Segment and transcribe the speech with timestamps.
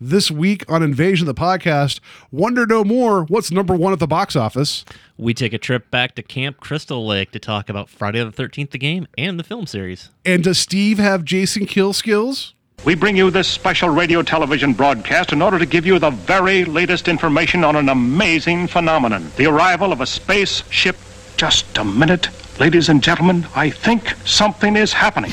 [0.00, 2.00] This week on Invasion of the Podcast,
[2.32, 4.84] Wonder No More, what's number one at the box office?
[5.16, 8.70] We take a trip back to Camp Crystal Lake to talk about Friday the 13th,
[8.70, 10.10] the game, and the film series.
[10.24, 12.54] And does Steve have Jason kill skills?
[12.84, 16.64] We bring you this special radio television broadcast in order to give you the very
[16.64, 20.96] latest information on an amazing phenomenon the arrival of a spaceship.
[21.36, 25.32] Just a minute, ladies and gentlemen, I think something is happening.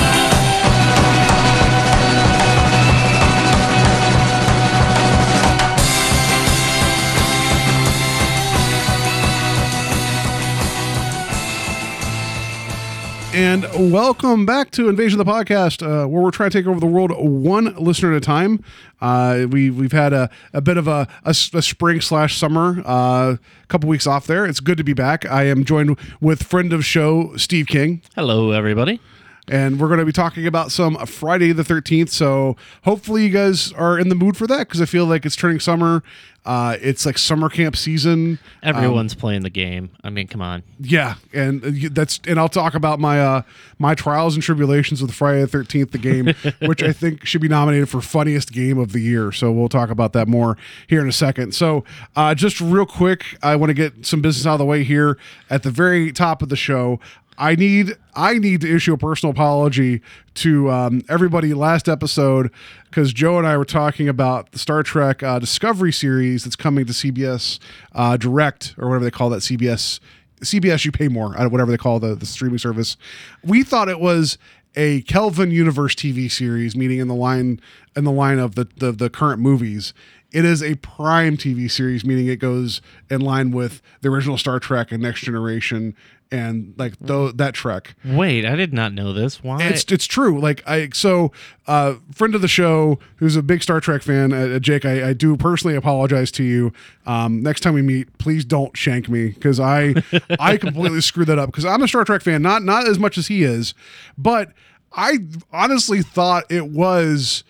[13.33, 16.81] And welcome back to Invasion of the Podcast, uh, where we're trying to take over
[16.81, 18.61] the world one listener at a time.
[18.99, 22.85] Uh, we we've had a, a bit of a, a, a spring slash summer, a
[22.85, 23.37] uh,
[23.69, 24.45] couple weeks off there.
[24.45, 25.25] It's good to be back.
[25.25, 28.01] I am joined with friend of show Steve King.
[28.15, 28.99] Hello, everybody.
[29.47, 32.09] And we're going to be talking about some Friday the 13th.
[32.09, 35.35] So hopefully you guys are in the mood for that because I feel like it's
[35.35, 36.03] turning summer.
[36.43, 38.39] Uh, it's like summer camp season.
[38.63, 39.91] Everyone's um, playing the game.
[40.03, 40.63] I mean, come on.
[40.79, 43.41] Yeah, and that's and I'll talk about my uh
[43.77, 46.33] my trials and tribulations with Friday the Thirteenth, the game,
[46.67, 49.31] which I think should be nominated for funniest game of the year.
[49.31, 51.53] So we'll talk about that more here in a second.
[51.53, 51.83] So
[52.15, 55.19] uh, just real quick, I want to get some business out of the way here
[55.51, 56.99] at the very top of the show.
[57.41, 60.01] I need I need to issue a personal apology
[60.35, 62.51] to um, everybody last episode
[62.83, 66.85] because Joe and I were talking about the Star Trek uh, Discovery series that's coming
[66.85, 67.57] to CBS
[67.93, 69.99] uh, Direct or whatever they call that CBS
[70.41, 72.95] CBS you pay more uh, whatever they call the the streaming service.
[73.43, 74.37] We thought it was
[74.75, 77.59] a Kelvin Universe TV series, meaning in the line
[77.95, 79.95] in the line of the the, the current movies.
[80.31, 84.59] It is a prime TV series, meaning it goes in line with the original Star
[84.59, 85.95] Trek and Next Generation
[86.31, 87.95] and like th- that Trek.
[88.05, 89.43] Wait, I did not know this.
[89.43, 89.61] Why?
[89.63, 90.39] It's it's true.
[90.39, 91.31] Like I so
[91.67, 94.85] uh friend of the show who's a big Star Trek fan, uh, Jake.
[94.85, 96.71] I, I do personally apologize to you.
[97.05, 99.95] Um, next time we meet, please don't shank me because I
[100.39, 103.17] I completely screwed that up because I'm a Star Trek fan, not not as much
[103.17, 103.73] as he is,
[104.17, 104.51] but
[104.93, 105.19] I
[105.51, 107.43] honestly thought it was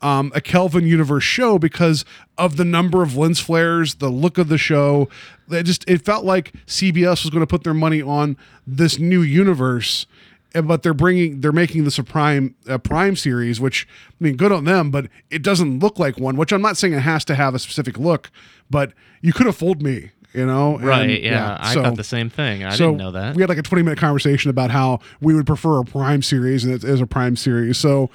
[0.00, 2.04] um, a Kelvin Universe show because
[2.36, 5.08] of the number of lens flares, the look of the show.
[5.50, 8.36] It just it felt like CBS was going to put their money on
[8.66, 10.06] this new universe,
[10.52, 14.52] but they're bringing they're making this a prime a prime series, which I mean, good
[14.52, 16.36] on them, but it doesn't look like one.
[16.36, 18.30] Which I'm not saying it has to have a specific look,
[18.70, 20.78] but you could have fooled me you know?
[20.78, 21.02] Right.
[21.02, 21.30] And, yeah.
[21.30, 21.58] yeah.
[21.60, 22.64] I so, thought the same thing.
[22.64, 23.34] I so didn't know that.
[23.34, 26.64] We had like a 20 minute conversation about how we would prefer a prime series
[26.64, 27.78] and it is a prime series.
[27.78, 28.10] So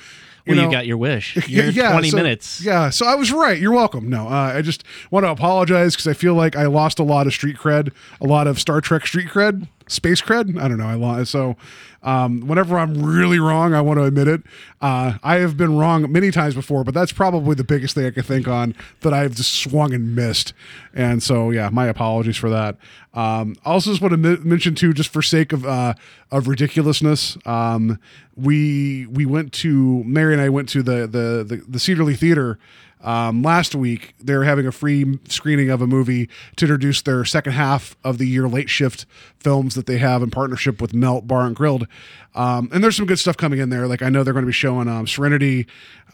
[0.46, 1.36] you, well, know, you got your wish.
[1.48, 2.62] Your yeah, 20 so, minutes.
[2.62, 3.58] Yeah, so I was right.
[3.58, 4.10] You're welcome.
[4.10, 7.28] No, uh, I just want to apologize because I feel like I lost a lot
[7.28, 10.60] of street cred, a lot of Star Trek street cred, space cred.
[10.60, 10.88] I don't know.
[10.88, 11.32] I lost.
[11.32, 11.56] So
[12.04, 14.42] um, whenever I'm really wrong, I want to admit it.
[14.82, 18.12] Uh, I have been wrong many times before, but that's probably the biggest thing I
[18.12, 20.54] can think on that I've just swung and missed.
[20.94, 22.78] And so, yeah, my apologies for that.
[23.14, 25.94] Um, also, just want to m- mention too, just for sake of uh,
[26.32, 28.00] of ridiculousness, um,
[28.36, 32.16] we we went to Mary and I went to the the the, the Cedar Lee
[32.16, 32.58] Theater
[33.04, 37.52] um, last week, they're having a free screening of a movie to introduce their second
[37.52, 39.06] half of the year late shift
[39.40, 41.86] films that they have in partnership with Melt Bar and Grilled.
[42.34, 43.88] Um, and there's some good stuff coming in there.
[43.88, 45.68] Like I know they're going to be showing um, Serenity.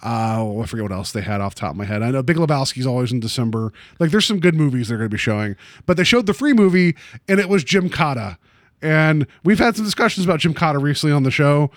[0.04, 2.02] Uh, oh, I forget what else they had off the top of my head.
[2.02, 3.72] I know Big Lebowski's always in December.
[4.00, 5.56] Like there's some good movies they're going to be showing.
[5.86, 6.96] But they showed the free movie,
[7.28, 8.38] and it was Gymkata.
[8.82, 11.70] And we've had some discussions about Gymkata recently on the show.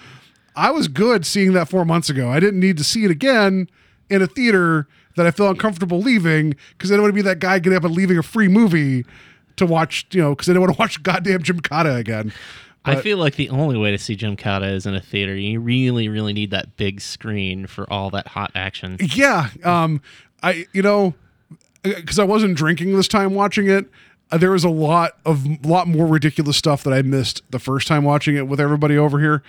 [0.56, 2.30] I was good seeing that four months ago.
[2.30, 3.68] I didn't need to see it again
[4.08, 4.86] in a theater
[5.16, 7.84] that I feel uncomfortable leaving because I don't want to be that guy getting up
[7.84, 9.04] and leaving a free movie
[9.56, 12.32] to watch, you know, because I don't want to watch goddamn Gymkata again.
[12.84, 15.36] But, I feel like the only way to see Gymkata is in a theater.
[15.36, 18.96] You really, really need that big screen for all that hot action.
[19.00, 19.50] Yeah.
[19.62, 20.02] Um,
[20.42, 21.14] I, you know,
[21.84, 23.86] because I wasn't drinking this time watching it,
[24.32, 27.86] uh, there was a lot of lot more ridiculous stuff that I missed the first
[27.86, 29.42] time watching it with everybody over here,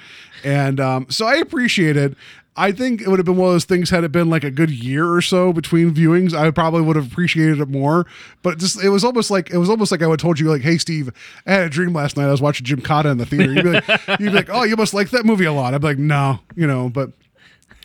[0.43, 2.15] and um, so I appreciate it.
[2.55, 4.51] I think it would have been one of those things had it been like a
[4.51, 6.33] good year or so between viewings.
[6.33, 8.05] I probably would have appreciated it more.
[8.43, 10.49] But just it was almost like it was almost like I would have told you
[10.49, 11.11] like, "Hey, Steve,
[11.47, 12.27] I had a dream last night.
[12.27, 13.87] I was watching Gymkata in the theater." You'd be like,
[14.19, 16.39] "You'd be like, oh, you must like that movie a lot." I'd be like, "No,
[16.55, 17.11] you know." But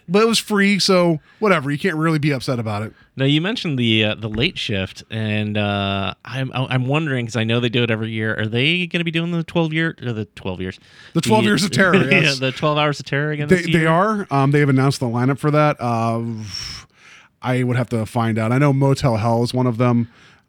[0.09, 1.71] but it was free, so whatever.
[1.71, 2.93] You can't really be upset about it.
[3.17, 7.45] Now you mentioned the uh, the late shift, and uh, I'm I'm wondering because I
[7.45, 8.39] know they do it every year.
[8.39, 10.79] Are they going to be doing the twelve year or the twelve years?
[11.15, 13.49] The 12 years of terror, yeah, the twelve hours of terror again.
[13.49, 14.27] They, they are.
[14.31, 15.77] Um, they have announced the lineup for that.
[15.81, 16.23] Uh,
[17.43, 18.53] I would have to find out.
[18.53, 20.09] I know Motel Hell is one of them.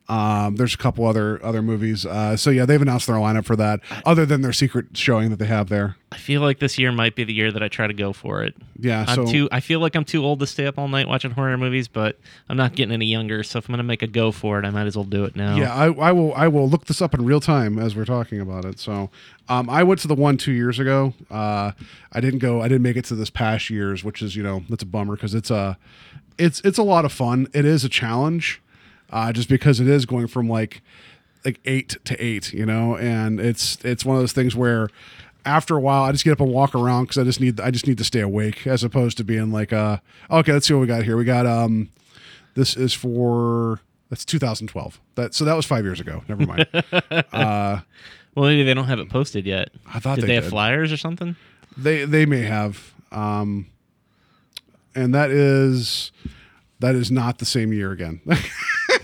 [0.10, 2.06] Um, there's a couple other other movies.
[2.06, 3.80] Uh, so yeah, they've announced their lineup for that.
[4.06, 5.96] Other than their secret showing that they have there.
[6.12, 8.42] I feel like this year might be the year that I try to go for
[8.44, 8.56] it.
[8.80, 9.06] Yeah.
[9.08, 9.48] I'm so too.
[9.52, 12.18] I feel like I'm too old to stay up all night watching horror movies, but
[12.50, 13.44] I'm not getting any younger.
[13.44, 15.36] So if I'm gonna make a go for it, I might as well do it
[15.36, 15.56] now.
[15.56, 18.42] yeah, I, I will I will look this up in real time as we're talking
[18.42, 18.80] about it.
[18.80, 19.12] So
[19.48, 21.14] um, I went to the one two years ago.
[21.30, 21.74] Uh,
[22.12, 22.62] I didn't go.
[22.62, 25.16] I didn't make it to this past year's, which is you know that's a bummer
[25.16, 25.78] because it's a
[26.40, 27.48] it's it's a lot of fun.
[27.54, 28.62] It is a challenge,
[29.12, 30.82] uh, just because it is going from like
[31.46, 34.90] like eight to eight, you know, and it's it's one of those things where
[35.46, 37.72] after a while I just get up and walk around because I just need I
[37.72, 39.98] just need to stay awake as opposed to being like uh
[40.30, 41.90] okay let's see what we got here we got um
[42.56, 43.80] this is for
[44.10, 46.68] that's 2012 that so that was five years ago never mind
[48.36, 49.70] Well, maybe they don't have it posted yet.
[49.88, 50.50] I thought did they they have did.
[50.52, 51.36] flyers or something?
[51.78, 53.68] they they may have um
[54.94, 56.12] and that is
[56.80, 58.20] that is not the same year again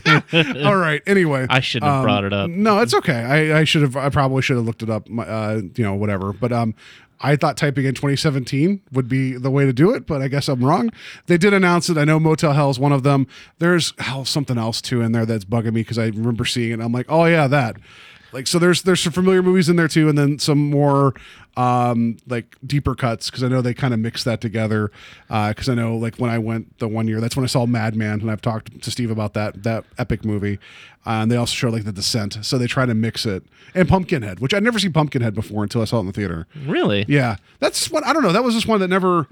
[0.66, 2.50] all right anyway I shouldn't have um, brought it up.
[2.50, 5.62] no it's okay i i should have i probably should have looked it up uh
[5.75, 6.75] you know whatever but um
[7.22, 10.50] I thought typing in 2017 would be the way to do it, but I guess
[10.50, 10.90] I'm wrong.
[11.28, 11.98] They did announce it.
[11.98, 13.25] I know Motel Hell is one of them.
[13.57, 16.84] There's hell something else too in there that's bugging me because I remember seeing it.
[16.84, 17.78] I'm like, oh yeah, that.
[18.31, 21.13] Like so, there's there's some familiar movies in there too, and then some more
[21.57, 24.92] um like deeper cuts because I know they kind of mix that together.
[25.27, 28.22] Because I know like when I went the one year, that's when I saw Madman,
[28.22, 30.60] and I've talked to Steve about that that epic movie.
[31.07, 33.44] Uh, and they also show like the Descent, so they try to mix it
[33.75, 36.48] and Pumpkinhead, which I'd never seen Pumpkinhead before until I saw it in the theater.
[36.66, 37.06] Really?
[37.07, 38.31] Yeah, that's what I don't know.
[38.31, 39.27] That was just one that never,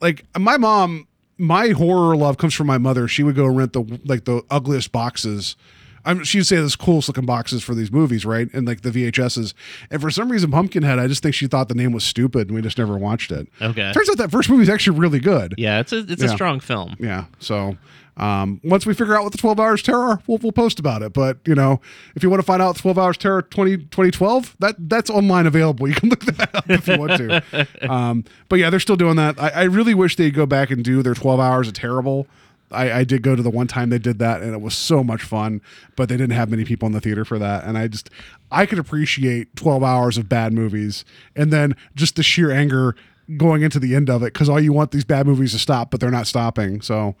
[0.00, 1.06] like my mom.
[1.36, 3.08] My horror love comes from my mother.
[3.08, 5.56] She would go rent the like the ugliest boxes.
[6.04, 8.48] I'm, she'd say this coolest looking boxes for these movies, right?
[8.52, 9.54] And like the VHSs.
[9.90, 12.54] And for some reason, Pumpkinhead, I just think she thought the name was stupid, and
[12.54, 13.48] we just never watched it.
[13.60, 13.92] Okay.
[13.92, 15.54] Turns out that first movie is actually really good.
[15.58, 16.30] Yeah, it's a it's Yeah.
[16.30, 16.96] a strong film.
[16.98, 17.24] Yeah.
[17.38, 17.76] So
[18.16, 21.12] um, once we figure out what the 12 hours terror, we'll, we'll post about it.
[21.12, 21.80] But you know,
[22.14, 25.88] if you want to find out 12 hours terror 20, 2012, that that's online available.
[25.94, 27.66] You can look that up if you want to.
[27.90, 29.40] um, but yeah, they're still doing that.
[29.40, 32.26] I, I really wish they'd go back and do their 12 hours of terrible.
[32.74, 35.02] I, I did go to the one time they did that and it was so
[35.02, 35.60] much fun,
[35.96, 37.64] but they didn't have many people in the theater for that.
[37.64, 38.10] And I just,
[38.50, 41.04] I could appreciate 12 hours of bad movies
[41.34, 42.94] and then just the sheer anger
[43.36, 45.90] going into the end of it because all you want these bad movies to stop,
[45.90, 46.80] but they're not stopping.
[46.82, 47.14] So,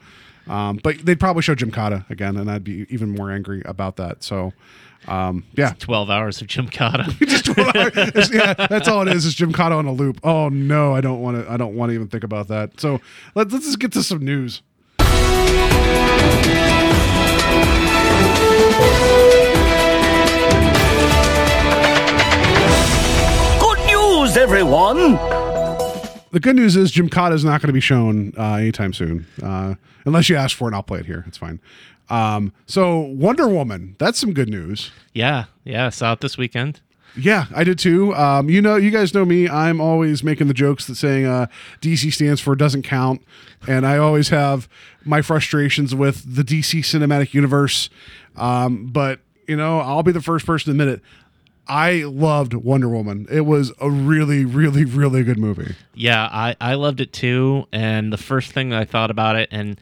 [0.46, 4.22] um, but they'd probably show Gymkata again, and I'd be even more angry about that.
[4.22, 4.52] So,
[5.08, 7.06] um, yeah, Twelve hours of Gymkata.
[7.26, 8.30] just 12 hours.
[8.32, 9.24] Yeah, that's all it is.
[9.26, 10.20] Is Gymkata on a loop?
[10.24, 11.50] Oh no, I don't want to.
[11.50, 12.80] I don't want to even think about that.
[12.80, 13.00] So
[13.34, 14.62] let's let's just get to some news.
[23.60, 25.12] Good news, everyone!
[26.32, 29.74] The good news is Gymkata is not going to be shown uh, anytime soon, uh,
[30.04, 30.68] unless you ask for it.
[30.68, 31.24] and I'll play it here.
[31.26, 31.60] It's fine.
[32.10, 34.90] Um, so Wonder Woman, that's some good news.
[35.14, 35.88] yeah, yeah.
[35.90, 36.80] Saw it this weekend.
[37.16, 38.14] Yeah, I did too.
[38.14, 39.48] Um, you know, you guys know me.
[39.48, 41.46] I'm always making the jokes that saying uh,
[41.80, 43.22] DC stands for doesn't count,
[43.68, 44.68] and I always have
[45.04, 47.88] my frustrations with the DC cinematic universe.
[48.36, 51.02] Um, but you know, I'll be the first person to admit it.
[51.66, 53.26] I loved Wonder Woman.
[53.30, 55.74] It was a really, really, really good movie.
[55.94, 57.66] Yeah, I, I loved it too.
[57.72, 59.80] And the first thing that I thought about it, and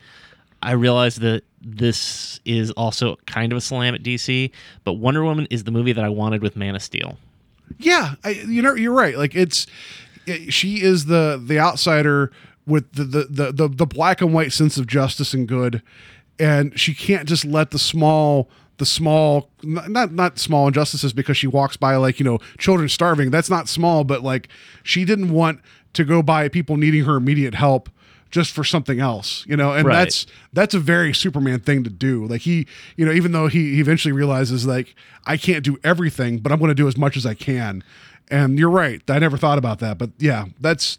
[0.63, 4.51] I realized that this is also kind of a slam at DC,
[4.85, 7.17] but Wonder Woman is the movie that I wanted with Man of Steel.
[7.79, 9.17] Yeah, I, you know, you're right.
[9.17, 9.67] Like it's
[10.27, 12.31] it- she is the the outsider
[12.67, 15.83] with the the, the the the black and white sense of justice and good,
[16.39, 18.49] and she can't just let the small
[18.79, 23.31] the small not not small injustices because she walks by like you know children starving.
[23.31, 24.49] That's not small, but like
[24.83, 25.61] she didn't want
[25.95, 27.91] to go by people needing her immediate help
[28.33, 29.99] just for something else, you know, and Right.
[29.99, 32.27] that's that's a very Superman thing to do.
[32.27, 34.97] Like he, you know, even though he, he eventually realizes like
[35.27, 37.85] I can't do everything, but I'm going to do as much as I can.
[38.31, 39.01] And you're right.
[39.09, 40.99] I never thought about that, but yeah, that's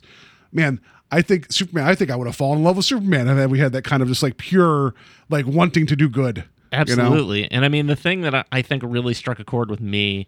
[0.54, 0.80] man.
[1.12, 1.86] I think Superman.
[1.88, 4.02] I think I would have fallen in love with Superman if we had that kind
[4.02, 4.96] of just like pure
[5.30, 6.38] like wanting to do good.
[6.38, 6.80] you know?
[6.82, 7.52] Absolutely.
[7.52, 10.28] And I mean, the thing that I, I think really struck a chord with me,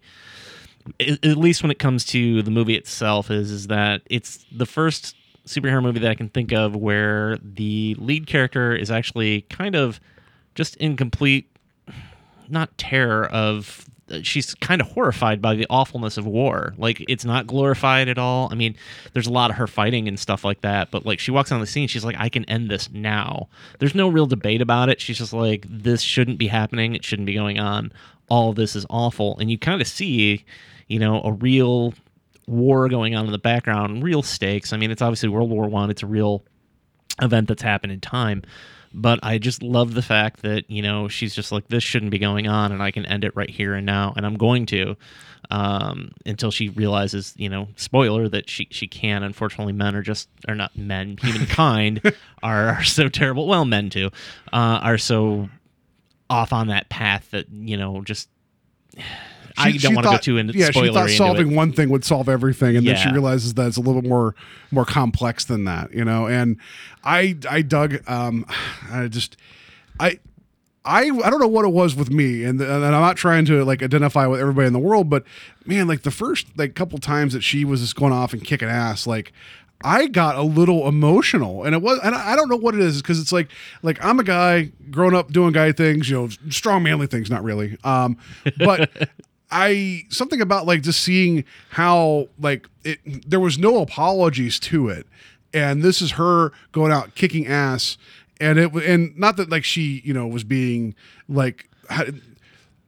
[1.00, 5.16] at least when it comes to the movie itself, is, is that it's the first
[5.46, 10.00] superhero movie that I can think of where the lead character is actually kind of
[10.54, 11.48] just in complete,
[12.48, 13.88] not terror of
[14.22, 16.74] she's kind of horrified by the awfulness of war.
[16.76, 18.48] Like it's not glorified at all.
[18.52, 18.76] I mean,
[19.12, 21.60] there's a lot of her fighting and stuff like that, but like she walks on
[21.60, 23.48] the scene, she's like, I can end this now.
[23.78, 25.00] There's no real debate about it.
[25.00, 26.94] She's just like, this shouldn't be happening.
[26.94, 27.92] It shouldn't be going on.
[28.28, 30.44] All this is awful, and you kind of see,
[30.88, 31.94] you know, a real
[32.46, 34.72] war going on in the background, real stakes.
[34.72, 35.90] I mean, it's obviously World War One.
[35.90, 36.44] It's a real
[37.20, 38.42] event that's happened in time.
[38.94, 42.18] But I just love the fact that, you know, she's just like, this shouldn't be
[42.18, 44.14] going on and I can end it right here and now.
[44.16, 44.96] And I'm going to
[45.50, 49.22] um, until she realizes, you know, spoiler, that she, she can.
[49.22, 52.00] Unfortunately, men are just, are not men, humankind
[52.42, 53.46] are, are so terrible.
[53.46, 54.10] Well, men too,
[54.52, 55.50] uh, are so
[56.30, 58.30] off on that path that, you know, just.
[59.58, 62.04] I She- don't want to go too into yeah she thought solving one thing would
[62.04, 64.34] solve everything and then she realizes that it's a little bit more
[64.70, 66.26] more complex than that you know?
[66.26, 66.56] And
[67.04, 68.44] i i dug um
[68.90, 69.36] i just
[70.00, 70.18] i
[70.88, 73.64] I, I don't know what it was with me and, and I'm not trying to
[73.64, 75.24] like identify with everybody in the world but
[75.64, 78.68] man like the first like couple times that she was just going off and kicking
[78.68, 79.32] ass like
[79.82, 82.80] I got a little emotional, and it was, and I I don't know what it
[82.80, 83.50] is, because it's like,
[83.82, 87.42] like I'm a guy growing up doing guy things, you know, strong manly things, not
[87.44, 88.16] really, um,
[88.58, 88.90] but
[89.50, 92.98] I something about like just seeing how like it,
[93.28, 95.06] there was no apologies to it,
[95.54, 97.96] and this is her going out kicking ass,
[98.40, 100.94] and it and not that like she you know was being
[101.28, 101.68] like.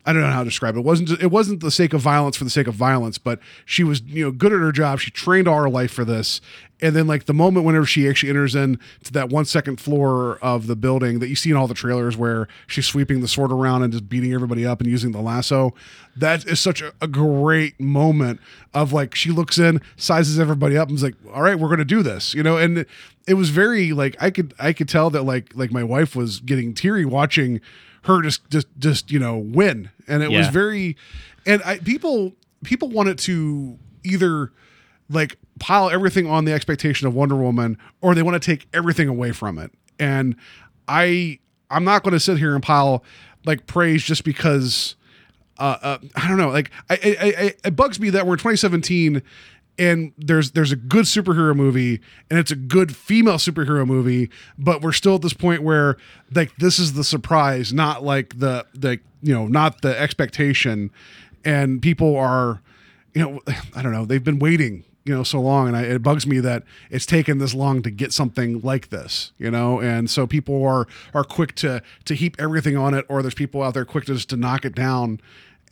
[0.09, 0.79] I don't know how to describe it.
[0.79, 3.85] It wasn't it wasn't the sake of violence for the sake of violence, but she
[3.85, 5.01] was you know good at her job.
[5.01, 6.41] She trained all her life for this,
[6.81, 10.39] and then like the moment whenever she actually enters in to that one second floor
[10.41, 13.53] of the building that you see in all the trailers where she's sweeping the sword
[13.53, 15.75] around and just beating everybody up and using the lasso,
[16.17, 18.41] that is such a, a great moment
[18.73, 21.85] of like she looks in, sizes everybody up, and is like, all right, we're gonna
[21.85, 22.87] do this, you know, and
[23.27, 26.41] it was very like I could I could tell that like like my wife was
[26.41, 27.61] getting teary watching
[28.09, 29.91] her just just just you know win.
[30.09, 30.97] And it was very
[31.47, 32.33] and i people
[32.65, 34.53] people wanted to either
[35.09, 39.09] like pile everything on the expectation of wonder woman or they want to take everything
[39.09, 39.71] away from it.
[39.99, 40.37] And
[40.89, 41.39] i
[41.71, 43.05] i'm not going to sit here and pile
[43.45, 44.97] like praise just because
[45.59, 48.39] uh, uh i don't know like I, I, I it bugs me that we're in
[48.39, 49.23] 2017
[49.79, 54.83] and there's there's a good superhero movie and it's a good female superhero movie but
[54.83, 55.97] we're still at this point where
[56.35, 60.91] like this is the surprise not like the the you know not the expectation.
[61.45, 62.61] And people are
[63.15, 63.41] you know
[63.75, 66.41] i don't know they've been waiting you know so long and I, it bugs me
[66.41, 69.81] that it's taken this long to get something like this you know?
[69.81, 73.63] And so people are are quick to to heap everything on it or there's people
[73.63, 75.21] out there quick to just to knock it down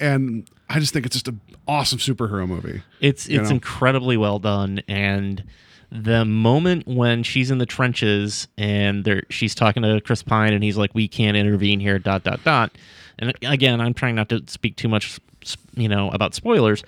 [0.01, 3.57] and i just think it's just an awesome superhero movie It's it's know?
[3.57, 5.43] incredibly well done, and
[5.91, 10.63] the moment when she's in the trenches and there she's talking to Chris Pine and
[10.63, 12.73] he's like, "We can't intervene here." Dot dot dot.
[13.19, 15.19] And again, I'm trying not to speak too much,
[15.75, 16.83] you know, about spoilers,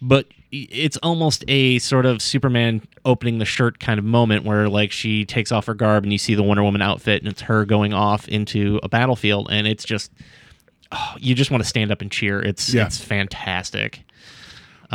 [0.00, 4.92] but it's almost a sort of Superman opening the shirt kind of moment where like
[4.92, 7.64] she takes off her garb and you see the Wonder Woman outfit and it's her
[7.64, 10.10] going off into a battlefield and it's just
[10.92, 12.40] oh, you just want to stand up and cheer.
[12.40, 12.86] It's Yeah.
[12.86, 14.04] it's fantastic.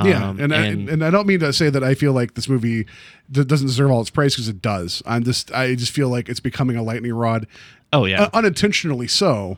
[0.03, 2.47] yeah, Um, and, I, and I don't mean to say that I feel like this
[2.47, 2.85] movie
[3.31, 5.01] doesn't deserve all its praise because it does.
[5.07, 7.47] I'm just I just feel like it's becoming a lightning rod.
[7.91, 8.23] Oh, yeah.
[8.23, 9.57] uh, unintentionally so.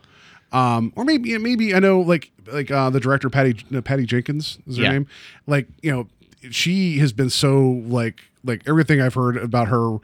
[0.54, 4.58] Um, or maybe maybe I know like like uh, the director Patty uh, Patty Jenkins
[4.66, 4.92] is her Yeah.
[4.94, 5.08] name.
[5.46, 6.08] Like you know,
[6.52, 9.98] she has been so like like everything I've heard about her.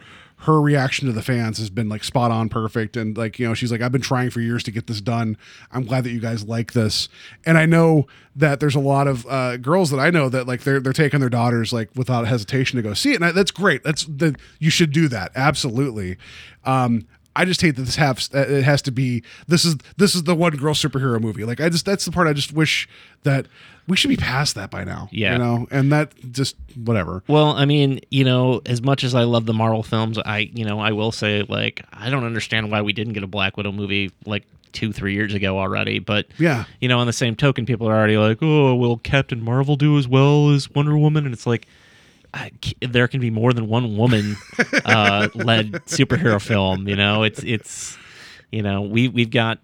[0.45, 2.97] Her reaction to the fans has been like spot on perfect.
[2.97, 5.37] And like, you know, she's like, I've been trying for years to get this done.
[5.71, 7.09] I'm glad that you guys like this.
[7.45, 10.61] And I know that there's a lot of uh, girls that I know that like
[10.61, 13.15] they're, they're taking their daughters like without hesitation to go see it.
[13.15, 13.83] And I, that's great.
[13.83, 15.31] That's the, you should do that.
[15.35, 16.17] Absolutely.
[16.63, 20.23] Um, I just hate that this has it has to be this is this is
[20.23, 21.43] the one girl superhero movie.
[21.43, 22.87] Like I just that's the part I just wish
[23.23, 23.47] that
[23.87, 25.09] we should be past that by now.
[25.11, 25.33] Yeah.
[25.33, 27.23] you know, and that just whatever.
[27.27, 30.65] Well, I mean, you know, as much as I love the Marvel films, I, you
[30.65, 33.71] know, I will say, like, I don't understand why we didn't get a Black Widow
[33.71, 35.99] movie like two, three years ago already.
[35.99, 36.65] But Yeah.
[36.81, 39.97] you know, on the same token, people are already like, "Oh, will Captain Marvel do
[39.97, 41.67] as well as Wonder Woman?" And it's like,
[42.33, 42.51] I,
[42.81, 44.35] there can be more than one woman
[44.83, 46.87] uh, led superhero film.
[46.89, 47.97] You know, it's it's,
[48.51, 49.59] you know, we we've got.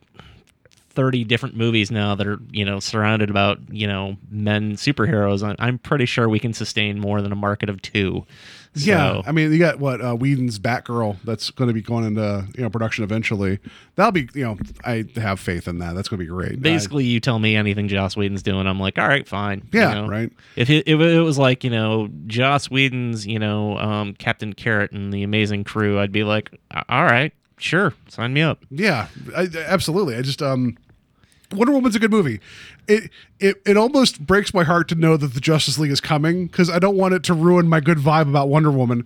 [0.93, 5.55] 30 different movies now that are you know surrounded about you know men superheroes I-
[5.65, 8.25] i'm pretty sure we can sustain more than a market of two
[8.74, 12.48] Yeah, I mean, you got what uh, Whedon's Batgirl that's going to be going into
[12.55, 13.60] you know production eventually.
[13.95, 15.93] That'll be you know I have faith in that.
[15.93, 16.62] That's going to be great.
[16.62, 19.67] basically you tell me anything Joss Whedon's doing, I'm like, all right, fine.
[19.74, 20.07] you Yeah, know?
[20.07, 20.31] right.
[20.55, 24.93] If it, if it was like you know Joss Whedon's you know um, Captain Carrot
[24.93, 26.50] and the Amazing Crew, I'd be like,
[26.88, 28.63] all right, sure, sign me up.
[28.70, 30.15] Yeah, I, absolutely.
[30.15, 30.77] I just um,
[31.53, 32.39] Wonder Woman's a good movie.
[32.88, 36.48] It it it almost breaks my heart to know that the Justice League is coming
[36.48, 39.06] because I don't want it to ruin my good vibe about Wonder Woman.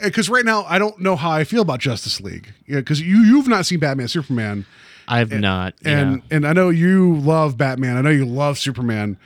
[0.00, 2.52] Because right now I don't know how I feel about Justice League.
[2.66, 4.66] Yeah, because you you've not seen Batman Superman,
[5.06, 5.74] I've not.
[5.84, 6.36] and yeah.
[6.36, 7.96] and I know you love Batman.
[7.96, 9.16] I know you love Superman.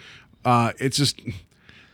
[0.44, 1.20] Uh, it's just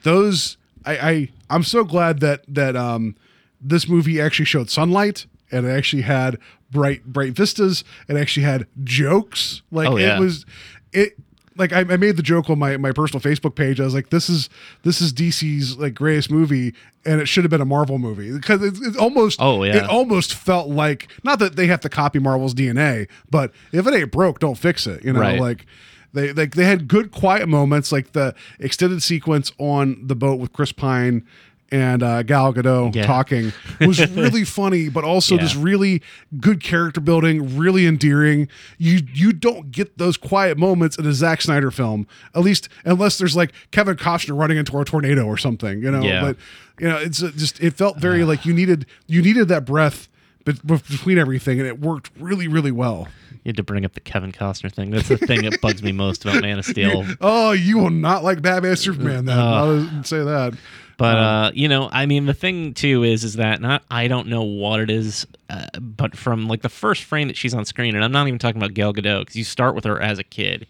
[0.02, 0.56] those.
[0.84, 3.16] I, I I'm so glad that that um
[3.60, 6.38] this movie actually showed sunlight and it actually had
[6.70, 7.84] bright bright vistas.
[8.08, 9.62] It actually had jokes.
[9.70, 10.16] Like Oh, yeah.
[10.16, 10.44] it was
[10.92, 11.14] it.
[11.56, 13.80] Like I, I made the joke on my, my personal Facebook page.
[13.80, 14.50] I was like, "This is
[14.82, 16.74] this is DC's like greatest movie,
[17.06, 19.76] and it should have been a Marvel movie because it's, it's almost Oh, yeah.
[19.76, 23.94] it almost felt like not that they have to copy Marvel's DNA, but if it
[23.94, 25.04] ain't broke, don't fix it.
[25.04, 25.38] You know, Right.
[25.38, 25.64] like
[26.12, 30.52] they like they had good quiet moments, like the extended sequence on the boat with
[30.52, 31.24] Chris Pine
[31.72, 33.06] and uh, Gal Gadot Yeah.
[33.06, 35.40] talking was really funny, but also Yeah.
[35.42, 36.02] just really
[36.40, 38.48] good character building, really endearing.
[38.78, 43.18] You you don't get those quiet moments in a Zack Snyder film, at least unless
[43.18, 46.02] there's like Kevin Costner running into a tornado or something, you know.
[46.02, 46.20] Yeah.
[46.20, 46.36] But
[46.80, 50.08] you know, it's uh, just it felt very like you needed you needed that breath
[50.44, 53.08] be- between everything, and it worked really really well.
[53.42, 54.90] You had to bring up the Kevin Costner thing.
[54.90, 57.04] That's the thing that bugs me most about Man of Steel.
[57.20, 59.26] Oh, you will not like Batman Superman.
[59.26, 60.54] Then I'll say that.
[60.96, 64.28] But uh, you know, I mean, the thing too is, is that not I don't
[64.28, 67.94] know what it is, uh, but from like the first frame that she's on screen,
[67.94, 70.24] and I'm not even talking about Gal Gadot because you start with her as a
[70.24, 70.66] kid,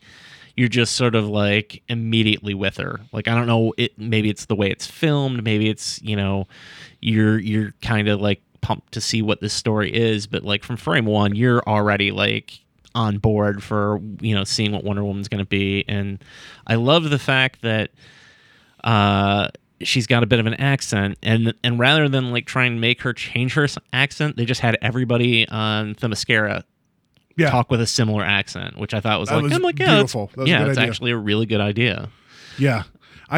[0.56, 3.00] you're just sort of like immediately with her.
[3.12, 6.46] Like I don't know, it maybe it's the way it's filmed, maybe it's you know,
[7.00, 10.76] you're you're kind of like pumped to see what this story is, but like from
[10.76, 12.60] frame one, you're already like
[12.94, 16.24] on board for you know seeing what Wonder Woman's going to be, and
[16.66, 17.90] I love the fact that
[18.84, 19.48] uh
[19.86, 23.02] she's got a bit of an accent and and rather than like try and make
[23.02, 26.62] her change her accent they just had everybody on Themyscira
[27.36, 27.50] Yeah.
[27.50, 29.86] talk with a similar accent which i thought was That like was i'm like yeah
[29.86, 30.26] that's, beautiful.
[30.34, 30.90] That was a yeah it's idea.
[30.90, 32.08] actually a really good idea
[32.58, 32.84] Yeah.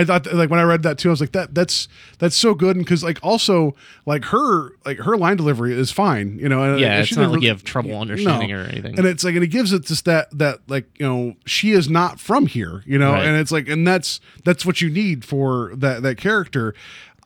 [0.00, 1.88] I thought that, like when I read that too, I was like that that's
[2.18, 3.74] that's so good, and because like also
[4.04, 6.62] like her like her line delivery is fine, you know.
[6.62, 8.98] And Yeah, and it's not didn't like really- you have trouble understanding her or anything.
[8.98, 11.88] And it's like and it gives it just that that like you know she is
[11.88, 13.24] not from here, you know, Right.
[13.26, 16.74] and it's like and that's that's what you need for that that character.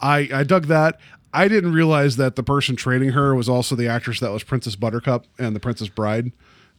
[0.00, 1.00] I I dug that.
[1.32, 4.74] I didn't realize that the person training her was also the actress that was Princess
[4.76, 6.32] Buttercup and the Princess Bride.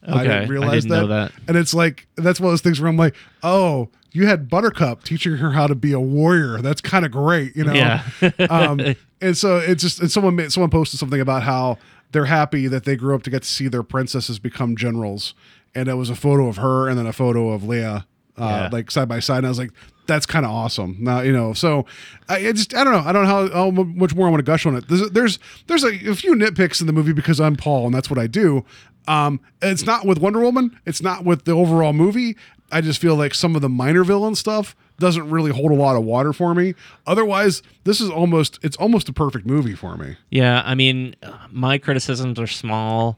[0.06, 1.32] I Okay, didn't I realize didn't know that.
[1.48, 5.04] And it's like that's one of those things where I'm like, oh, you had Buttercup
[5.04, 6.58] teaching her how to be a warrior.
[6.62, 7.74] That's kind of great, you know.
[7.74, 8.04] Yeah.
[8.50, 8.80] um,
[9.22, 11.78] and so it's just and someone made, someone posted something about how
[12.12, 15.34] they're happy that they grew up to get to see their princesses become generals,
[15.74, 18.06] and it was a photo of her and then a photo of Leia,
[18.38, 18.70] uh, Yeah.
[18.72, 19.38] like side by side.
[19.38, 19.72] And I was like,
[20.08, 20.98] that's kind of awesome.
[21.00, 21.54] Now you know.
[21.54, 21.86] So
[22.28, 23.04] I, I just I don't know.
[23.08, 24.88] I don't know how, how much more I want to gush on it.
[24.90, 28.10] There's there's, there's a, a few nitpicks in the movie because I'm Paul and that's
[28.10, 28.66] what I do.
[29.08, 30.78] Um, it's not with Wonder Woman.
[30.86, 32.36] It's not with the overall movie.
[32.72, 35.96] I just feel like some of the minor villain stuff doesn't really hold a lot
[35.96, 36.76] of water for me.
[37.08, 40.16] Otherwise, this is almost it's almost a perfect movie for me.
[40.30, 41.16] yeah i mean
[41.50, 43.18] my criticisms are small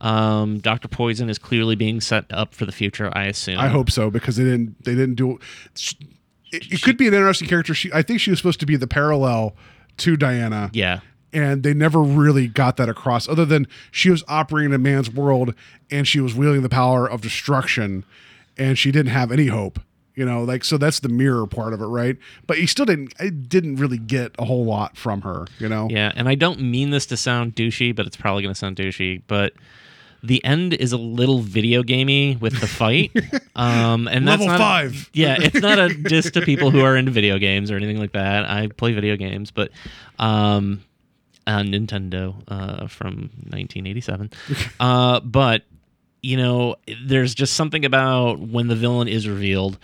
[0.00, 3.90] um dr poison is clearly being set up for the future i assume I hope
[3.90, 5.94] so because they didn't they didn't do it.
[6.52, 7.74] It could be an interesting character.
[7.74, 9.56] She I think she was supposed to be the parallel
[9.98, 10.70] to Diana.
[10.72, 11.00] yeah
[11.32, 15.10] and they never really got that across other than she was operating in a man's
[15.10, 15.52] world
[15.90, 18.04] and she was wielding the power of destruction
[18.56, 19.78] and she didn't have any hope
[20.14, 23.12] you know like so that's the mirror part of it right but you still didn't
[23.18, 26.60] i didn't really get a whole lot from her you know Yeah, and I don't
[26.60, 29.22] mean this to sound douchey, but it's probably going to sound douchey.
[29.26, 29.54] But
[30.22, 33.12] the end is a little video gamey with the fight,
[33.56, 35.10] um, and that's Level not five.
[35.12, 38.12] yeah, it's not a diss to people who are into video games or anything like
[38.12, 38.48] that.
[38.48, 39.70] I play video games, but
[40.18, 40.82] um,
[41.46, 44.30] on Nintendo uh, from 1987.
[44.80, 45.62] uh, but
[46.24, 49.78] you know, there's just something about when the villain is revealed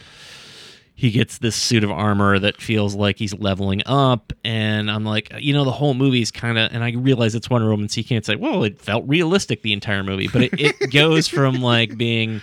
[1.00, 4.34] he gets this suit of armor that feels like he's leveling up.
[4.44, 7.70] And i'm like you know the whole movie's kind of and i realize it's wonder
[7.70, 10.28] woman so you can't say well it felt realistic the entire movie.
[10.28, 12.42] But it, it goes from like being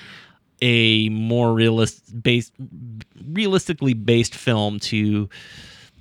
[0.62, 2.52] a more realist based
[3.30, 5.30] realistically based film to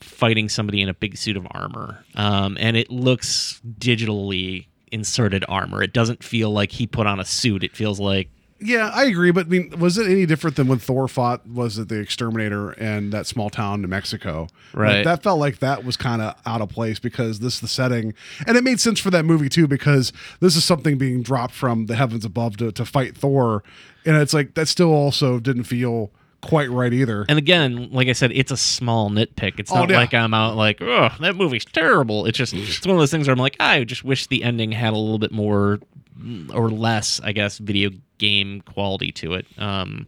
[0.01, 2.05] fighting somebody in a big suit of armor.
[2.15, 5.83] Um, and it looks digitally inserted armor.
[5.83, 7.65] It doesn't feel like he put on a suit.
[7.65, 10.79] It feels like yeah i agree but i mean was it any different than when
[10.79, 14.49] thor fought was it the exterminator and that small town in mexico?
[14.73, 15.05] Like, Right.
[15.05, 18.15] that felt like that was kind of out of place because this is the setting
[18.47, 21.85] and it made sense for that movie too because this is something being dropped from
[21.85, 23.63] the heavens above to, to fight thor
[24.07, 26.11] and it's like that still also didn't feel
[26.47, 29.59] quite right either And again, like I said, it's a small nitpick.
[29.59, 29.97] It's Oh, not yeah.
[29.99, 32.27] like I'm out like, oh, that movie's terrible.
[32.27, 34.73] It's just it's one of those things where I'm like, I just wish the ending
[34.73, 35.81] had a little bit more
[36.19, 39.47] mm, or less, I guess, video game quality to it.
[39.59, 40.07] Um,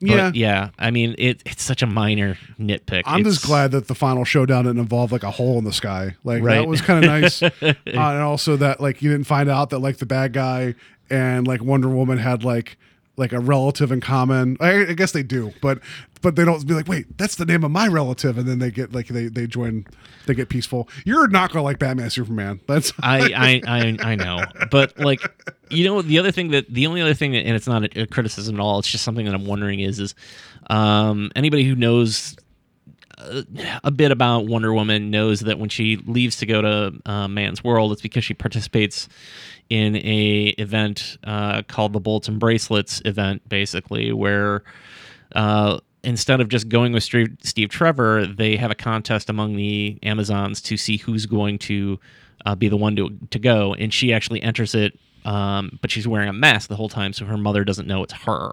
[0.00, 0.30] But Yeah.
[0.34, 0.70] yeah.
[0.78, 3.02] I mean, it, it's such a minor nitpick.
[3.06, 6.16] I'm just glad that the final showdown didn't involve like a hole in the sky.
[6.24, 7.42] Like that was kind of nice.
[7.62, 10.74] uh, and also that like you didn't find out that like the bad guy
[11.08, 12.76] and like Wonder Woman had like
[13.16, 14.56] like a relative in common.
[14.60, 15.80] I, I guess they do, but
[16.22, 18.70] but they don't be like, wait, that's the name of my relative, and then they
[18.70, 19.86] get like they they join,
[20.26, 20.88] they get peaceful.
[21.04, 22.60] You're not gonna like Batman Superman.
[22.66, 25.20] That's I, I I I know, but like
[25.70, 28.02] you know, the other thing that the only other thing, that, and it's not a,
[28.02, 28.78] a criticism at all.
[28.78, 30.14] It's just something that I'm wondering is is
[30.68, 32.36] um, anybody who knows
[33.18, 33.42] uh,
[33.82, 37.64] a bit about Wonder Woman knows that when she leaves to go to uh, Man's
[37.64, 39.08] World, it's because she participates
[39.70, 44.62] in a event uh, called the Bullets and Bracelets event, basically where.
[45.34, 49.98] Uh, Instead of just going with Steve, Steve Trevor, they have a contest among the
[50.04, 51.98] Amazons to see who's going to
[52.44, 56.06] uh, be the one to to go, and she actually enters it, um, but she's
[56.06, 58.52] wearing a mask the whole time, so her mother doesn't know it's her.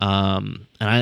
[0.00, 1.00] Um, and I,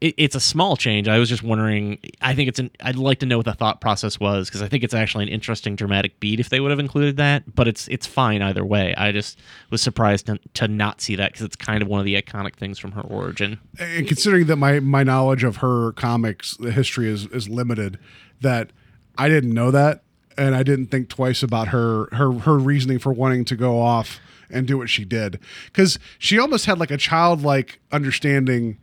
[0.00, 1.08] it, it's a small change.
[1.08, 1.98] I was just wondering.
[2.20, 2.70] I think it's an.
[2.80, 5.30] I'd like to know what the thought process was because I think it's actually an
[5.30, 7.54] interesting dramatic beat if they would have included that.
[7.54, 8.94] But it's it's fine either way.
[8.94, 9.38] I just
[9.70, 12.54] was surprised to, to not see that because it's kind of one of the iconic
[12.54, 13.58] things from her origin.
[13.78, 17.98] and considering that my my knowledge of her comics history is is limited,
[18.40, 18.70] that
[19.18, 20.02] I didn't know that,
[20.38, 24.20] and I didn't think twice about her her her reasoning for wanting to go off
[24.50, 28.78] and do what she did, because she almost had like a childlike understanding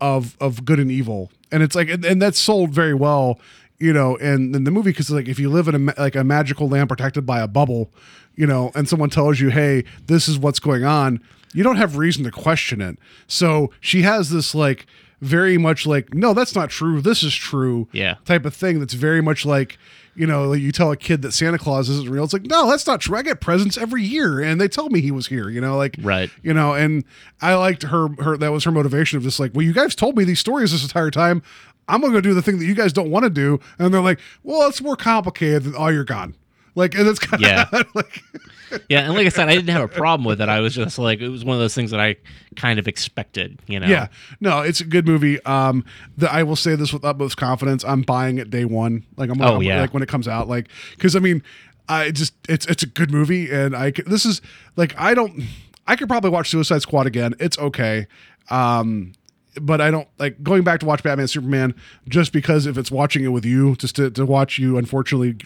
[0.00, 3.40] of of good and evil, and it's like and, and that's sold very well.
[3.80, 6.24] You know, in, in the movie, because like if you live in a like a
[6.24, 7.90] magical land protected by a bubble,
[8.36, 11.20] you know, and someone tells you, "Hey, this is what's going on,"
[11.52, 12.98] you don't have reason to question it.
[13.26, 14.86] So she has this like
[15.20, 17.00] very much like, no, that's not true.
[17.00, 17.88] This is true.
[17.92, 18.16] Yeah.
[18.26, 19.78] Type of thing that's very much like,
[20.16, 22.24] you know, you tell a kid that Santa Claus isn't real.
[22.24, 23.16] It's like, no, that's not true.
[23.16, 25.96] I get presents every year and they tell me he was here, you know, like,
[26.00, 26.30] Right.
[26.42, 27.04] You know, and
[27.40, 30.16] I liked her, her, that was her motivation of just like, well, you guys told
[30.16, 31.42] me these stories this entire time.
[31.88, 33.60] I'm going to go do the thing that you guys don't want to do.
[33.78, 36.34] And they're like, well, it's more complicated than, oh, you're gone.
[36.74, 37.66] Like, and it's kind Yeah.
[37.72, 38.22] of like,
[38.88, 40.48] Yeah, and like I said, I didn't have a problem with it.
[40.48, 42.16] I was just like, it was one of those things that I
[42.56, 43.58] kind of expected.
[43.68, 43.86] You know.
[43.86, 44.08] Yeah,
[44.40, 45.40] no, it's a good movie.
[45.44, 45.84] Um,
[46.16, 47.84] the, I will say this with utmost confidence.
[47.84, 49.04] I'm buying it day one.
[49.16, 49.80] Like I'm, Oh, I'm- yeah.
[49.80, 50.48] like when it comes out.
[50.48, 51.42] Like because I mean,
[51.88, 54.40] I just it's it's a good movie, and I this is
[54.76, 55.44] like I don't
[55.86, 57.34] I could probably watch Suicide Squad again.
[57.38, 58.06] It's okay.
[58.50, 59.12] Um,
[59.60, 61.74] but I don't like going back to watch Batman Superman
[62.08, 65.36] just because if it's watching it with you, just to, to watch you unfortunately,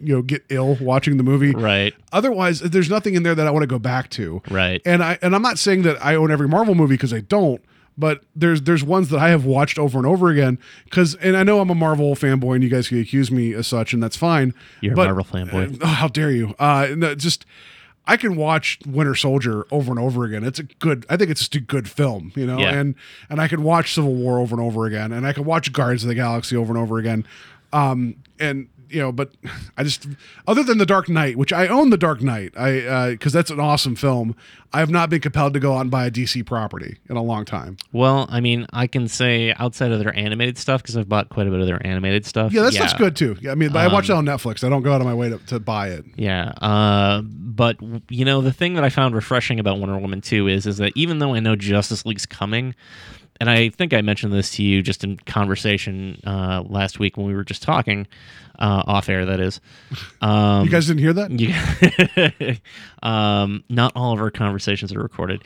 [0.00, 1.52] you know, get ill watching the movie.
[1.52, 1.94] Right.
[2.12, 4.42] Otherwise, there's nothing in there that I want to go back to.
[4.50, 4.80] Right.
[4.84, 7.62] And I and I'm not saying that I own every Marvel movie because I don't,
[7.96, 11.42] but there's there's ones that I have watched over and over again because and I
[11.42, 14.16] know I'm a Marvel fanboy and you guys can accuse me as such and that's
[14.16, 14.54] fine.
[14.80, 15.74] You're a Marvel fanboy.
[15.74, 16.54] uh, oh, how dare you?
[16.58, 17.44] Uh, no, just
[18.08, 20.42] I can watch Winter Soldier over and over again.
[20.42, 21.04] It's a good.
[21.10, 22.58] I think it's just a good film, you know.
[22.58, 22.72] Yeah.
[22.72, 22.94] And
[23.28, 26.04] and I can watch Civil War over and over again, and I can watch Guardians
[26.04, 27.26] of the Galaxy over and over again.
[27.70, 29.30] Um, and you know, but
[29.76, 30.06] I just
[30.46, 33.60] other than the Dark Knight, which I own the Dark Knight, I because that's an
[33.60, 34.34] awesome film.
[34.72, 37.22] I have not been compelled to go out and buy a DC property in a
[37.22, 37.78] long time.
[37.92, 41.46] Well, I mean, I can say outside of their animated stuff because I've bought quite
[41.46, 42.52] a bit of their animated stuff.
[42.52, 43.36] Yeah, that stuff's good too.
[43.40, 44.62] Yeah, I mean, I watch it Um, on Netflix.
[44.64, 46.04] I don't go out of my way to, to buy it.
[46.16, 47.78] Yeah, uh, but
[48.10, 50.92] you know the thing that I found refreshing about Wonder Woman 2 is is that
[50.94, 52.74] even though I know Justice League's coming,
[53.40, 57.26] and I think I mentioned this to you just in conversation uh, last week when
[57.26, 58.06] we were just talking
[58.58, 59.24] uh, off air.
[59.26, 59.60] That is,
[60.20, 61.30] um, You guys didn't hear that?
[62.40, 62.56] you-
[63.08, 65.44] um, not all of our conversations are recorded.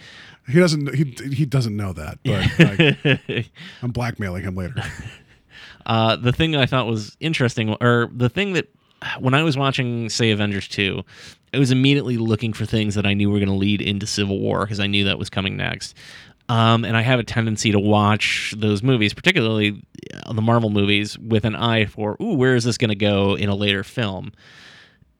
[0.48, 0.92] He doesn't.
[0.94, 3.46] He he doesn't know that, but like,
[3.83, 4.74] I'm blackmailing him later.
[5.87, 8.68] Uh, the thing that I thought was interesting, or the thing that
[9.20, 11.02] when I was watching, say, Avengers 2,
[11.55, 14.38] I was immediately looking for things that I knew were going to lead into Civil
[14.38, 15.96] War because I knew that was coming next.
[16.48, 19.83] Um, and I have a tendency to watch those movies, particularly
[20.26, 23.37] uh, the Marvel movies, with an eye for, ooh, where is this going to go
[23.37, 24.33] in a later film?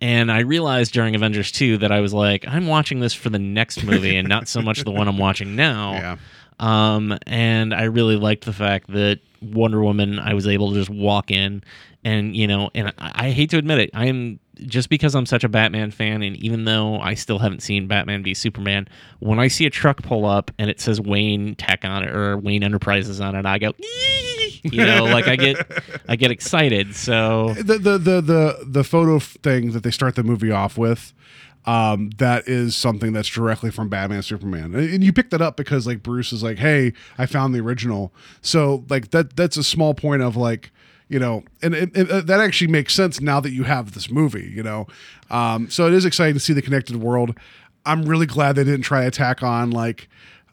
[0.01, 3.39] And I realized during Avengers 2 that I was like, I'm watching this for the
[3.39, 5.93] next movie and not so much the one I'm watching now.
[5.93, 6.17] Yeah.
[6.59, 10.91] Um, and I really liked the fact that Wonder Woman, I was able to just
[10.91, 11.63] walk in
[12.05, 15.27] and, you know, and I, I hate to admit it, I am just because I'm
[15.27, 18.89] such a Batman fan, and even though I still haven't seen Batman v Superman,
[19.21, 22.37] when I see a truck pull up and it says Wayne Tech on it or
[22.39, 23.73] Wayne Enterprises on it, I go,
[24.63, 25.57] you know, like I get,
[26.09, 26.95] I get excited.
[26.95, 31.13] So the the the the the photo thing that they start the movie off with
[31.65, 35.87] um that is something that's directly from batman superman and you picked that up because
[35.87, 39.95] like bruce is like hey i found the original so like that that's a small
[39.95, 40.73] point of like
[41.13, 44.11] you know and, and, and, uh, that actually makes sense now that you have this
[44.11, 44.87] movie you know
[45.31, 47.37] um so it is exciting to see the connected world
[47.85, 50.09] i'm really glad they didn't try attack on like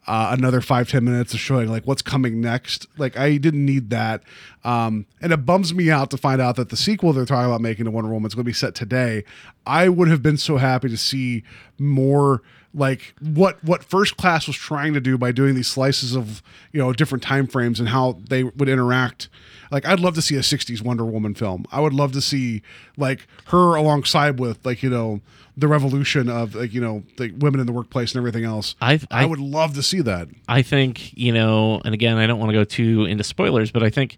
[0.06, 2.86] uh, another five ten minutes of showing like what's coming next.
[2.96, 4.22] Like I didn't need that,
[4.64, 7.60] um, and it bums me out to find out that the sequel they're talking about
[7.60, 9.24] making to Wonder Woman is going to be set today.
[9.66, 11.44] I would have been so happy to see
[11.78, 16.42] more like what what First Class was trying to do by doing these slices of
[16.72, 19.28] you know different time frames and how they would interact.
[19.72, 21.64] Like I'd love to see a '60s Wonder Woman film.
[21.72, 22.62] I would love to see
[22.96, 25.20] like her alongside with like you know
[25.56, 28.76] the revolution of like you know the women in the workplace and everything else.
[28.80, 30.28] I've- I I- would love to see that.
[30.48, 33.82] I think, you know, and again, I don't want to go too into spoilers, but
[33.82, 34.16] I think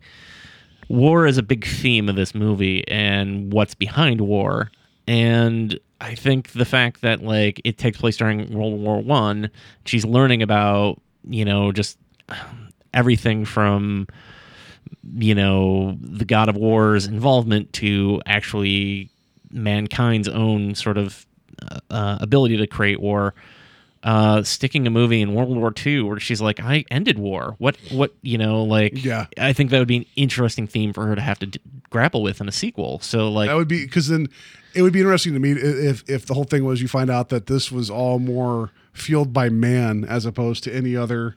[0.88, 4.70] war is a big theme of this movie and what's behind war.
[5.08, 9.50] And I think the fact that like it takes place during World War One,
[9.86, 11.96] she's learning about, you know, just
[12.92, 14.06] everything from
[15.16, 19.10] you know the god of war's involvement to actually
[19.50, 21.26] mankind's own sort of
[21.70, 23.34] uh, uh, ability to create war.
[24.04, 27.54] Uh sticking a movie in world war ii where she's like i ended war.
[27.58, 29.26] What what you know like Yeah.
[29.38, 32.22] i think that would be an interesting theme for her to have to d- grapple
[32.22, 32.98] with in a sequel.
[33.00, 34.26] So like That would be because then
[34.74, 37.28] it would be interesting to me if if the whole thing was you find out
[37.30, 41.36] that this was all more fueled by man as opposed to any other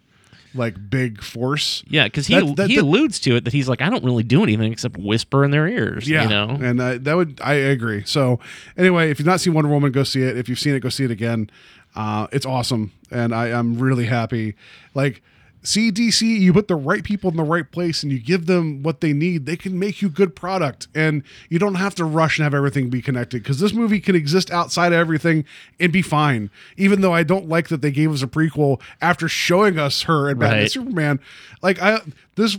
[0.54, 1.84] like big force.
[1.88, 4.06] yeah because he, That- that- he that- alludes to it that he's like i don't
[4.06, 7.40] really do anything except whisper in their ears Yeah, you know and uh, that would
[7.44, 8.04] I agree.
[8.06, 8.40] So
[8.78, 10.38] anyway, if you've not seen Wonder Woman, go see it.
[10.38, 11.50] If you've seen it, go see it again.
[11.96, 14.56] Uh, it's awesome, and I, I'm really happy.
[14.94, 15.22] Like
[15.66, 19.02] CDC, you put the right people in the right place, and you give them what
[19.02, 19.46] they need.
[19.46, 22.90] They can make you good product, and you don't have to rush and have everything
[22.90, 23.44] be connected.
[23.44, 25.44] Because this movie can exist outside of everything
[25.80, 26.50] and be fine.
[26.78, 30.30] Even though I don't like that they gave us a prequel after showing us her
[30.30, 30.72] and Batman Right.
[30.72, 31.20] Superman.
[31.62, 32.00] Like I
[32.36, 32.58] this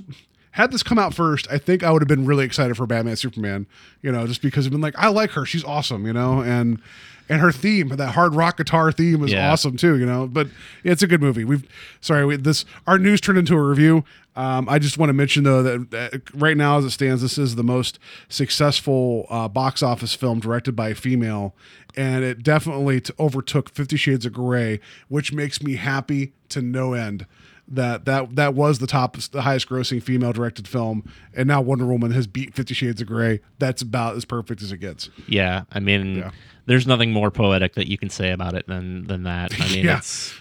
[0.50, 3.16] had this come out first, I think I would have been really excited for Batman
[3.16, 3.66] Superman,
[4.00, 6.80] you know, just because I've been like, I like her, she's awesome, you know, and
[7.28, 9.50] and her theme, that hard rock guitar theme is Yeah.
[9.52, 10.26] awesome too, you know.
[10.26, 10.48] But
[10.84, 11.44] it's a good movie.
[11.44, 11.66] We've
[12.00, 14.04] sorry, we, this our news turned into a review.
[14.36, 17.38] Um, I just want to mention though that, that right now, as it stands, this
[17.38, 21.54] is the most successful uh, box office film directed by a female,
[21.96, 26.92] and it definitely t- overtook Fifty Shades of Grey, which makes me happy to no
[26.92, 27.26] end
[27.68, 31.86] that that that was the top the highest grossing female directed film and now Wonder
[31.86, 35.62] Woman has beat 50 Shades of Grey that's about as perfect as it gets Yeah,
[35.72, 36.30] I mean, Yeah.
[36.66, 39.52] there's nothing more poetic that you can say about it than than that.
[39.60, 39.98] I mean, Yeah.
[39.98, 40.32] it's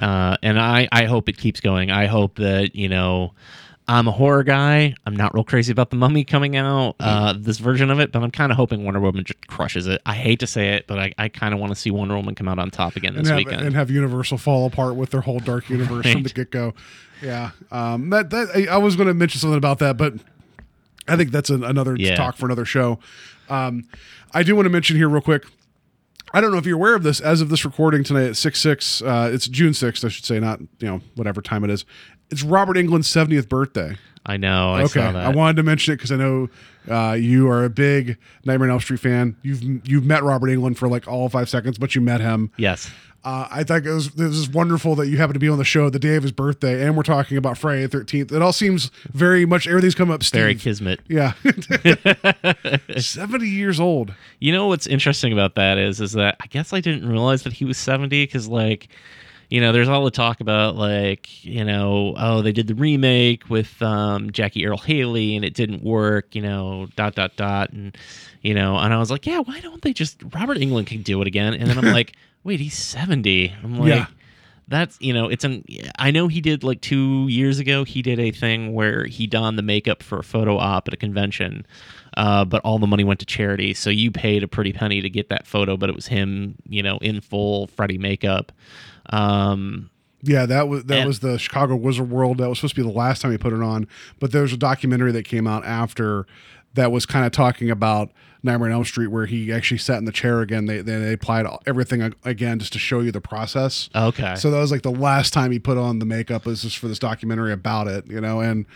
[0.00, 1.90] uh, and I I hope it keeps going.
[1.90, 3.34] I hope that you know.
[3.90, 4.94] I'm a horror guy.
[5.04, 8.22] I'm not real crazy about the Mummy coming out, uh, this version of it, but
[8.22, 10.00] I'm kind of hoping Wonder Woman just crushes it.
[10.06, 12.36] I hate to say it, but I, I kind of want to see Wonder Woman
[12.36, 13.62] come out on top again and this have, weekend.
[13.62, 16.72] and have Universal fall apart with their whole dark universe from the get go
[17.20, 20.14] yeah um that that I, I was going to mention something about that but
[21.08, 22.14] I think that's an, another Yeah.
[22.14, 23.00] talk for another show
[23.48, 23.88] um
[24.32, 25.44] I do want to mention here real quick
[26.32, 27.18] I don't know if you're aware of this.
[27.20, 30.38] As of this recording tonight at six six, uh, it's June sixth, I should say,
[30.38, 31.84] not you know whatever time it is.
[32.30, 33.96] It's Robert Englund's seventieth birthday.
[34.26, 34.74] I know.
[34.74, 35.26] I okay, saw that.
[35.26, 36.48] I wanted to mention it because I know
[36.88, 39.36] uh, you are a big Nightmare on Elm Street fan.
[39.42, 42.50] You've you've met Robert Englund for like all five seconds, but you met him.
[42.56, 42.90] yes.
[43.22, 45.64] Uh, I think it was it was wonderful that you happen to be on the
[45.64, 48.32] show the day of his birthday, and we're talking about Friday the Thirteenth.
[48.32, 50.22] It all seems very much everything's come up.
[50.22, 50.40] Steve.
[50.40, 51.00] Very kismet.
[51.06, 51.34] Yeah,
[52.98, 54.14] seventy years old.
[54.38, 57.52] You know what's interesting about that is is that I guess I didn't realize that
[57.52, 58.88] he was 70 cuz like
[59.50, 63.50] you know there's all the talk about like you know oh they did the remake
[63.50, 67.70] with um, Jackie Earle Haley and it didn't work you know dot dot dot.
[67.72, 67.96] And
[68.42, 71.20] you know and I was like yeah why don't they just Robert Englund can do
[71.20, 71.52] it again.
[71.54, 74.06] And then I'm like wait he's 70 I'm like Yeah.
[74.68, 75.62] that's you know it's an
[75.98, 79.58] i know he did like two years ago he did a thing where he donned
[79.58, 81.66] the makeup for a photo op at a convention
[82.16, 83.72] uh, but all the money went to charity.
[83.72, 86.82] So you paid a pretty penny to get that photo but it was him you
[86.82, 88.52] know in full freddy makeup
[89.10, 89.90] um,
[90.22, 92.38] Yeah, that was that And- was the Chicago Wizard World.
[92.38, 93.86] That was supposed to be the last time he put it on,
[94.18, 96.26] but there's a documentary that came out after
[96.74, 98.10] that was kind of talking about
[98.42, 100.66] Nightmare on Elm Street, where he actually sat in the chair again.
[100.66, 103.88] They they, they applied everything ag- again just to show you the process.
[103.94, 106.78] okay So that was like the last time he put on the makeup was just
[106.78, 108.40] for this documentary about it, you know.
[108.40, 108.66] And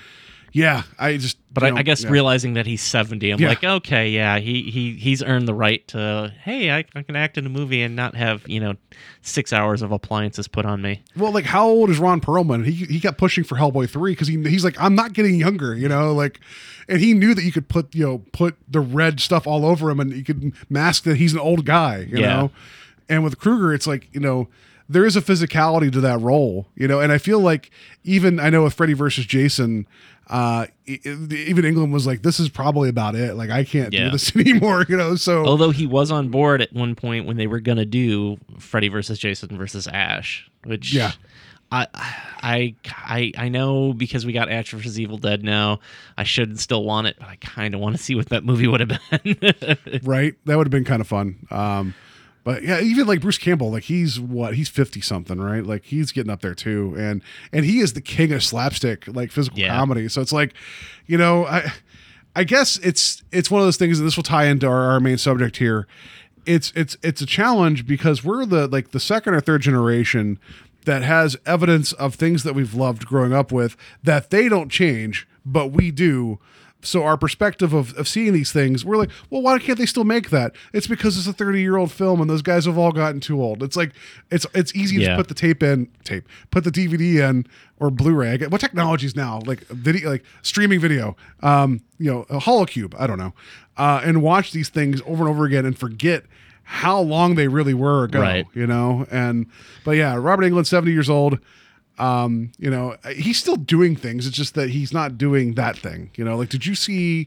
[0.56, 2.10] yeah, I just but I, know, I guess yeah.
[2.10, 3.48] realizing that he's 70 i'm Yeah.
[3.48, 7.36] like okay yeah he, he he's earned the right to hey I, I can act
[7.38, 8.74] in a movie and not have you know
[9.22, 12.64] six hours of appliances put on me Well, like how old is Ron Perlman?
[12.64, 15.74] He he kept pushing for Hellboy three because he he's like I'm not getting younger,
[15.76, 16.40] you know, like,
[16.88, 19.90] and he knew that you could put you know put the red stuff all over
[19.90, 22.28] him and you could mask that he's an old guy, you Yeah.
[22.36, 22.50] know.
[23.08, 24.48] And with Kruger, it's like you know
[24.88, 27.70] there is a physicality to that role, you know, and I feel like
[28.04, 29.86] even I know with Freddy versus Jason.
[30.26, 31.28] Uh, even
[31.66, 33.34] Englund was like, "This is probably about it.
[33.34, 34.04] Like, I can't Yeah.
[34.06, 37.36] do this anymore." You know, so Although he was on board at one point when
[37.36, 41.12] they were gonna do Freddy versus Jason versus Ash, which Yeah.
[41.72, 41.86] I,
[42.42, 44.98] I, I, I know because we got Ash vs.
[44.98, 45.80] Evil Dead now.
[46.16, 48.66] I should still want it, but I kind of want to see what that movie
[48.68, 49.36] would have been.
[50.04, 50.34] right?
[50.46, 51.46] That would have been kind of fun.
[51.50, 51.94] Um,
[52.44, 55.64] but yeah, even like Bruce Campbell, like he's what he's fifty something, right?
[55.64, 59.32] Like he's getting up there too, and and he is the king of slapstick, like
[59.32, 59.74] physical Yeah.
[59.74, 60.08] comedy.
[60.08, 60.54] So it's like,
[61.06, 61.72] you know, I
[62.36, 65.00] I guess it's it's one of those things, and this will tie into our, our
[65.00, 65.86] main subject here.
[66.46, 70.38] It's it's it's a challenge because we're the like the second or third generation
[70.84, 75.26] that has evidence of things that we've loved growing up with that they don't change,
[75.46, 76.38] but we do.
[76.84, 80.04] So our perspective of, of seeing these things, we're like, well, why can't they still
[80.04, 80.54] make that?
[80.72, 83.42] It's because it's a 30 year old film and those guys have all gotten too
[83.42, 83.62] old.
[83.62, 83.92] It's like
[84.30, 87.46] it's it's easy to put the tape in, tape, put the DVD in
[87.78, 88.38] or Blu-ray.
[88.48, 89.40] What technologies now?
[89.44, 92.94] Like video, like streaming video, um, you know, a holocube.
[92.98, 93.34] I don't know,
[93.76, 96.24] uh, and watch these things over and over again and forget
[96.64, 98.20] how long they really were ago.
[98.20, 98.46] Right.
[98.54, 99.46] You know, and
[99.84, 101.38] but yeah, Robert Englund, 70 years old
[101.98, 106.10] um you know he's still doing things it's just that he's not doing that thing
[106.16, 107.26] you know like did you see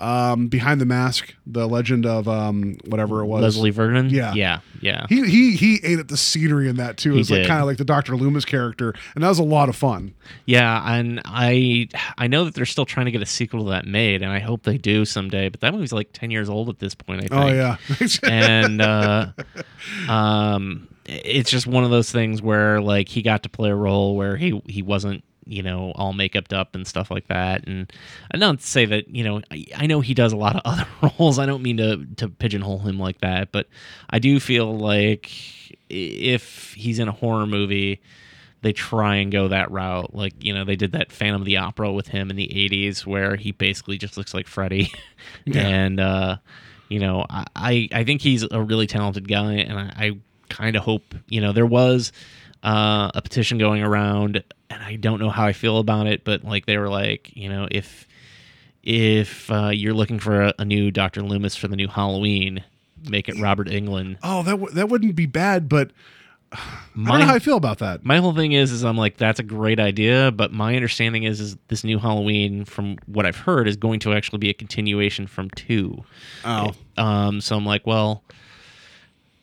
[0.00, 4.10] um behind the mask the legend of um whatever it was Leslie Vernon.
[4.10, 4.32] Yeah.
[4.32, 5.06] yeah, yeah.
[5.08, 7.78] he he he ate at the scenery in that too it's like kind of like
[7.78, 10.14] the dr loomis character and that was a lot of fun
[10.46, 13.86] Yeah, and I I know that they're still trying to get a sequel to that
[13.86, 15.48] made, and I hope they do someday.
[15.48, 17.24] But that movie's like ten years old at this point.
[17.24, 17.32] I think.
[17.32, 17.76] oh yeah
[18.22, 19.32] and uh,
[20.08, 24.16] um, it's just one of those things where like he got to play a role
[24.16, 27.66] where he he wasn't you know all makeuped up and stuff like that.
[27.66, 27.90] And
[28.30, 30.86] I don't say that you know I, I know he does a lot of other
[31.18, 31.38] roles.
[31.38, 33.68] I don't mean to to pigeonhole him like that, but
[34.10, 35.30] I do feel like
[35.88, 38.00] if he's in a horror movie
[38.60, 40.14] they try and go that route.
[40.14, 43.06] Like, you know, they did that Phantom of the Opera with him in the 80s
[43.06, 44.92] where he basically just looks like Freddy.
[45.54, 46.38] and, uh,
[46.88, 49.54] you know, I, I, I think he's a really talented guy.
[49.54, 50.18] And I, I
[50.48, 52.12] kind of hope, you know, there was
[52.62, 56.44] uh, a petition going around and I don't know how I feel about it, but
[56.44, 58.06] like they were like, you know, if,
[58.82, 61.22] if uh, you're looking for a, a new Dr.
[61.22, 62.64] Loomis for the new Halloween,
[63.08, 64.18] make it Robert Englund.
[64.22, 65.92] oh that w- that wouldn't be bad but
[66.50, 66.58] i
[66.96, 69.38] don't know how i feel about that my whole thing is is i'm like that's
[69.38, 73.68] a great idea but my understanding is is this new halloween from what i've heard
[73.68, 76.02] is going to actually be a continuation from two
[76.44, 78.24] oh um so i'm like well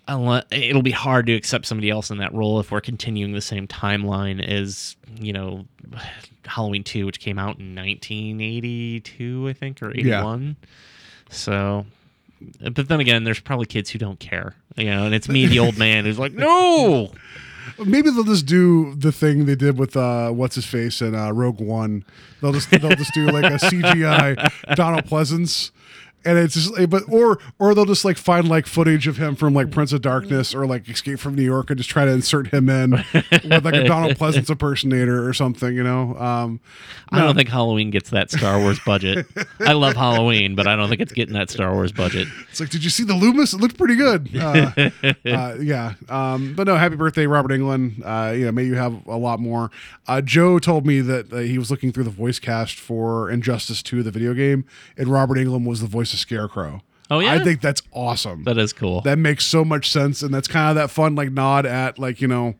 [0.07, 3.67] it'll be hard to accept somebody else in that role if we're continuing the same
[3.67, 5.65] timeline as you know
[6.45, 10.67] halloween 2 which came out in 1982 i think or 81 Yeah.
[11.29, 11.85] so
[12.61, 15.59] but then again there's probably kids who don't care you know and it's me the
[15.59, 17.11] old man who's like no
[17.83, 21.31] Maybe they'll just do the thing they did with uh, what's his face in uh,
[21.31, 22.05] Rogue One.
[22.39, 25.71] They'll just they'll just do like a CGI Donald Pleasence,
[26.25, 29.53] and it's just but or or they'll just like find like footage of him from
[29.53, 32.47] like Prince of Darkness or like Escape from New York and just try to insert
[32.47, 35.75] him in with like a Donald Pleasence impersonator or something.
[35.75, 36.59] You know, um,
[37.11, 39.25] I don't think Halloween gets that Star Wars budget.
[39.59, 42.27] I love Halloween, but I don't think it's getting that Star Wars budget.
[42.49, 43.53] It's like, did you see the Loomis?
[43.53, 44.29] It looked pretty good.
[44.45, 44.89] Uh,
[45.25, 45.93] uh, yeah.
[46.07, 48.01] Um, but no, happy birthday, Robert Englund.
[48.05, 49.71] Uh, you know, may you have a lot more.
[50.07, 53.81] Uh, Joe told me that uh, he was looking through the voice cast for Injustice
[53.81, 54.65] 2, the video game,
[54.97, 56.81] and Robert Englund was the voice of Scarecrow.
[57.11, 57.33] Oh, yeah?
[57.33, 58.45] I think that's awesome.
[58.45, 59.01] That is cool.
[59.01, 62.19] that makes so much sense, and that's kind of that fun like nod at like
[62.19, 62.55] you know,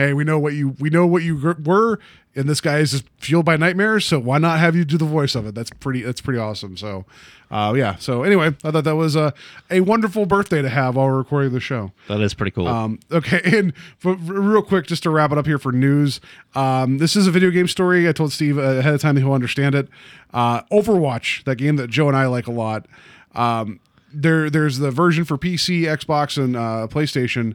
[0.00, 1.98] hey, we know what you we know what you were,
[2.34, 5.04] and this guy is just fueled by nightmares, so why not have you do the
[5.04, 5.54] voice of it?
[5.54, 6.76] That's pretty that's pretty awesome.
[6.76, 7.04] So,
[7.50, 7.96] uh, yeah.
[7.96, 9.34] So anyway, I thought that was a
[9.70, 11.92] a wonderful birthday to have while we're recording the show.
[12.08, 12.68] that is pretty cool.
[12.68, 16.20] Um, okay, and for, real quick, just to wrap it up here for news,
[16.54, 18.08] um, this is a video game story.
[18.08, 19.88] I told Steve ahead of time that he'll understand it.
[20.32, 22.86] Uh, Overwatch, that game that Joe and I like a lot.
[23.34, 23.80] Um,
[24.12, 27.54] there, there's the version for PC, Xbox, and uh, PlayStation.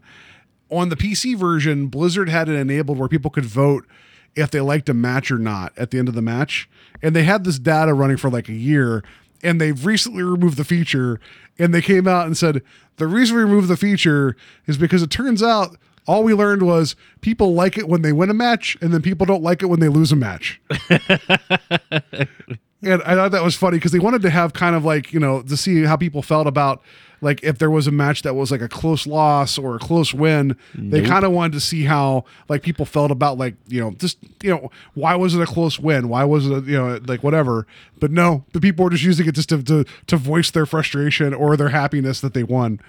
[0.72, 3.86] On the PC version, Blizzard had it enabled where people could vote
[4.36, 6.68] if they liked a match or not at the end of the match,
[7.02, 9.04] and they had this data running for like a year.
[9.44, 11.20] And they've recently removed the feature,
[11.60, 12.64] and they came out and said
[12.98, 16.96] the reason we removed the feature is because it turns out all we learned was
[17.22, 19.80] people like it when they win a match, and then people don't like it when
[19.80, 20.60] they lose a match.
[22.86, 25.20] And I thought that was funny because they wanted to have kind of like, you
[25.20, 26.82] know, to see how people felt about
[27.22, 30.14] like if there was a match that was like a close loss or a close
[30.14, 30.56] win.
[30.92, 34.18] They kind of wanted to see how like people felt about like, you know, just,
[34.44, 36.10] you know, why was it a close win?
[36.10, 37.66] Why was it, a, you know, like whatever.
[38.00, 41.34] But no, the people were just using it just to, to, to voice their frustration
[41.34, 42.80] or their happiness that they won.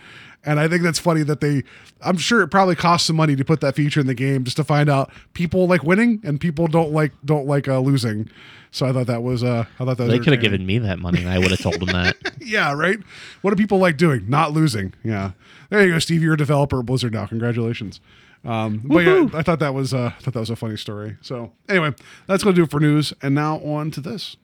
[0.46, 1.64] And I think that's funny that they,
[2.00, 4.56] I'm sure it probably cost some money to put that feature in the game just
[4.58, 8.30] to find out people like winning and people don't like, don't like uh, losing.
[8.70, 10.78] So I thought that was, uh, I thought that was they could have given me
[10.78, 12.16] that money and I would have told them that.
[12.46, 12.98] Yeah, right.
[13.42, 14.30] What do people like doing?
[14.30, 14.94] Not losing.
[15.02, 15.32] Yeah.
[15.68, 16.22] There you go, Steve.
[16.22, 17.26] You're a developer at Blizzard now.
[17.26, 18.00] Congratulations.
[18.44, 21.16] Um, but yeah, I thought that was uh, I thought that was a funny story.
[21.22, 21.92] So anyway,
[22.28, 23.12] that's gonna do it for news.
[23.20, 24.36] And now on to this.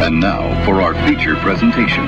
[0.00, 2.04] And now for our feature presentation.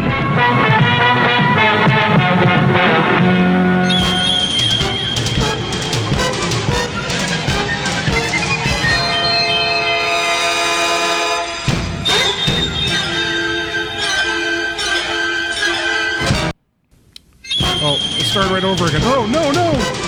[17.86, 19.02] Oh, it started right over again.
[19.04, 20.03] Oh no no!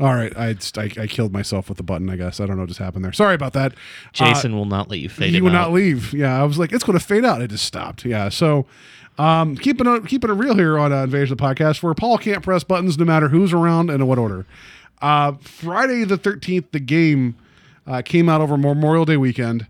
[0.00, 2.10] All right, I, I I killed myself with the button.
[2.10, 3.12] I guess I don't know what just happened there.
[3.12, 3.74] Sorry about that.
[4.12, 5.68] Jason Uh, will not let you fade he will out.
[5.68, 6.12] not leave.
[6.12, 7.40] Yeah, I was like, it's going to fade out.
[7.42, 8.04] It just stopped.
[8.04, 8.66] Yeah, so
[9.18, 12.18] um, keeping it keeping it real here on uh, Invasion of the Podcast, where Paul
[12.18, 14.46] can't press buttons no matter who's around and in what order.
[15.00, 17.36] Uh, Friday the thirteenth, the game
[17.86, 19.66] uh, came out over Memorial Day weekend.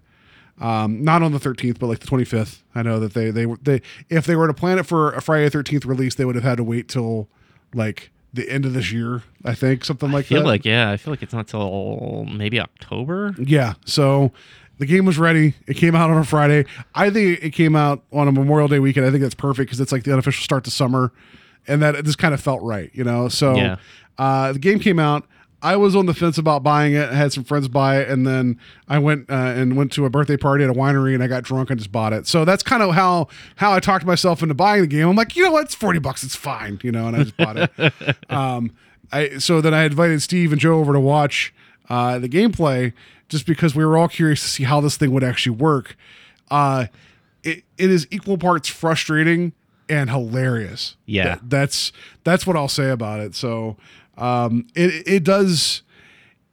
[0.61, 2.61] Um, not on the 13th, but like the 25th.
[2.77, 5.51] I know that they they they if they were to plan it for a Friday
[5.51, 7.29] 13th release, they would have had to wait till
[7.75, 9.23] like the end of this year.
[9.45, 10.47] I think something like I feel that.
[10.47, 13.35] like yeah, I feel like it's not till maybe October.
[13.39, 13.75] Yeah.
[13.87, 14.33] So
[14.79, 15.55] the game was ready.
[15.67, 16.67] It came out on a Friday.
[16.95, 19.07] I think it came out on a Memorial Day weekend.
[19.07, 21.13] I think that's perfect because it's like the unofficial start to summer,
[21.69, 23.29] and that it just kind of felt right, you know.
[23.29, 23.77] So Yeah.
[24.19, 25.27] uh, the game came out.
[25.65, 27.09] I was on the fence about buying it.
[27.09, 30.11] I had some friends buy it, and then I went uh, and went to a
[30.11, 32.27] birthday party at a winery, and I got drunk and just bought it.
[32.27, 35.09] So that's kind of how how I talked myself into buying the game.
[35.09, 37.37] I'm like, you know what, it's forty bucks, it's fine, you know, and I just
[37.37, 38.17] bought it.
[38.31, 38.73] um,
[39.11, 41.55] I so then I invited Steve and Joe over to watch
[41.89, 42.93] uh, the gameplay
[43.31, 45.97] just because we were all curious to see how this thing would actually work.
[46.51, 46.87] Uh,
[47.43, 49.53] it, it is equal parts frustrating
[49.89, 50.97] and hilarious.
[51.07, 51.25] Yeah.
[51.37, 51.93] That- that's
[52.23, 53.35] that's what I'll say about it.
[53.35, 53.77] So
[54.17, 55.83] um, it it does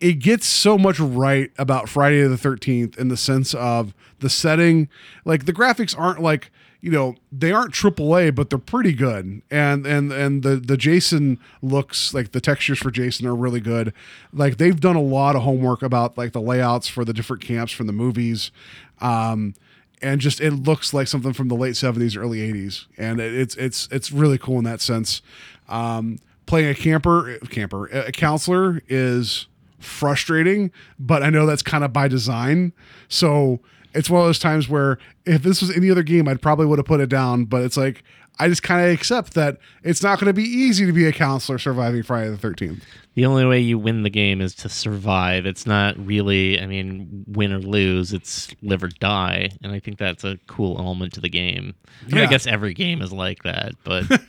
[0.01, 4.89] it gets so much right about Friday the 13th in the sense of the setting.
[5.25, 6.51] Like the graphics aren't like,
[6.81, 9.43] you know, they aren't AAA, but they're pretty good.
[9.51, 13.93] And and and the the Jason looks like the textures for Jason are really good.
[14.33, 17.71] Like they've done a lot of homework about like the layouts for the different camps
[17.71, 18.51] from the movies.
[18.99, 19.53] Um
[20.01, 23.53] and just it looks like something from the late 70s early 80s and it, it's
[23.55, 25.21] it's it's really cool in that sense
[25.69, 29.47] um playing a camper camper a counselor is
[29.79, 32.71] frustrating but i know that's kind of by design
[33.07, 33.59] so
[33.93, 36.77] it's one of those times where if this was any other game i'd probably would
[36.79, 38.03] have put it down but it's like
[38.39, 41.11] i just kind of accept that it's not going to be easy to be a
[41.11, 42.81] counselor surviving friday the 13th
[43.13, 45.45] The only way you win the game is to survive.
[45.45, 48.13] It's not really, I mean, win or lose.
[48.13, 51.73] It's live or die, and I think that's a cool element to the game.
[52.03, 52.23] I, mean, Yeah.
[52.23, 54.05] I guess every game is like that, but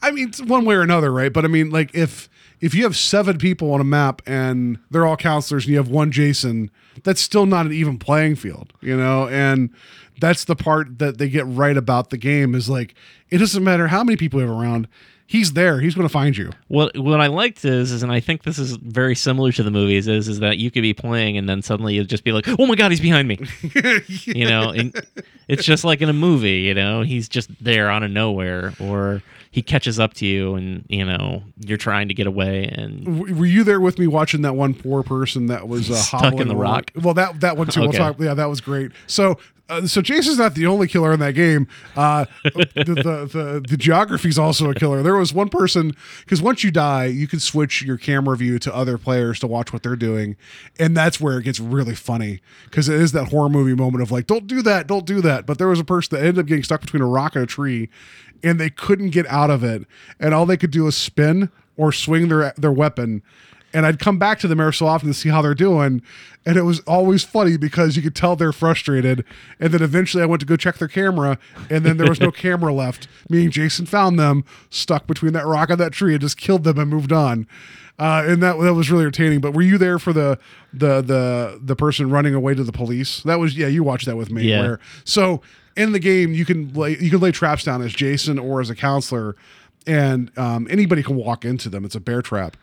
[0.00, 1.32] I mean, it's one way or another, right?
[1.32, 2.28] But I mean, like if
[2.60, 5.88] if you have seven people on a map and they're all counselors and you have
[5.88, 6.70] one Jason,
[7.04, 9.28] that's still not an even playing field, you know?
[9.28, 9.70] And
[10.20, 12.94] that's the part that they get right about the game is like
[13.30, 14.88] it doesn't matter how many people you have around,
[15.26, 16.50] he's there, he's going to find you.
[16.68, 19.70] What what I liked is, is and I think this is very similar to the
[19.70, 22.46] movies is is that you could be playing and then suddenly you'd just be like,
[22.58, 23.38] oh my god, he's behind me,
[24.08, 24.94] you know, and
[25.48, 29.22] it's just like in a movie, you know, he's just there out of nowhere, or
[29.56, 33.34] he catches up to you and you know you're trying to get away and W-
[33.34, 36.48] Were you there with me watching that one poor person that was uh, Stuck in
[36.48, 36.90] the rock?
[36.94, 37.80] Well, that that one too.
[37.80, 38.20] We'll talk.
[38.20, 38.92] Yeah, that was great.
[39.06, 39.38] So.
[39.68, 41.66] Uh, so Jason's not the only killer in that game.
[41.96, 45.02] Uh, the, the the the geography's also a killer.
[45.02, 48.72] There was one person because once you die, you can switch your camera view to
[48.72, 50.36] other players to watch what they're doing,
[50.78, 54.12] and that's where it gets really funny because it is that horror movie moment of
[54.12, 55.46] like, don't do that, don't do that.
[55.46, 57.46] But there was a person that ended up getting stuck between a rock and a
[57.48, 57.88] tree,
[58.42, 59.86] and they couldn't get out of it,
[60.20, 63.22] and all they could do was spin or swing their their weapon
[63.76, 66.00] and I'd come back to them every so often to see how they're doing.
[66.46, 69.22] And it was always funny because you could tell they're frustrated.
[69.60, 72.30] And then eventually I went to go check their camera, and then there was no
[72.32, 76.38] camera left, meaning Jason found them stuck between that rock and that tree and just
[76.38, 77.46] killed them and moved on.
[77.98, 79.40] Uh, and that that was really entertaining.
[79.40, 80.38] But were you there for the
[80.72, 83.22] the the the person running away to the police?
[83.24, 83.68] That was yeah.
[83.68, 84.44] You watched that with me.
[84.44, 84.60] Yeah.
[84.60, 85.40] Where so
[85.76, 88.70] in the game you can lay you can lay traps down as Jason or as
[88.70, 89.36] a counselor,
[89.86, 91.84] and um, anybody can walk into them.
[91.84, 92.56] It's a bear trap.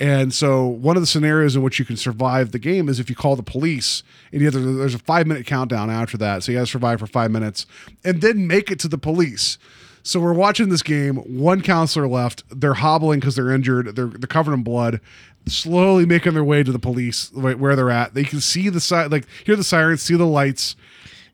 [0.00, 3.10] And so one of the scenarios in which you can survive the game is if
[3.10, 4.02] you call the police
[4.32, 6.42] and you have there's a five minute countdown after that.
[6.42, 7.66] So you have to survive for five minutes
[8.02, 9.58] and then make it to the police.
[10.02, 11.16] So we're watching this game.
[11.16, 12.44] One counselor left.
[12.48, 13.94] They're hobbling because they're injured.
[13.94, 15.00] They're, they're covered in blood.
[15.46, 18.14] Slowly making their way to the police where they're at.
[18.14, 20.76] They can see the side, like hear the sirens, see the lights,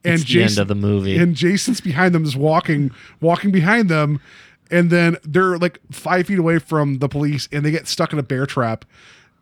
[0.07, 1.17] and the end of the movie.
[1.17, 2.91] And Jason's behind them, just walking,
[3.21, 4.21] walking behind them,
[4.71, 8.19] and then they're like five feet away from the police, and they get stuck in
[8.19, 8.85] a bear trap,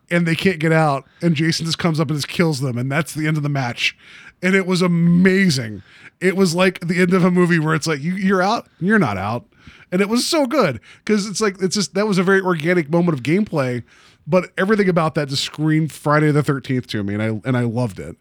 [0.09, 1.05] and they can't get out.
[1.21, 3.49] And Jason just comes up and just kills them, and that's the end of the
[3.49, 3.97] match.
[4.41, 5.81] And it was amazing.
[6.19, 8.99] It was like the end of a movie where it's like you, you're out, you're
[8.99, 9.45] not out,
[9.91, 12.89] and it was so good because it's like it's just that was a very organic
[12.89, 13.83] moment of gameplay
[14.27, 17.61] but everything about that just screamed Friday the Thirteenth to me, and I and I
[17.61, 18.17] loved it.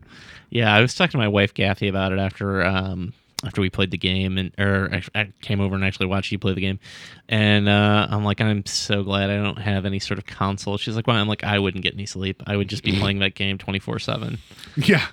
[0.55, 3.13] Yeah, I was talking to my wife Kathy about it after um
[3.45, 6.55] after we played the game and or I came over and actually watched you play
[6.55, 6.79] the game,
[7.29, 10.79] and uh, I'm like I'm so glad I don't have any sort of console.
[10.79, 12.43] She's like, "Why?" I'm like, I wouldn't get any sleep.
[12.47, 14.39] I would just be playing that game 24 seven.
[14.77, 15.07] Yeah.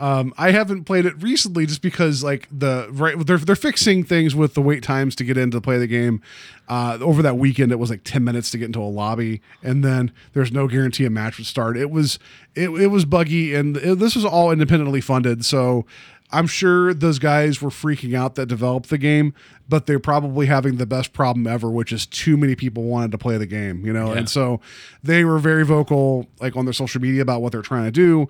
[0.00, 4.34] Um, I haven't played it recently just because like the right they're they're fixing things
[4.36, 6.22] with the wait times to get in to play the game.
[6.68, 9.82] Uh, over that weekend, it was like ten minutes to get into a lobby, and
[9.84, 11.76] then there's no guarantee a match would start.
[11.76, 12.18] It was
[12.54, 15.84] it, it was buggy, and it- this was all independently funded, so
[16.30, 19.32] I'm sure those guys were freaking out that developed the game,
[19.66, 23.18] but they're probably having the best problem ever, which is too many people wanted to
[23.18, 24.12] play the game, you know?
[24.12, 24.60] And so
[25.02, 28.28] they were very vocal, like on their social media about what they're trying to do.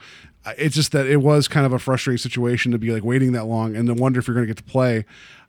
[0.57, 3.47] It's just that it was kind of a frustrating situation to be like waiting that
[3.47, 5.05] long and then wonder if you're going to get to play.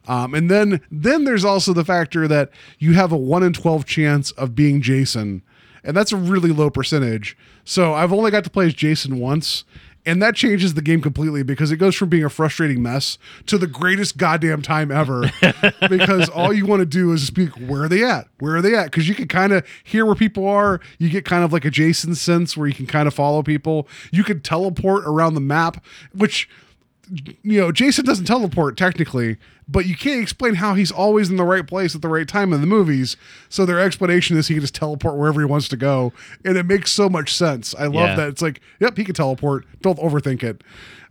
[0.07, 3.85] Um, and then, then there's also the factor that you have a one in 12
[3.85, 5.43] chance of being Jason,
[5.83, 7.37] and that's a really low percentage.
[7.63, 9.63] So I've only got to play as Jason once,
[10.05, 13.57] and that changes the game completely because it goes from being a frustrating mess to
[13.57, 15.29] the greatest goddamn time ever.
[15.89, 18.27] because all you want to do is speak, where are they at?
[18.39, 18.85] Where are they at?
[18.85, 20.79] Because you can kind of hear where people are.
[20.97, 23.87] You get kind of like a Jason sense where you can kind of follow people.
[24.11, 25.83] You can teleport around the map,
[26.13, 26.49] which
[27.43, 29.37] you know, Jason doesn't teleport technically,
[29.67, 32.53] but you can't explain how he's always in the right place at the right time
[32.53, 33.17] in the movies.
[33.49, 36.13] So their explanation is he can just teleport wherever he wants to go,
[36.45, 37.73] and it makes so much sense.
[37.77, 38.15] I love Yeah.
[38.15, 38.27] that.
[38.29, 39.65] It's like, yep, he can teleport.
[39.81, 40.63] Don't overthink it.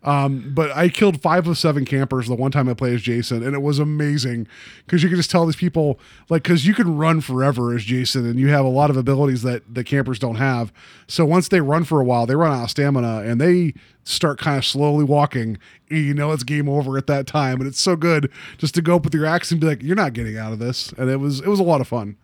[0.04, 3.42] Um, but I killed five of seven campers the one time I played as Jason,
[3.42, 4.46] and it was amazing
[4.86, 8.24] because you can just tell these people like because you can run forever as Jason,
[8.24, 10.72] and you have a lot of abilities that the campers don't have.
[11.08, 13.74] So once they run for a while, they run out of stamina, and they
[14.04, 15.58] start kind of slowly walking.
[15.90, 18.82] and You know it's game over at that time, and it's so good just to
[18.82, 21.10] go up with your axe and be like, "You're not getting out of this," and
[21.10, 22.16] it was it was a lot of fun.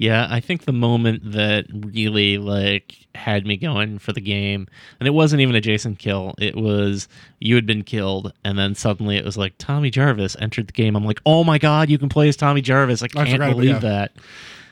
[0.00, 4.66] Yeah, I think the moment that really like had me going for the game,
[4.98, 6.34] and it wasn't even a Jason kill.
[6.38, 7.06] It was
[7.38, 10.96] you had been killed, and then suddenly it was like Tommy Jarvis entered the game.
[10.96, 13.02] I'm like, oh my god, you can play as Tommy Jarvis!
[13.02, 14.12] I can't forgot believe that.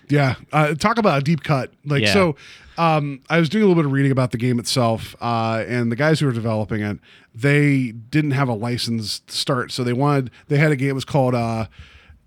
[0.09, 1.73] Yeah, uh, talk about a deep cut.
[1.85, 2.15] Like Yeah.
[2.15, 2.37] so,
[2.79, 5.93] um, I was doing a little bit of reading about the game itself, uh, and
[5.93, 7.01] the guys who were developing it,
[7.35, 10.89] they didn't have a license to start, so they wanted they had a game.
[10.89, 11.67] It was called uh,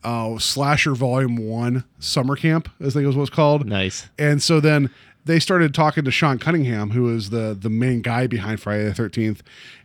[0.04, 3.68] uh, Slasher Volume One Summer Camp, I think it was what it was called.
[3.68, 4.08] Nice.
[4.18, 4.89] And so then
[5.26, 8.93] they started talking to Sean Cunningham, who is the the main guy behind Friday the
[8.93, 9.43] Thirteenth,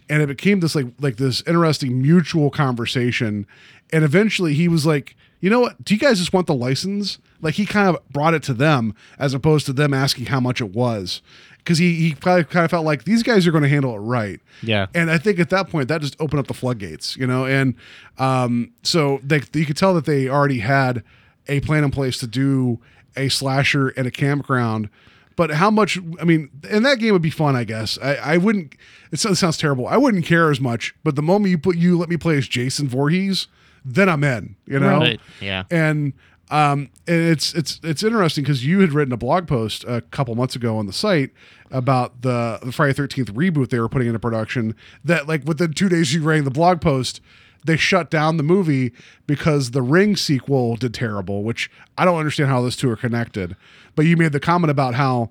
[0.09, 3.47] and it became this like like this interesting mutual conversation.
[3.93, 5.85] And eventually, he was like, "You know what?
[5.85, 8.95] Do you guys just want the license?" Like he kind of brought it to them
[9.19, 11.23] as opposed to them asking how much it was,
[11.59, 13.99] because he he probably kind of felt like these guys are going to handle it
[13.99, 14.41] right.
[14.63, 14.87] Yeah.
[14.95, 17.45] And I think at that point that just opened up the floodgates, you know.
[17.45, 17.75] And
[18.19, 21.03] um, so they, you could tell that they already had
[21.49, 22.81] a plan in place to do
[23.17, 24.89] a slasher and a campground.
[25.37, 25.99] But how much?
[26.19, 27.99] I mean, and that game would be fun, I guess.
[28.03, 28.75] I, I wouldn't.
[29.13, 29.87] It sounds, sounds terrible.
[29.87, 30.95] I wouldn't care as much.
[31.05, 33.47] But the moment you put you let me play as Jason Voorhees,
[33.85, 34.57] then I'm in.
[34.65, 34.99] You know.
[34.99, 35.65] Right, yeah.
[35.71, 36.15] And
[36.51, 40.35] um, and it's it's it's interesting because you had written a blog post a couple
[40.35, 41.31] months ago on the site
[41.71, 44.75] about the the Friday Thirteenth reboot they were putting into production.
[45.05, 47.21] That like within two days you writing the blog post,
[47.65, 48.93] they shut down the movie
[49.27, 51.43] because the Ring sequel did terrible.
[51.43, 51.69] Which
[51.99, 53.57] I don't understand how those two are connected.
[53.97, 55.31] But you made the comment about how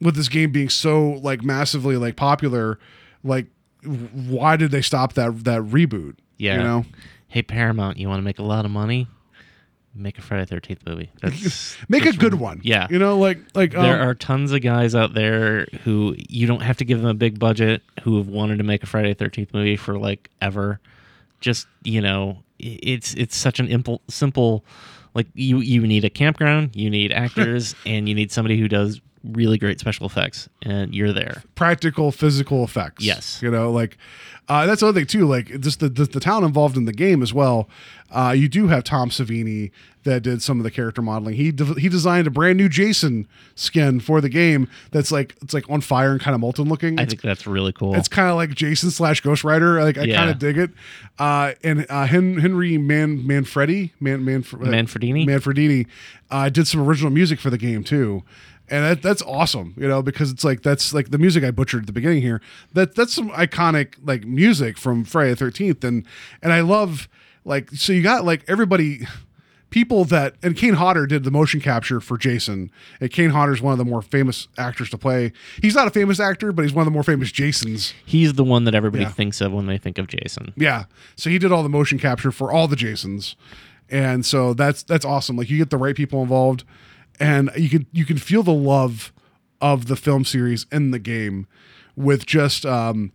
[0.00, 2.78] with this game being so like massively like popular,
[3.22, 3.46] like
[3.82, 6.16] why did they stop that that reboot?
[6.38, 6.56] Yeah.
[6.56, 6.84] you know.
[7.28, 9.08] Hey Paramount, you want to make a lot of money?
[9.96, 11.10] Make a Friday Thirteenth movie.
[11.22, 12.60] That's Make a that's good one.
[12.62, 12.86] Yeah.
[12.90, 16.60] You know, like like there um, are tons of guys out there who you don't
[16.60, 19.54] have to give them a big budget who have wanted to make a Friday Thirteenth
[19.54, 20.80] movie for like ever.
[21.40, 24.64] Just you know, it's it's such an impl- simple.
[25.14, 29.00] Like you you need a campground, you need actors, and you need somebody who does
[29.32, 31.42] really great special effects, and you're there.
[31.54, 33.04] practical physical effects.
[33.04, 33.40] Yes.
[33.42, 33.96] You know, like
[34.48, 35.26] uh, that's the other thing too.
[35.26, 37.68] Like just the, the the town involved in the game as well.
[38.10, 39.72] Uh, you do have Tom Savini
[40.04, 41.34] that did some of the character modeling.
[41.34, 44.68] He de- he designed a brand new Jason skin for the game.
[44.92, 47.00] That's like it's like on fire and kind of molten looking.
[47.00, 47.96] I It's- think that's really cool.
[47.96, 49.82] it's kind of like Jason slash Ghost Rider.
[49.82, 50.16] Like I Yeah.
[50.18, 50.70] kind of dig it.
[51.18, 55.26] Uh, and uh, Hen- Henry Man Manfredi Man Manf- Manfredini?
[55.26, 55.86] Manfredini
[56.30, 58.22] uh, did some original music for the game too.
[58.68, 61.82] And that, that's awesome, you know, because it's like that's like the music I butchered
[61.82, 62.40] at the beginning here.
[62.72, 66.04] That that's some iconic like music from Friday the Thirteenth, and
[66.42, 67.08] and I love
[67.44, 69.06] like so you got like everybody
[69.70, 72.70] people that and Kane Hodder did the motion capture for Jason.
[73.00, 75.32] And Kane Hodder's one of the more famous actors to play.
[75.60, 77.92] He's not a famous actor, but he's one of the more famous Jasons.
[78.04, 79.10] He's the one that everybody Yeah.
[79.10, 80.52] thinks of when they think of Jason.
[80.56, 80.84] Yeah.
[81.16, 83.36] So he did all the motion capture for all the Jasons.
[83.90, 85.36] And so that's that's awesome.
[85.36, 86.64] Like you get the right people involved
[87.20, 89.12] and you can you can feel the love
[89.60, 91.46] of the film series in the game
[91.94, 93.12] with just um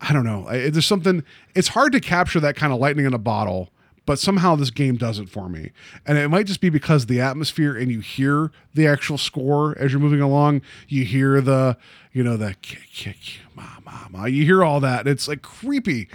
[0.00, 0.46] I don't know.
[0.50, 1.24] There's something
[1.54, 3.70] it's hard to capture that kind of lightning in a bottle,
[4.06, 5.70] but somehow this game does it for me.
[6.06, 9.92] And it might just be because the atmosphere and you hear the actual score as
[9.92, 10.62] you're moving along.
[10.88, 11.78] You hear the,
[12.12, 13.16] you know, the kick, kick,
[13.54, 14.24] ma, ma, ma.
[14.26, 15.06] You hear all that.
[15.06, 16.08] It's like creepy.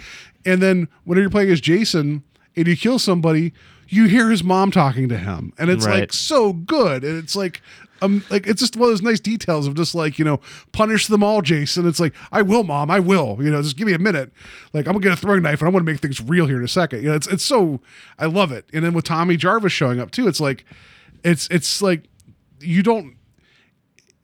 [0.44, 2.22] And then when you're playing as Jason
[2.54, 3.52] and you kill somebody,
[3.90, 5.52] you hear his mom talking to him.
[5.58, 6.00] And it's Right.
[6.00, 7.04] like so good.
[7.04, 7.60] And it's like,
[8.02, 10.40] um, like it's just one of those nice details of just like you know
[10.72, 11.86] punish them all, Jason.
[11.86, 13.36] It's like I will, mom, I will.
[13.40, 14.32] You know, just give me a minute.
[14.72, 16.64] Like I'm gonna get a throwing knife and i'm gonna make things real here in
[16.64, 17.02] a second.
[17.02, 17.80] You know, it's it's so
[18.18, 18.64] I love it.
[18.72, 20.64] And then with Tommy Jarvis showing up too, it's like
[21.22, 22.04] it's it's like
[22.60, 23.16] you don't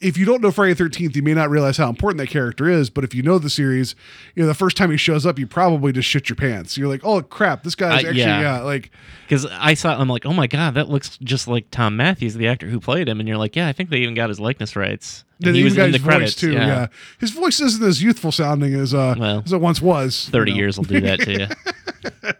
[0.00, 2.68] if you don't know Friday the 13th, you may not realize how important that character
[2.68, 2.90] is.
[2.90, 3.94] But if you know the series,
[4.34, 6.76] you know, the first time he shows up, you probably just shit your pants.
[6.76, 8.40] You're like, oh, crap, this guy's Uh, actually, yeah.
[8.40, 8.90] yeah, like,
[9.24, 12.46] Because I saw, I'm like, oh my god, that looks just like Thom Mathews, the
[12.46, 14.76] actor who played him, and you're like, yeah, I think they even got his likeness
[14.76, 15.24] rights.
[15.42, 16.52] And he was got in the credits too.
[16.52, 16.86] Yeah.
[17.18, 20.28] his voice isn't as youthful sounding as uh Well, as it once was.
[20.30, 20.60] Thirty you know?
[20.62, 22.32] years will do that to you.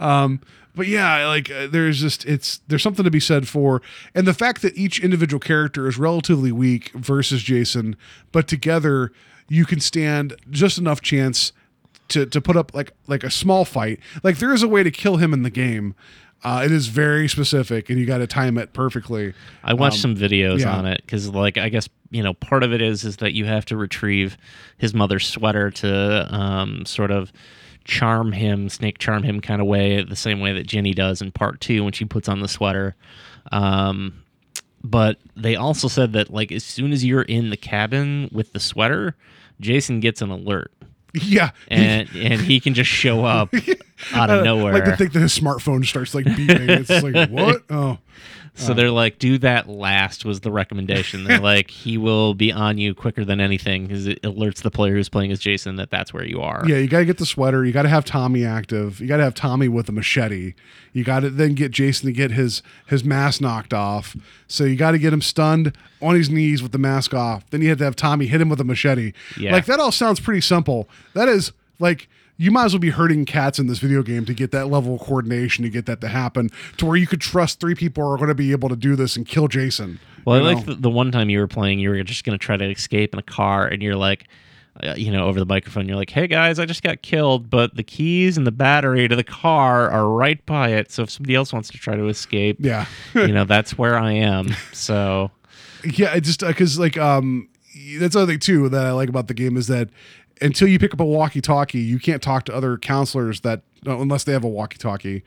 [0.74, 3.80] but yeah, like uh, there's just it's there's something to be said for,
[4.14, 7.96] and the fact that each individual character is relatively weak versus Jason,
[8.32, 9.12] but together
[9.48, 11.52] you can stand just enough chance
[12.08, 14.00] to to put up like like a small fight.
[14.22, 15.94] Like there is a way to kill him in the game.
[16.42, 19.32] Uh, it is very specific, and you got to time it perfectly.
[19.62, 20.76] I watched some videos Um, yeah.
[20.76, 23.46] on it because, like, I guess you know part of it is is that you
[23.46, 24.36] have to retrieve
[24.76, 27.32] his mother's sweater to um, sort of
[27.84, 31.32] charm him, snake charm him, kind of way, the same way that Jenny does in
[31.32, 32.96] part two when she puts on the sweater.
[33.52, 34.22] Um,
[34.82, 38.60] but they also said that like as soon as you're in the cabin with the
[38.60, 39.16] sweater,
[39.60, 40.72] Jason gets an alert.
[41.14, 43.54] Yeah, And and he can just show up
[44.14, 44.72] out of I nowhere.
[44.72, 46.68] like to think that his smartphone starts like beeping.
[46.68, 47.62] it's like what?
[47.70, 47.98] Oh,
[48.56, 48.74] So uh-huh.
[48.74, 51.24] they're like, do that last was the recommendation.
[51.24, 54.94] They're like, he will be on you quicker than anything because it alerts the player
[54.94, 56.62] who's playing as Jason that that's where you are.
[56.66, 57.64] Yeah, you got to get the sweater.
[57.64, 59.00] You got to have Tommy active.
[59.00, 60.54] You got to have Tommy with a machete.
[60.92, 64.16] You got to then get Jason to get his his mask knocked off.
[64.46, 67.48] So you got to get him stunned on his knees with the mask off.
[67.50, 69.12] Then you have to have Tommy hit him with a machete.
[69.36, 69.52] Yeah.
[69.52, 70.88] Like that all sounds pretty simple.
[71.14, 74.34] That is like you might as well be hurting cats in this video game to
[74.34, 77.60] get that level of coordination to get that to happen to where you could trust
[77.60, 80.00] three people are going to be able to do this and kill Jason.
[80.24, 82.44] Well, I like the, the one time you were playing, you were just going to
[82.44, 84.26] try to escape in a car, and you're like,
[84.82, 87.76] uh, you know, over the microphone, you're like, hey guys, I just got killed, but
[87.76, 90.90] the keys and the battery to the car are right by it.
[90.90, 92.86] So if somebody else wants to try to escape, yeah.
[93.14, 94.48] you know, that's where I am.
[94.72, 95.30] So.
[95.84, 97.48] yeah, it just because like um
[97.98, 99.90] that's the other thing too that I like about the game is that
[100.40, 104.24] until you pick up a walkie-talkie, you can't talk to other counselors that uh, unless
[104.24, 105.22] they have a walkie-talkie.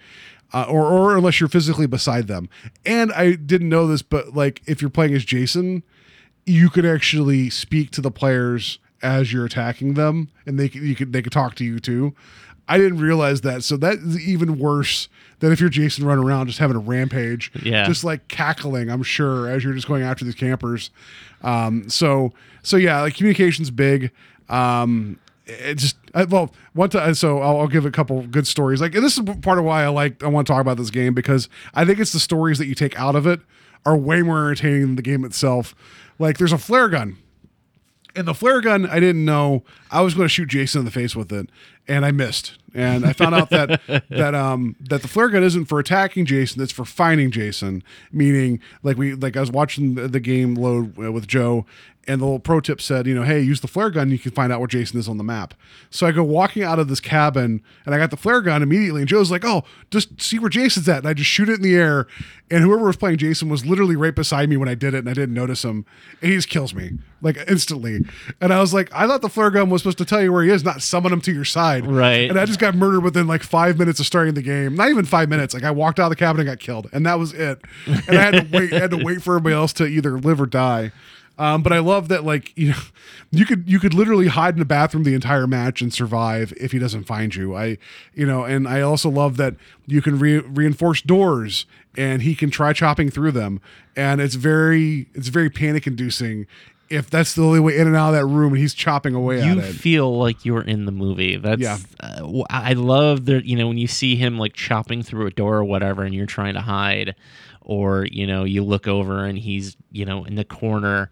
[0.54, 2.48] Uh, or, or unless you're physically beside them.
[2.86, 5.84] And I didn't know this, but like if you're playing as Jason,
[6.46, 11.12] you could actually speak to the players as you're attacking them, and they you could
[11.12, 12.16] they could talk to you too.
[12.68, 15.08] I didn't realize that, so that is even worse
[15.40, 17.86] than if you're Jason running around just having a rampage, Yeah.
[17.86, 18.90] just like cackling.
[18.90, 20.90] I'm sure as you're just going after these campers.
[21.44, 24.12] Um, so so yeah, like communication's big.
[24.50, 28.82] Um, it just I, well one time so I'll, I'll give a couple good stories
[28.82, 30.90] like and this is part of why I like I want to talk about this
[30.90, 33.40] game because I think it's the stories that you take out of it
[33.86, 35.74] are way more entertaining than the game itself.
[36.20, 37.18] Like there's a flare gun
[38.18, 40.92] and the flare gun, I didn't know I was going to shoot Jason in the
[40.92, 41.50] face with it,
[41.88, 42.58] and I missed.
[42.74, 46.62] And I found out that that um that the flare gun isn't for attacking Jason;
[46.62, 47.84] it's for finding Jason.
[48.12, 51.66] Meaning, like we like I was watching the, the game load uh, with Joe,
[52.08, 54.32] and the little pro tip said, you know, hey, use the flare gun, you can
[54.32, 55.54] find out where Jason is on the map.
[55.90, 59.02] So I go walking out of this cabin, and I got the flare gun immediately,
[59.02, 61.62] and Joe's like, oh, just see where Jason's at, and I just shoot it in
[61.62, 62.08] the air,
[62.50, 65.10] and whoever was playing Jason was literally right beside me when I did it, and
[65.10, 65.86] I didn't notice him,
[66.22, 68.02] and he just kills me like instantly.
[68.40, 70.44] And I was like, I thought the flare gun was supposed to tell you where
[70.44, 71.86] he is, not summon him to your side.
[71.86, 72.30] Right.
[72.30, 74.76] And I just got murdered within like five minutes of starting the game.
[74.76, 75.54] Not even five minutes.
[75.54, 77.62] Like I walked out of the cabin and got killed, and that was it.
[77.86, 78.74] And I had to wait.
[78.74, 80.92] I had to wait for everybody else to either live or die.
[81.40, 82.78] Um, but I love that, like you know,
[83.32, 86.72] you could you could literally hide in the bathroom the entire match and survive if
[86.72, 87.56] he doesn't find you.
[87.56, 87.78] I,
[88.14, 91.66] you know, and I also love that you can re- reinforce doors
[91.96, 93.62] and he can try chopping through them,
[93.96, 96.48] and it's very it's very panic inducing
[96.90, 99.44] if that's the only way in and out of that room and he's chopping away
[99.44, 99.74] you at it.
[99.74, 101.36] feel like you're in the movie.
[101.36, 101.80] That's Yeah.
[102.00, 105.58] uh, I love that you know when you see him like chopping through a door
[105.58, 107.14] or whatever, and you're trying to hide,
[107.68, 111.12] or you know you look over and he's you know in the corner,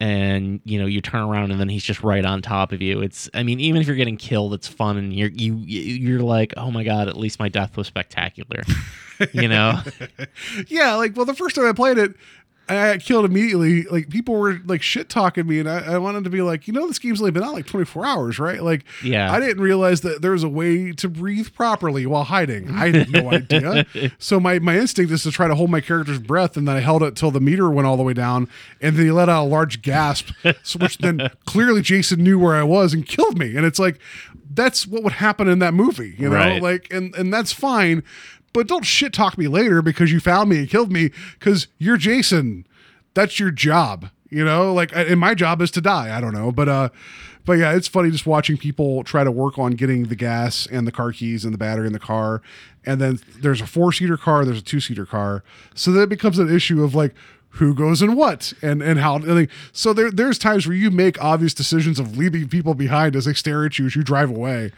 [0.00, 3.02] and you know you turn around and then he's just right on top of you.
[3.02, 6.54] It's I mean even if you're getting killed, it's fun and you're you you're like
[6.56, 8.62] oh my god, at least my death was spectacular,
[9.32, 9.80] you know.
[10.68, 12.14] yeah, like well, the first time I played it,
[12.76, 13.82] I got killed immediately.
[13.84, 16.72] Like people were like shit talking me, and I, I wanted to be like, you
[16.72, 18.62] know, this game's only been out like 24 hours, right?
[18.62, 19.32] Like, Yeah.
[19.32, 22.70] I didn't realize that there was a way to breathe properly while hiding.
[22.70, 23.86] I had no idea.
[24.18, 26.80] So my my instinct is to try to hold my character's breath, and then I
[26.80, 28.48] held it till the meter went all the way down,
[28.80, 30.30] and then he let out a large gasp,
[30.62, 33.56] so which then clearly Jason knew where I was and killed me.
[33.56, 33.98] And it's like,
[34.52, 36.62] that's what would happen in that movie, you know, Right.
[36.62, 38.02] like, and and that's fine.
[38.52, 41.96] But don't shit talk me later because you found me and killed me because you're
[41.96, 42.66] Jason.
[43.14, 44.72] That's your job, you know.
[44.72, 46.16] Like, and my job is to die.
[46.16, 46.88] I don't know, but uh,
[47.44, 50.86] but yeah, it's funny just watching people try to work on getting the gas and
[50.86, 52.42] the car keys and the battery in the car,
[52.84, 55.42] and then there's a four seater car, there's a two seater car,
[55.74, 57.14] so then it becomes an issue of like
[57.54, 59.16] who goes in what and and how.
[59.16, 63.16] and like, so there there's times where you make obvious decisions of leaving people behind
[63.16, 64.72] as they stare at you as you drive away,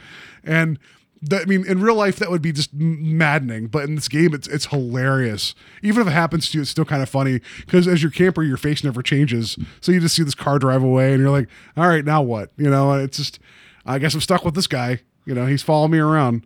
[0.45, 0.79] and.
[1.23, 3.69] That, I mean, in real life, that would be just maddening.
[3.69, 5.55] But in this game, it's it's hilarious.
[5.83, 8.43] Even if it happens to you, it's still kind of funny because as your camper,
[8.43, 9.57] your face never changes.
[9.81, 12.51] So you just see this car drive away, and you're like, "All right, now what?"
[12.57, 13.39] You know, it's just,
[13.87, 15.01] I guess I'm stuck with this guy.
[15.25, 16.45] You know, he's following me around.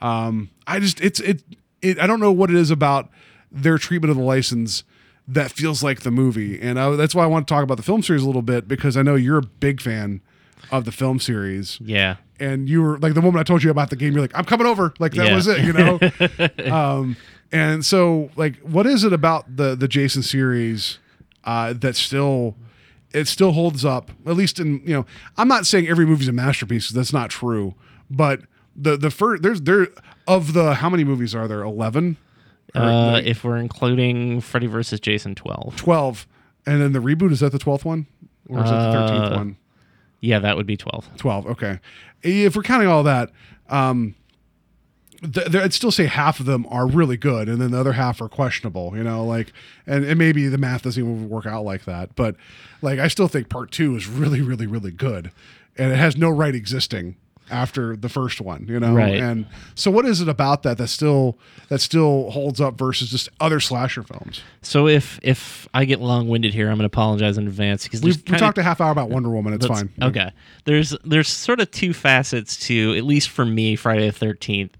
[0.00, 1.42] Um, I just, it's it,
[1.82, 1.98] it.
[1.98, 3.10] I don't know what it is about
[3.52, 4.84] their treatment of the license
[5.28, 7.82] that feels like the movie, and I, that's why I want to talk about the
[7.82, 10.22] film series a little bit because I know you're a big fan
[10.70, 12.16] of the film series Yeah.
[12.44, 14.44] And you were like the moment I told you about the game, you're like, I'm
[14.44, 14.92] coming over.
[14.98, 15.34] Like that Yeah.
[15.34, 16.72] was it, you know?
[16.74, 17.16] um,
[17.52, 20.98] and so like, what is it about the, the Jason series,
[21.44, 22.56] uh, that still,
[23.12, 26.32] it still holds up at least in, you know, I'm not saying every movie's a
[26.32, 26.88] masterpiece.
[26.90, 27.74] That's not true,
[28.10, 28.40] but
[28.76, 29.88] the, the first, there's there
[30.26, 31.62] of the, how many movies are there?
[31.62, 32.16] 11
[32.74, 35.76] Uh, if we're including Freddy versus Jason 12.
[35.76, 36.26] 12.
[36.66, 38.06] And then the reboot, is that the 12th one?
[38.48, 39.56] Or is that the 13th Uh, one?
[40.20, 41.16] Yeah, that would be 12.
[41.18, 41.78] 12 okay
[42.24, 43.30] if we're counting all that
[43.68, 44.14] um
[45.32, 48.20] th- i'd still say half of them are really good and then the other half
[48.20, 49.52] are questionable you know like
[49.86, 52.36] and, and maybe the math doesn't even work out like that but
[52.82, 55.30] like i still think part two is really really really good
[55.76, 57.16] and it has no right existing
[57.50, 59.16] after the first one you know Right.
[59.20, 61.38] and so what is it about that that still
[61.68, 66.28] that still holds up versus just other slasher films So if if I get long
[66.28, 69.10] winded here, I'm going to apologize in advance because we talked a half hour about
[69.10, 70.30] wonder woman it's fine Okay.
[70.64, 74.76] There's there's sort of two facets to at least for me Friday the Thirteenth.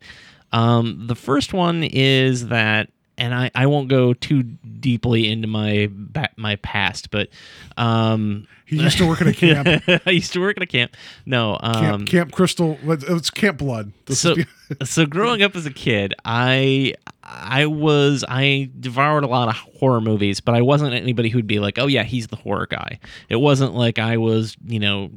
[0.53, 2.89] Um, the first one is that,
[3.19, 4.45] and I, I won't go too
[4.85, 5.89] deeply into my
[6.37, 7.31] my past, but
[7.79, 9.83] um, he used to work at a camp.
[10.07, 10.95] I used to work at a camp.
[11.25, 13.93] No, um, camp, camp crystal it's camp blood.
[14.05, 14.37] This so
[14.85, 20.01] so growing up as a kid i i was i devoured a lot of horror
[20.01, 22.99] movies but i wasn't anybody who'd be like oh yeah he's the horror guy.
[23.31, 25.11] It wasn't like i was you know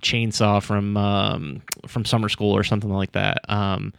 [0.00, 3.38] chainsaw from um from summer school or something like that.
[3.48, 3.92] Um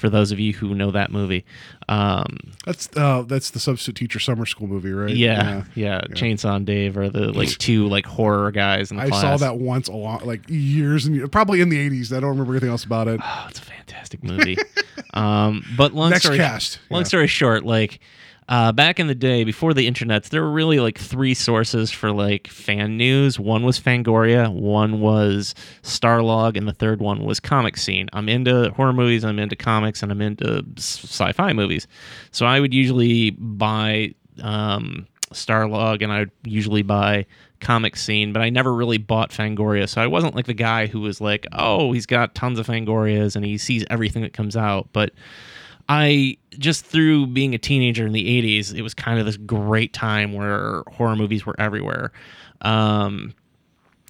[0.00, 1.44] for those of you who know that movie
[1.88, 5.14] um That's uh that's the substitute teacher summer school movie, right?
[5.14, 9.08] yeah yeah, chainsaw and dave are the like two like horror guys in the I
[9.08, 12.12] class saw that once a lot, like years and years, probably in the eighties.
[12.12, 13.20] I don't remember anything else about it.
[13.32, 14.56] Oh, it's a fantastic movie.
[15.14, 17.06] um, but long Next story cast, long yeah.
[17.06, 18.00] story short, like
[18.50, 22.10] uh, back in the day before the internets, there were really like three sources for
[22.10, 23.38] like fan news.
[23.38, 28.08] One was Fangoria, one was Starlog, and the third one was Comic Scene.
[28.12, 31.86] I'm into horror movies, I'm into comics, and I'm into sci-fi movies.
[32.32, 37.26] So I would usually buy um, Starlog, and I would usually buy
[37.60, 39.88] comic scene, but I never really bought Fangoria.
[39.88, 43.36] So I wasn't like the guy who was like, oh, he's got tons of Fangorias
[43.36, 44.88] and he sees everything that comes out.
[44.92, 45.12] But
[45.92, 49.92] I just through being a teenager in the 80s, it was kind of this great
[49.92, 52.12] time where horror movies were everywhere.
[52.60, 53.34] Um,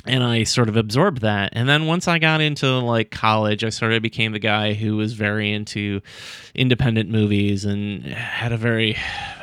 [0.04, 1.54] and I sort of absorbed that.
[1.54, 4.98] And then once I got into like college, I sort of became the guy who
[4.98, 6.02] was very into
[6.54, 8.98] independent movies and had a very,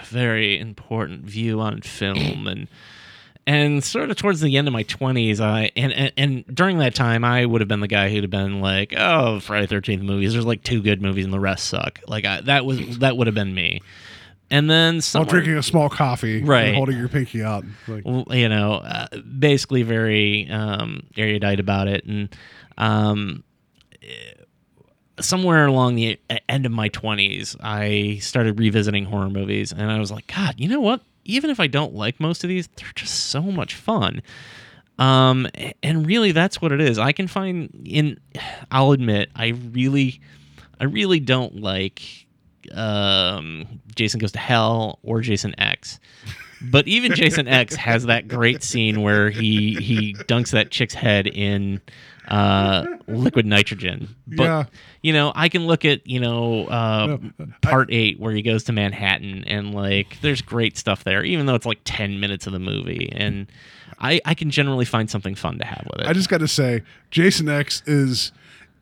[0.05, 2.67] very important view on film and
[3.47, 6.93] and sort of towards the end of my 20s i and, and and during that
[6.93, 10.33] time i would have been the guy who'd have been like oh friday 13th movies
[10.33, 13.25] there's like two good movies and the rest suck like I, that was that would
[13.27, 13.81] have been me
[14.49, 16.73] and then While drinking a small coffee, and Right.
[16.73, 17.65] holding your pinky out.
[17.85, 22.33] Like, you know, uh, basically very um, erudite about it, and
[22.77, 23.43] um,
[25.19, 26.17] somewhere along the
[26.47, 30.69] end of my twenties, I started revisiting horror movies, and I was like, God, you
[30.69, 31.01] know what?
[31.27, 34.21] Even if I don't like most of these, they're just so much fun.
[34.99, 35.47] Um,
[35.83, 36.97] and really, that's what it is.
[36.97, 38.19] I can find in.
[38.71, 40.19] I'll admit, I really,
[40.79, 42.01] I really don't like
[42.73, 45.99] um, Jason Goes to Hell or Jason X.
[46.61, 51.27] But even Jason X has that great scene where he he dunks that chick's head
[51.27, 51.81] in
[52.27, 54.15] uh, liquid nitrogen.
[54.27, 54.63] But Yeah.
[55.01, 57.17] you know, I can look at you know uh,
[57.61, 61.55] part eight where he goes to Manhattan and like there's great stuff there, even though
[61.55, 63.47] it's like ten minutes of the movie, and
[63.99, 66.07] I I can generally find something fun to have with it.
[66.07, 68.31] I just got to say, Jason X is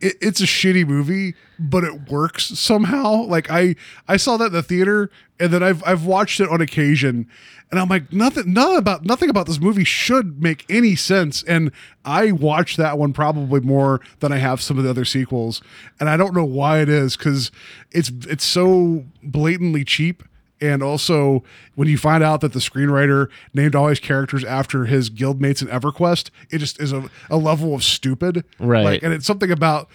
[0.01, 3.23] it, it's a shitty movie, but it works somehow.
[3.23, 3.75] Like I
[4.07, 7.27] I saw that in the theater, and then I've I've watched it on occasion,
[7.71, 11.43] and I'm like nothing none about nothing about this movie should make any sense.
[11.43, 11.71] And
[12.03, 15.61] I watched that one probably more than I have some of the other sequels,
[15.99, 17.51] and I don't know why it is because
[17.91, 20.23] it's it's so blatantly cheap.
[20.67, 21.43] And also,
[21.75, 25.67] when you find out that the screenwriter named all his characters after his guildmates in
[25.67, 28.43] EverQuest, it just is a, a level of stupid.
[28.59, 28.83] Right.
[28.83, 29.89] Like, and it's something about,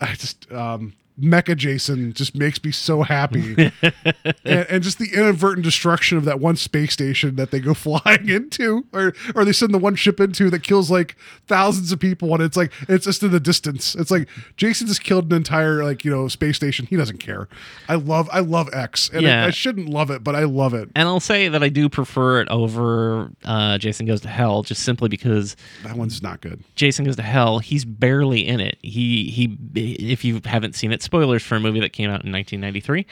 [0.00, 3.72] I just, um, Mecha Jason just makes me so happy.
[3.82, 8.28] and, and just the inadvertent destruction of that one space station that they go flying
[8.28, 12.34] into, or, or they send the one ship into that kills like thousands of people.
[12.34, 13.94] And it's like, it's just in the distance.
[13.94, 16.86] It's like Jason just killed an entire, like, you know, space station.
[16.86, 17.48] He doesn't care.
[17.88, 19.08] I love, I love X.
[19.12, 19.44] And Yeah.
[19.44, 20.90] I, I shouldn't love it, but I love it.
[20.94, 24.82] and I'll say that I do prefer it over uh, Jason Goes to Hell, just
[24.82, 26.62] simply because That one's not good.
[26.74, 28.76] Jason Goes to Hell, he's barely in it.
[28.82, 29.56] He he.
[30.12, 33.06] If you haven't seen it, spoilers for a movie that came out in 1993.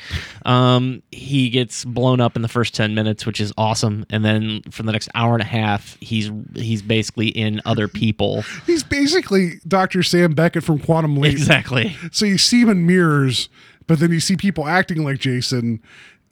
[0.44, 4.60] Um, he gets blown up in the first 10 minutes, which is awesome, and then
[4.70, 8.42] for the next hour and a half, he's he's basically in other people.
[8.66, 10.02] He's basically Dr.
[10.02, 11.32] Sam Beckett from Quantum Leap.
[11.32, 11.96] exactly.
[12.12, 13.48] So you see him in mirrors,
[13.86, 15.80] but then you see people acting like Jason.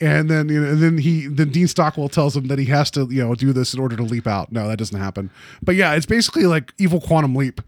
[0.01, 2.91] And then you know, and then he then Dean Stockwell tells him that he has
[2.93, 4.51] to you know do this in order to leap out.
[4.51, 5.31] No, that doesn't happen.
[5.63, 7.61] But yeah, it's basically like evil quantum leap.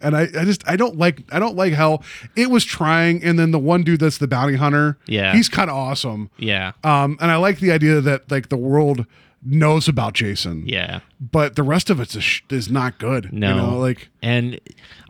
[0.00, 2.00] And I, I just I don't like I don't like how
[2.36, 3.22] it was trying.
[3.22, 5.34] And then the one dude that's the bounty hunter, Yeah.
[5.34, 6.30] he's kind of awesome.
[6.38, 6.72] Yeah.
[6.84, 9.04] Um, and I like the idea that like the world
[9.44, 10.66] knows about Jason.
[10.66, 11.00] Yeah.
[11.20, 13.32] But the rest of it's sh- is not good.
[13.32, 13.50] No.
[13.50, 14.60] you know, like And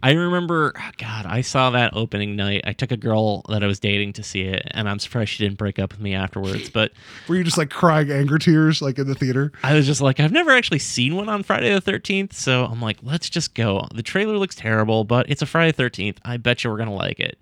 [0.03, 2.63] I remember, oh, God, I saw that opening night.
[2.67, 5.45] I took a girl that I was dating to see it, and I'm surprised she
[5.45, 6.69] didn't break up with me afterwards.
[6.71, 6.93] But
[7.29, 9.53] were you just like crying anger tears like in the theater?
[9.63, 12.33] I was just like, I've never actually seen one on Friday the 13th.
[12.33, 13.87] So I'm like, let's just go.
[13.95, 16.19] The trailer looks terrible, but it's a Friday the 13th.
[16.25, 17.39] I bet you we're going to like it.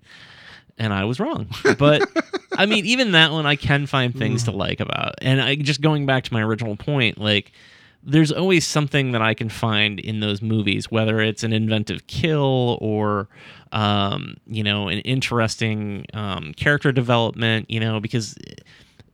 [0.77, 1.47] And I was wrong.
[1.77, 2.09] But
[2.57, 5.15] I mean, even that one I can find things to like about.
[5.21, 7.51] And I just going back to my original point, like,
[8.05, 12.77] there's always something that I can find in those movies, whether it's an inventive kill
[12.81, 13.29] or,
[13.71, 18.35] um, you know, an interesting um, character development, you know, because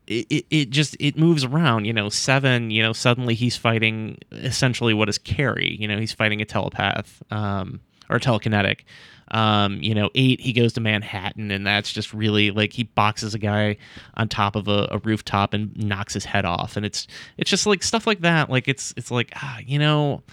[0.07, 4.17] it, it, it just it moves around you know seven you know suddenly he's fighting
[4.31, 7.79] essentially what is carrie you know he's fighting a telepath um
[8.09, 8.81] or telekinetic.
[9.31, 13.35] Um you know eight he goes to manhattan and that's just really like he boxes
[13.35, 13.77] a guy
[14.15, 16.75] on top of a, a rooftop and knocks his head off.
[16.75, 17.07] And it's
[17.37, 18.49] it's just like stuff like that.
[18.49, 20.23] Like it's it's like ah, you know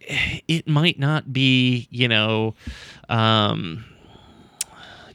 [0.48, 2.54] it might not be you know
[3.08, 3.84] um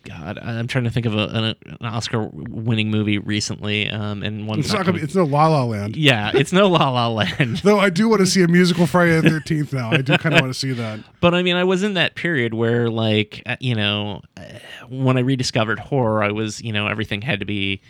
[0.03, 4.59] God, I'm trying to think of a, an, an Oscar-winning movie recently, um, and one.
[4.59, 5.03] It's not gonna be.
[5.03, 5.95] It's no La La Land.
[5.95, 9.19] yeah, it's no La La Land, Though I do want to see a musical Friday
[9.19, 9.91] the Thirteenth now.
[9.91, 10.99] I do kind of want to see that.
[11.21, 14.43] but I mean, I was in that period where, like, uh, you know, uh,
[14.89, 17.81] when I rediscovered horror, I was, you know, everything had to be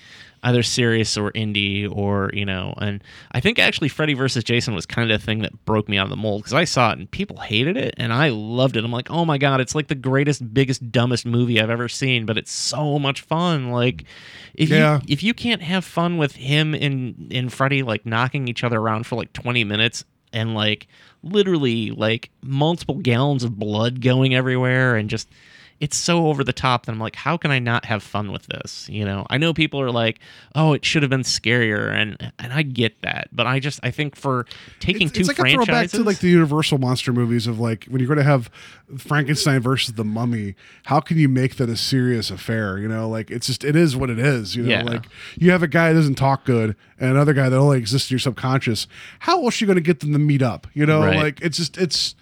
[0.44, 4.86] either serious or indie, or you know, and I think actually Freddy versus Jason was
[4.86, 6.98] kind of the thing that broke me out of the mold because I saw it
[7.00, 8.84] and people hated it, and I loved it.
[8.84, 12.26] I'm like, oh my god, it's like the greatest, biggest, dumbest movie I've ever seen,
[12.26, 13.70] but it's so much fun.
[13.70, 14.06] Like,
[14.56, 14.96] if Yeah.
[14.96, 18.80] you if you can't have fun with him and and Freddy like knocking each other
[18.80, 20.88] around for like 20 minutes and like
[21.24, 25.30] literally like multiple gallons of blood going everywhere and just
[25.82, 28.45] it's so over the top that I'm like, how can I not have fun with
[28.45, 28.88] this?
[28.88, 30.19] You know, I know people are like,
[30.55, 33.89] oh, it should have been scarier, and and I get that, but I just I
[33.91, 34.45] think for
[34.79, 37.86] taking It's, two it's like a throwback to like the Universal monster movies of like
[37.86, 38.49] when you're going to have
[38.97, 40.55] Frankenstein versus the Mummy.
[40.86, 42.77] How can you make that a serious affair?
[42.77, 44.55] You know, like it's just it is what it is.
[44.55, 44.84] You know, Yeah.
[44.84, 45.05] like
[45.38, 48.15] you have a guy that doesn't talk good and another guy that only exists in
[48.15, 48.88] your subconscious.
[49.19, 50.67] How else are you going to get them to meet up?
[50.73, 51.17] You know, Right.
[51.17, 52.13] like it's just it's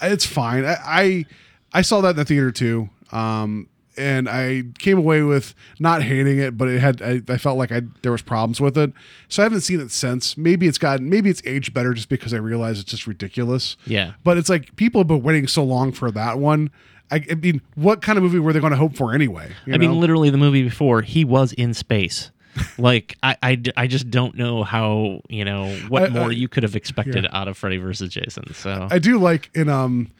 [0.00, 0.64] it's fine.
[0.64, 1.24] I, I
[1.72, 2.88] I saw that in the theater too.
[3.12, 7.58] Um, and I came away with not hating it, but it had I, I felt
[7.58, 8.92] like I there was problems with it.
[9.28, 10.36] So I haven't seen it since.
[10.38, 13.76] Maybe it's gotten maybe it's aged better just because I realize it's just ridiculous.
[13.86, 14.12] Yeah.
[14.24, 16.70] But it's like people have been waiting so long for that one.
[17.10, 19.50] I, I mean, what kind of movie were they going to hope for anyway?
[19.66, 22.30] you I mean, literally the movie before he was in space.
[22.78, 26.62] like I I just don't know how you know what I- more I- you could
[26.62, 28.54] have expected out of Freddy versus Jason.
[28.54, 30.10] So I do like in um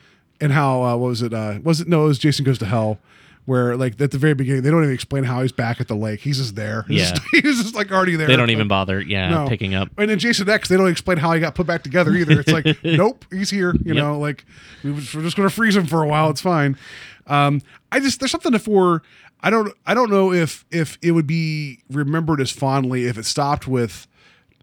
[0.41, 2.66] in how uh, what was it uh was it no it was Jason Goes to
[2.66, 2.99] Hell
[3.47, 5.95] where like at the very beginning they don't even explain how he's back at the
[5.97, 6.20] lake.
[6.20, 6.82] He's just there.
[6.88, 7.11] He's Yeah.
[7.11, 8.26] just, he's just like already there.
[8.28, 9.49] They don't even bother, yeah, no.
[9.49, 9.88] picking up.
[9.99, 12.38] And in Jason X, they don't explain how he got put back together either.
[12.41, 13.72] It's like, nope, he's here.
[13.74, 13.97] You Yep.
[13.97, 14.45] know, like
[14.84, 16.30] we- we're just going to freeze him for a while.
[16.30, 16.76] It's fine.
[17.26, 19.03] Um, I just there's something for
[19.41, 23.24] I don't I don't know if if it would be remembered as fondly if it
[23.24, 24.07] stopped with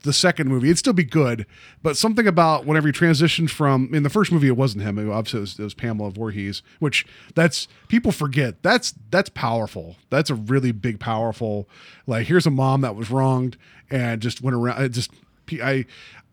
[0.04, 0.68] the second movie.
[0.68, 1.45] It'd still be good,
[1.82, 4.98] but something about whenever he transitioned from in the first movie, it wasn't him.
[4.98, 8.62] It, obviously, it was, it was Pamela Voorhees, which that's people forget.
[8.64, 9.95] That's that's powerful.
[10.10, 11.68] That's a really big, powerful.
[12.06, 13.58] Like here's a mom that was wronged
[13.89, 14.82] and just went around.
[14.84, 15.12] It just
[15.54, 15.86] I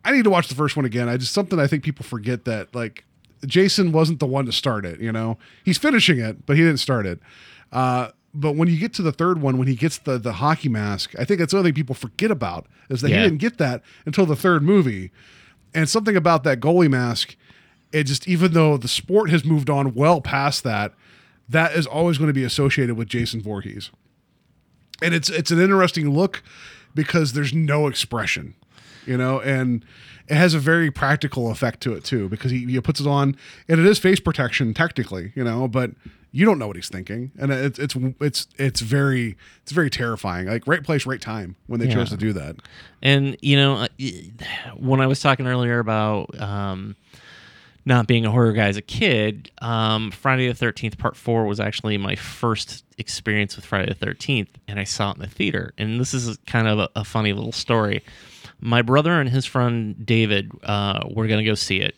[0.05, 1.09] I need to watch the first one again.
[1.09, 3.05] I just something I think people forget that like
[3.47, 5.01] Jason wasn't the one to start it.
[5.01, 7.21] You know, he's finishing it, but he didn't start it.
[7.73, 10.68] Uh, but when you get to the third one, when he gets the the hockey
[10.68, 13.18] mask, I think that's the other thing people forget about is that Yeah.
[13.18, 15.11] he didn't get that until the third movie.
[15.72, 17.37] And something about that goalie mask,
[17.93, 20.95] it just even though the sport has moved on well past that,
[21.49, 23.91] that is always going to be associated with Jason Voorhees.
[25.03, 26.43] And it's it's an interesting look
[26.95, 28.55] because there's no expression,
[29.07, 29.85] you know, and
[30.28, 33.37] it has a very practical effect to it too because he, he puts it on
[33.68, 35.91] and it is face protection technically, you know, but
[36.35, 40.49] you don't know what he's thinking, and it's it's it's it's very it's very terrifying.
[40.49, 42.57] Like right place, right time when they chose to do that.
[43.03, 43.89] And you know, uh,
[44.76, 46.97] when I was talking earlier about um,
[47.85, 51.61] not being a horror guy as a kid, um, Friday the Thirteenth Part Four was
[51.61, 55.72] actually my first experience with Friday the Thirteenth, and I saw it in the theater.
[55.78, 58.03] And this is kind of a, a funny little story.
[58.59, 61.95] My brother and his friend David uh, were going to go see it.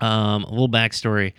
[0.00, 1.34] Um, a little backstory.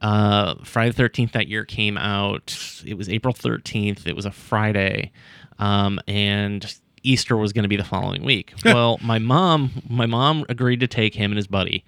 [0.00, 2.82] Uh, Friday the 13th that year came out.
[2.86, 4.06] It was April 13th.
[4.06, 5.12] It was a Friday.
[5.58, 8.54] Um, and Easter was going to be the following week.
[8.64, 11.84] well, my mom, my mom agreed to take him and his buddy.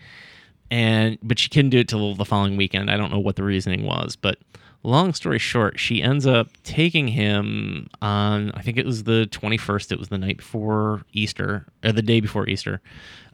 [0.71, 2.91] And, but she couldn't do it till the following weekend.
[2.91, 4.39] I don't know what the reasoning was, but
[4.83, 9.93] long story short, she ends up taking him on, I think it was the 21st.
[9.93, 12.81] It was the night before Easter, or the day before Easter.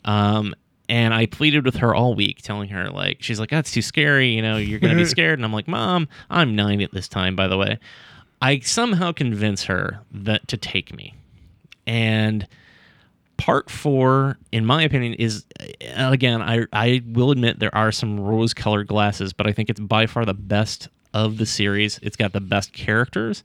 [0.04, 0.54] Um,
[0.88, 4.30] and I pleaded with her all week, telling her, like, she's like, that's too scary.
[4.30, 5.38] You know, you're going to be scared.
[5.38, 7.78] And I'm like, Mom, I'm nine at this time, by the way.
[8.40, 11.14] I somehow convince her that to take me.
[11.86, 12.46] And
[13.36, 18.20] part four, in my opinion, is uh, again, I, I will admit there are some
[18.20, 21.98] rose colored glasses, but I think it's by far the best of the series.
[22.02, 23.42] It's got the best characters,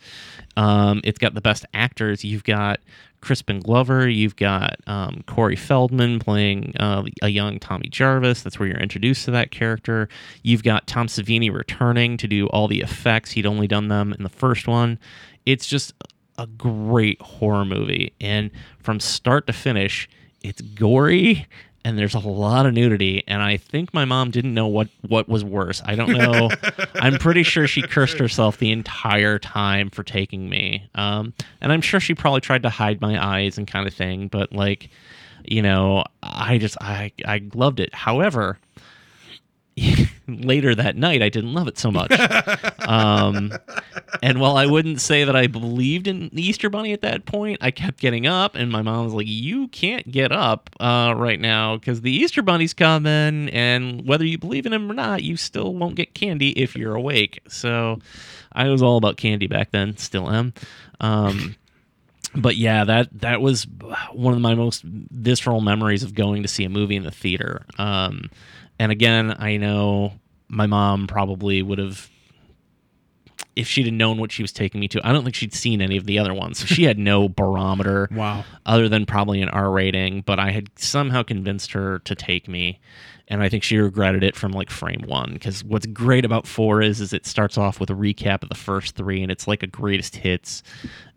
[0.58, 2.24] um, it's got the best actors.
[2.24, 2.80] You've got
[3.24, 8.44] Crispin Glover, you've got um, Corey Feldman playing uh, a young Tommy Jarvis.
[8.44, 10.10] That's where you're introduced to that character.
[10.44, 13.32] You've got Tom Savini returning to do all the effects.
[13.32, 15.00] He'd only done them in the first one.
[15.46, 15.94] It's just
[16.38, 18.14] a great horror movie.
[18.20, 20.10] And from start to finish,
[20.42, 21.48] it's gory
[21.86, 23.24] and there's a lot of nudity.
[23.28, 25.82] And I think my mom didn't know what, what was worse.
[25.86, 26.50] I don't know.
[26.96, 30.88] I'm pretty sure she cursed herself the entire time for taking me.
[30.96, 34.30] Um, and I'm sure she probably tried to hide my eyes and kind of thing.
[34.30, 34.90] But like,
[35.44, 37.94] you know, I just, I, I loved it.
[37.94, 38.60] However,
[40.28, 42.12] later that night I didn't love it so much.
[42.80, 43.52] um,
[44.22, 47.60] and while I wouldn't say that I believed in the Easter Bunny at that point,
[47.62, 51.40] I kept getting up, and my mom was like, "You can't get up uh, right
[51.40, 55.38] now because the Easter Bunny's coming, and whether you believe in him or not, you
[55.38, 58.00] still won't get candy if you're awake." So
[58.52, 60.54] I was all about candy back then, still am.
[61.00, 61.56] Um,
[62.36, 63.68] but yeah, that that was
[64.12, 67.66] one of my most visceral memories of going to see a movie in the theater.
[67.78, 68.30] Um,
[68.84, 70.12] and again, I know
[70.50, 72.10] my mom probably would have,
[73.56, 75.08] if she'd have known what she was taking me to.
[75.08, 78.10] I don't think she'd seen any of the other ones, so she had no barometer.
[78.12, 78.44] Wow.
[78.66, 82.82] Other than probably an R rating, but I had somehow convinced her to take me,
[83.30, 85.32] and I think she regretted it from like frame one.
[85.32, 88.56] Because what's great about four is, is it starts off with a recap of the
[88.56, 90.62] first three, and it's like a greatest hits,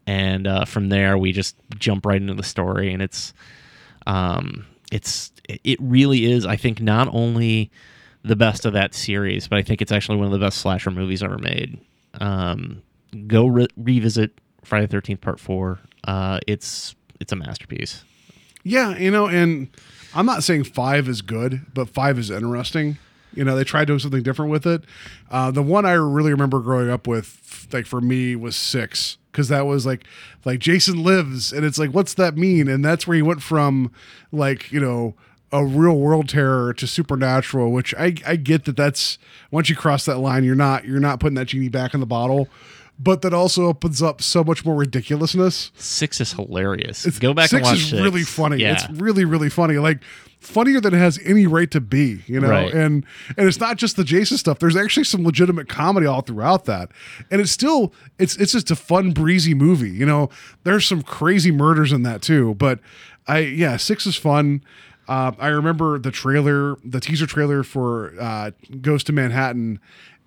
[0.07, 3.35] and uh, from there we just jump right into the story, and it's,
[4.07, 4.65] um,
[4.97, 6.47] it's it really is.
[6.47, 7.71] I think not only
[8.25, 10.91] the best of that series, but I think it's actually one of the best slasher
[10.91, 11.79] movies ever made.
[12.15, 12.83] Um,
[13.27, 14.33] go re- revisit
[14.65, 15.81] Friday Thirteenth Part Four.
[16.05, 18.05] Uh, it's it's a masterpiece.
[18.65, 19.69] Yeah, you know, and
[20.15, 22.97] I'm not saying five is good, but five is interesting.
[23.35, 24.83] You know, they tried doing something different with it.
[25.31, 29.49] Uh, the one I really remember growing up with, like for me, was six because
[29.49, 30.05] that was like,
[30.47, 32.69] like Jason lives, and it's like, what's that mean?
[32.69, 33.93] And that's where he went from,
[34.33, 35.15] like, you know,
[35.53, 37.71] a real world terror to supernatural.
[37.71, 39.19] Which I I get that that's
[39.51, 42.07] once you cross that line, you're not you're not putting that genie back in the
[42.07, 42.49] bottle.
[42.99, 45.71] But that also opens up so much more ridiculousness.
[45.75, 47.07] Six is hilarious.
[47.07, 48.03] It's, Go back six and watch is six.
[48.03, 48.59] really funny.
[48.59, 48.73] Yeah.
[48.73, 49.77] It's really really funny.
[49.79, 50.03] Like
[50.41, 52.49] funnier than it has any right to be, you know.
[52.49, 52.73] Right.
[52.73, 53.05] And
[53.37, 54.59] and it's not just the Jason stuff.
[54.59, 56.91] There's actually some legitimate comedy all throughout that.
[57.31, 60.31] And it's still it's it's just a fun breezy movie, you know.
[60.65, 62.81] There's some crazy murders in that too, but
[63.27, 64.63] I yeah, 6 is fun.
[65.09, 69.79] Uh, I remember the trailer, the teaser trailer for uh, Ghost to Manhattan,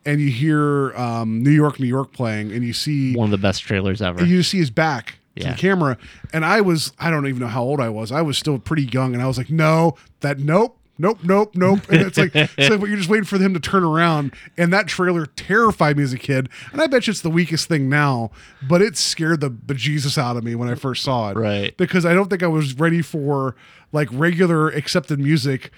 [0.06, 3.38] and you hear um, New York, New York playing, and you see one of the
[3.38, 4.26] best trailers ever.
[4.26, 5.98] you see his back to the camera.
[6.34, 8.12] And i was i don't even know how old i was.
[8.12, 11.80] I was still pretty young and i was like no that nope nope nope nope.
[11.90, 14.34] And it's like but you're just waiting for him to turn around.
[14.58, 16.50] And that trailer terrified me as a kid.
[16.72, 18.30] And i bet you it's the weakest thing now
[18.68, 21.38] but it scared the bejesus out of me when i first saw it.
[21.38, 21.76] Right.
[21.78, 23.56] because i don't think i was ready for
[23.92, 25.72] like regular accepted music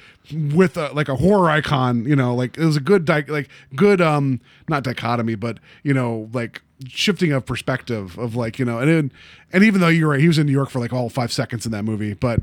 [0.54, 3.48] with a, like a horror icon you know like it was a good di- like
[3.76, 8.80] good um not dichotomy but you know like shifting of perspective of like you know
[8.80, 9.12] and then
[9.54, 11.66] and even though you're right he was in new york for like all five seconds
[11.66, 12.42] in that movie but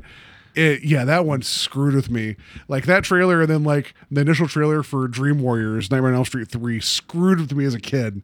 [0.55, 2.35] it, yeah that one screwed with me.
[2.67, 6.25] Like that trailer and then like the initial trailer for dream warriors nightmare on elm
[6.25, 8.21] street 3 screwed with me as a kid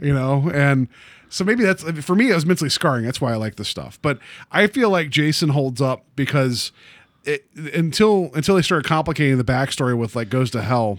[0.00, 0.50] you know?
[0.54, 0.88] And
[1.28, 3.04] so maybe that's for me it was mentally scarring.
[3.04, 3.98] That's why i like this stuff.
[4.02, 4.18] But
[4.50, 6.72] i feel like jason holds up because
[7.24, 10.98] it, until until they started complicating the backstory with like goes to hell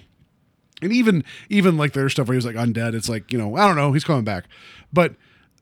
[0.82, 3.56] and even even like their stuff where he was like undead it's like you know
[3.56, 4.46] i don't know he's coming back.
[4.92, 5.16] But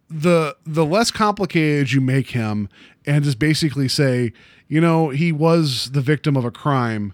[0.10, 2.70] the the less complicated you make him
[3.05, 4.32] and just basically say
[4.68, 7.14] you know he was the victim of a crime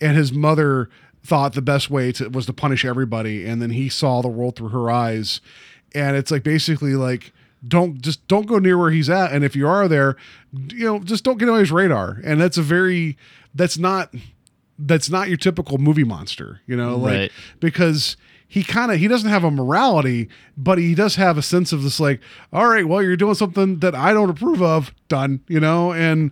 [0.00, 0.88] and his mother
[1.24, 3.44] thought the best way to was to punish everybody.
[3.44, 5.42] And then he saw the world through her eyes.
[5.94, 7.32] And it's like basically like
[7.68, 9.30] don't just don't go near where he's at.
[9.32, 10.16] And if you are there
[10.68, 12.20] you know just don't get on his radar.
[12.24, 13.18] And that's a very
[13.54, 14.14] that's not
[14.78, 17.32] that's not your typical movie monster you know like Right.
[17.60, 18.16] because
[18.50, 21.82] he kind of he doesn't have a morality but he does have a sense of
[21.82, 22.20] this like
[22.52, 26.30] all right well you're doing something that i don't approve of done you know and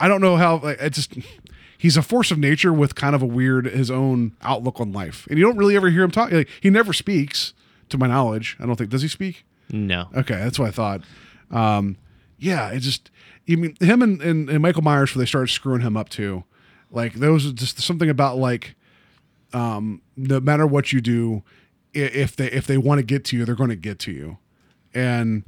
[0.00, 1.14] i don't know how like it just
[1.76, 5.26] he's a force of nature with kind of a weird his own outlook on life
[5.28, 7.52] and you don't really ever hear him talk like he never speaks
[7.88, 10.08] to my knowledge i don't think does he speak no.
[10.16, 11.02] Okay, that's what I thought.
[11.50, 11.98] Um,
[12.38, 13.10] yeah, it just
[13.50, 16.44] I mean him and, and, and Michael Myers where they started screwing him up too.
[16.90, 18.76] Like those are just something about like
[19.52, 21.42] um, no matter what you do,
[21.94, 24.38] if they if they want to get to you, they're going to get to you.
[24.94, 25.44] And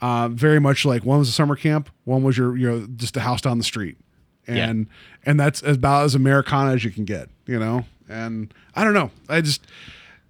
[0.00, 3.16] uh, very much like one was a summer camp, one was your you know just
[3.16, 3.98] a house down the street,
[4.46, 4.86] and
[5.24, 7.84] and that's about as Americana as you can get, you know.
[8.08, 9.66] And I don't know, I just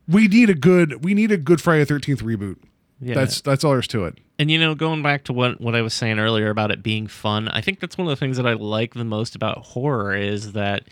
[0.08, 2.58] we need a good we need a good Friday Thirteenth reboot.
[3.00, 3.14] Yeah.
[3.14, 4.18] That's that's all there's to it.
[4.38, 7.06] And you know, going back to what what I was saying earlier about it being
[7.06, 10.14] fun, I think that's one of the things that I like the most about horror
[10.14, 10.84] is that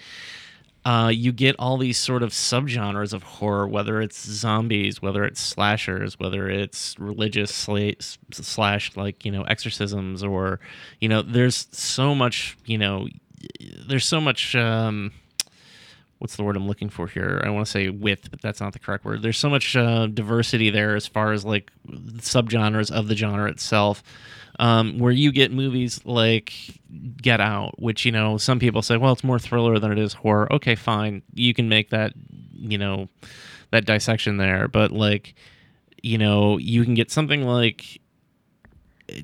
[0.85, 5.41] uh, you get all these sort of subgenres of horror, whether it's zombies, whether it's
[5.41, 10.61] slashers, whether it's religious sla- slash like you know exorcisms, or
[11.01, 13.09] you know, there's so much you know,
[13.87, 14.55] there's so much.
[14.55, 15.12] Um,
[16.18, 17.41] what's the word I'm looking for here?
[17.45, 19.22] I want to say width, but that's not the correct word.
[19.22, 24.03] There's so much uh, diversity there as far as like subgenres of the genre itself.
[24.61, 26.52] Um, where you get movies like
[27.22, 30.14] Get Out, which you know some people say, well, it's more thriller than it is
[30.14, 30.52] horror.
[30.52, 32.12] Okay, fine, you can make that,
[32.52, 33.09] you know,
[33.70, 35.34] that dissection there, but like,
[36.02, 38.00] you know, you can get something like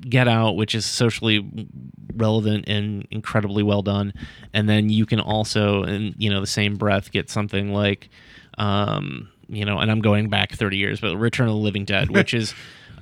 [0.07, 1.45] Get Out, which is socially
[2.15, 4.13] relevant and incredibly well done,
[4.53, 8.09] and then you can also, in you know, the same breath, get something like,
[8.57, 12.09] um, you know, and I'm going back 30 years, but Return of the Living Dead,
[12.09, 12.53] which is.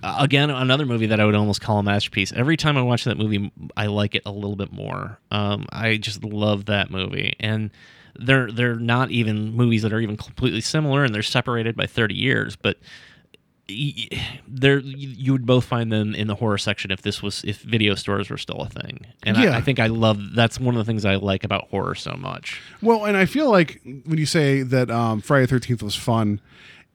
[0.04, 2.34] Again, another movie that I would almost call a masterpiece.
[2.34, 5.20] Every time I watch that movie, I like it a little bit more.
[5.32, 7.72] Um, I just love that movie, and
[8.20, 12.16] they're they're not even movies that are even completely similar, and they're separated by 30
[12.16, 12.56] years.
[12.56, 12.78] But
[14.48, 17.96] there you would both find them in the horror section if this was if video
[17.96, 19.52] stores were still a thing and Yeah.
[19.52, 22.14] I, I think i love that's one of the things i like about horror so
[22.18, 26.42] much Well, and I feel like when you say that um, Friday Thirteenth was fun,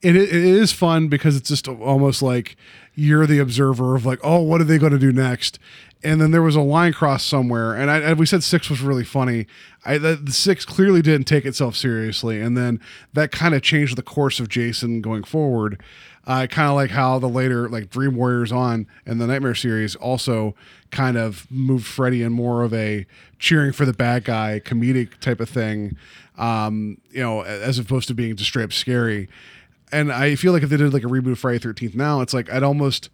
[0.02, 2.56] it, it is fun because it's just almost like
[2.94, 5.58] you're the observer of like, oh, what are they going to do next?
[6.02, 9.04] And then there was a line cross somewhere, and I, we said six was really
[9.04, 9.48] funny.
[9.84, 12.80] I the, the six clearly didn't take itself seriously, and then
[13.14, 15.82] that kind of changed the course of Jason going forward.
[16.24, 19.96] Uh, kind of like how the later like Dream Warriors on and the Nightmare series
[19.96, 20.54] also
[20.90, 23.06] kind of moved Freddy in more of a
[23.38, 25.96] cheering for the bad guy comedic type of thing,
[26.36, 29.28] um, you know, as opposed to being just straight up scary.
[29.92, 32.34] And I feel like if they did like a reboot of Friday Thirteenth now, it's
[32.34, 33.10] like I'd almost,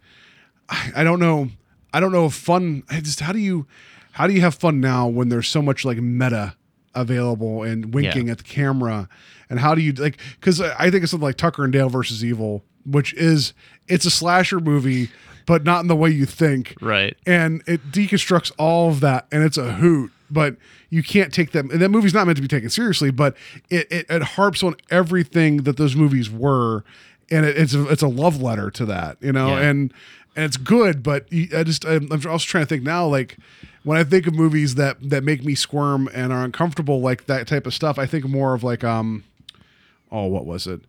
[0.69, 1.49] I I don't know,
[1.93, 2.83] I don't know if fun.
[2.89, 3.65] I just how do you,
[4.13, 6.55] how do you have fun now when there's so much like meta
[6.93, 8.31] available and winking Yeah.
[8.33, 9.09] at the camera,
[9.49, 10.17] and how do you like?
[10.39, 13.53] Because I think it's something like Tucker and Dale versus Evil which is
[13.87, 15.09] it's a slasher movie,
[15.47, 16.75] but not in the way you think.
[16.81, 17.17] Right.
[17.25, 20.11] And it deconstructs all of that, and it's a hoot.
[20.29, 20.57] But
[20.89, 21.69] you can't take them.
[21.71, 23.35] And that movie's not meant to be taken seriously, but
[23.69, 26.83] it it, it harps on everything that those movies were,
[27.29, 29.49] and it, it's a, it's a love letter to that, you know.
[29.49, 29.69] Yeah.
[29.69, 29.93] And
[30.35, 33.37] and it's good, but I just I'm, I'm also trying to think now, like
[33.83, 37.47] when I think of movies that that make me squirm and are uncomfortable, like that
[37.47, 37.97] type of stuff.
[37.97, 39.23] I think more of like um,
[40.11, 40.81] oh, what was it?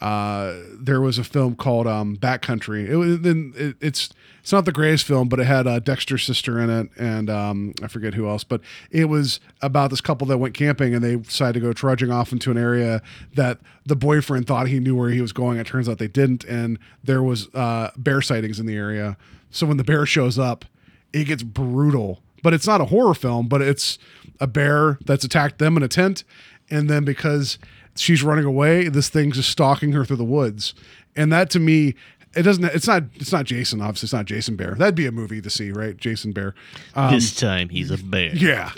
[0.00, 2.86] Uh, there was a film called um, Backcountry.
[2.86, 4.10] It was then it, it's
[4.40, 7.74] it's not the greatest film, but it had uh, Dexter's sister in it, and um,
[7.82, 8.44] I forget who else.
[8.44, 8.60] But
[8.90, 12.30] it was about this couple that went camping and they decided to go trudging off
[12.30, 13.02] into an area
[13.34, 15.58] that the boyfriend thought he knew where he was going.
[15.58, 19.16] It turns out they didn't, and there was uh, bear sightings in the area.
[19.50, 20.64] So when the bear shows up,
[21.12, 22.22] it gets brutal.
[22.42, 23.98] But it's not a horror film, but it's
[24.38, 26.22] a bear that's attacked them in a tent,
[26.70, 27.58] and then because
[27.98, 30.74] she's running away, this thing's just stalking her through the woods.
[31.14, 31.94] And that to me,
[32.34, 32.64] it doesn't.
[32.64, 33.04] It's not.
[33.14, 33.80] It's not Jason.
[33.80, 34.74] Obviously, it's not Jason Bear.
[34.74, 35.96] That'd be a movie to see, right?
[35.96, 36.54] Jason Bear.
[36.94, 38.34] Um, this time he's a bear.
[38.34, 38.70] yeah.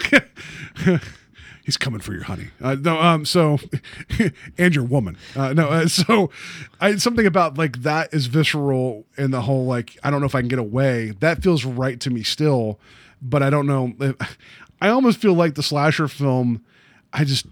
[1.68, 2.46] He's coming for your honey.
[2.62, 3.58] Uh, no, um, so
[4.58, 5.18] and your woman.
[5.36, 6.30] Uh, no, uh, so
[6.80, 10.34] I something about like that is visceral in the whole like I don't know if
[10.34, 11.10] I can get away.
[11.20, 12.80] That feels right to me still,
[13.20, 13.92] but I don't know.
[14.80, 16.64] I almost feel like the slasher film.
[17.12, 17.44] I just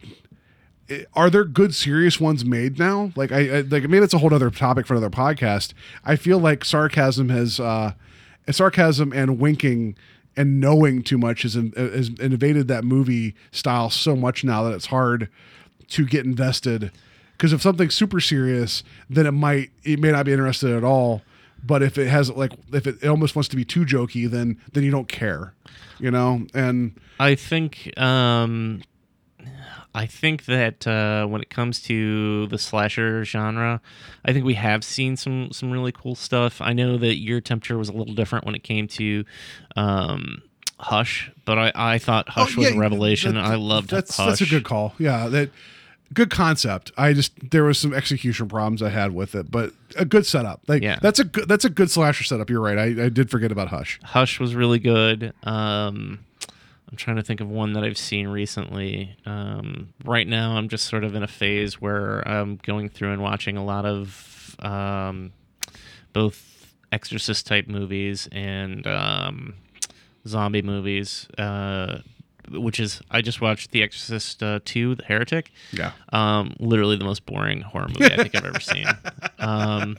[1.14, 3.12] are there good serious ones made now?
[3.16, 5.72] Like I, I like maybe it's a whole other topic for another podcast.
[6.04, 7.92] I feel like sarcasm has uh
[8.50, 9.96] sarcasm and winking
[10.36, 14.86] and knowing too much has, has invaded that movie style so much now that it's
[14.86, 15.28] hard
[15.88, 16.92] to get invested.
[17.32, 21.22] Because if something's super serious, then it might it may not be interested at all.
[21.64, 24.60] But if it has like if it, it almost wants to be too jokey, then
[24.72, 25.52] then you don't care,
[25.98, 26.46] you know.
[26.54, 28.82] And I think um
[29.96, 33.80] I think that uh, when it comes to the slasher genre,
[34.24, 36.60] I think we have seen some some really cool stuff.
[36.60, 39.24] I know that your temperature was a little different when it came to
[39.74, 40.42] um,
[40.78, 43.34] Hush, but I, I thought Hush Oh, was a revelation.
[43.36, 44.26] that- I loved that's Hush.
[44.26, 44.94] that's a good call.
[44.98, 45.50] Yeah, that
[46.12, 46.92] good concept.
[46.98, 50.60] I just there was some execution problems I had with it, but a good setup.
[50.68, 50.98] Like Yeah.
[51.00, 52.50] that's a good that's a good slasher setup.
[52.50, 52.78] You're right.
[52.78, 53.98] I, I did forget about Hush.
[54.04, 55.32] Hush was really good.
[55.44, 56.18] Um,
[56.96, 59.14] I'm trying to think of one that I've seen recently.
[59.26, 63.20] Um, right now, I'm just sort of in a phase where I'm going through and
[63.20, 65.34] watching a lot of um,
[66.14, 69.56] both Exorcist type movies and um,
[70.26, 71.28] zombie movies.
[71.36, 71.98] Uh,
[72.50, 75.50] which is I just watched The Exorcist uh, 2, The Heretic.
[75.72, 75.92] Yeah.
[76.12, 78.86] Um, literally the most boring horror movie I think I've ever seen.
[79.38, 79.96] Um,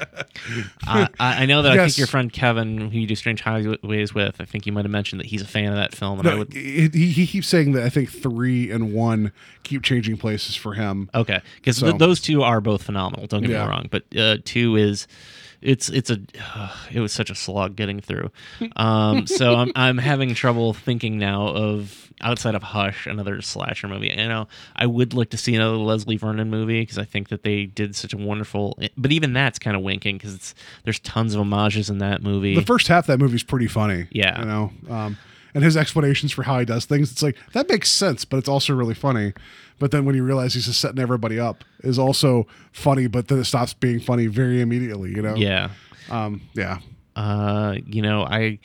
[0.88, 4.40] I, I know that I think your friend Kevin, who you do Strange Highways with,
[4.42, 6.32] I think you might have mentioned that he's a fan of that film, and I
[6.32, 6.54] No, would.
[6.54, 9.32] he, he keeps saying that I think three and one
[9.64, 11.10] keep changing places for him.
[11.14, 13.28] Okay, because So- those two are both phenomenal.
[13.28, 13.64] Don't get Yeah.
[13.66, 15.08] me wrong, but uh, two is
[15.62, 16.20] it's it's a
[16.92, 18.32] it was such a slog getting through.
[18.76, 24.08] Um, so I'm I'm having trouble thinking now of outside of Hush another slasher movie.
[24.10, 27.44] You know, I would like to see another Leslie Vernon movie because I think that
[27.44, 28.78] they did such a wonderful.
[28.98, 32.56] But even that's kind of winking because it's there's tons of homages in that movie.
[32.56, 34.08] The first half of that movie's pretty funny.
[34.12, 34.40] Yeah.
[34.40, 35.18] you know, um,
[35.54, 38.50] and his explanations for how he does things, it's like that makes sense, but it's
[38.50, 39.34] also really funny.
[39.80, 43.40] But then when you realize he's just setting everybody up, is also funny, but then
[43.40, 45.12] it stops being funny very immediately.
[45.16, 45.36] You know.
[45.36, 45.70] yeah.
[46.10, 46.42] Um.
[46.54, 46.80] Yeah.
[47.16, 48.60] uh you know i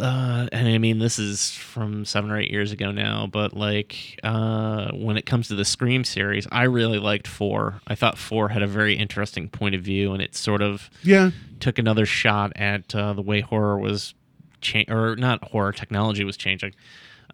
[0.00, 4.18] uh and i mean this is from seven or eight years ago now but like
[4.24, 8.48] uh when it comes to the scream series i really liked four i thought four
[8.50, 11.30] had a very interesting point of view and it sort of Yeah.
[11.60, 14.14] took another shot at uh, the way horror was
[14.60, 16.74] cha- or not horror technology was changing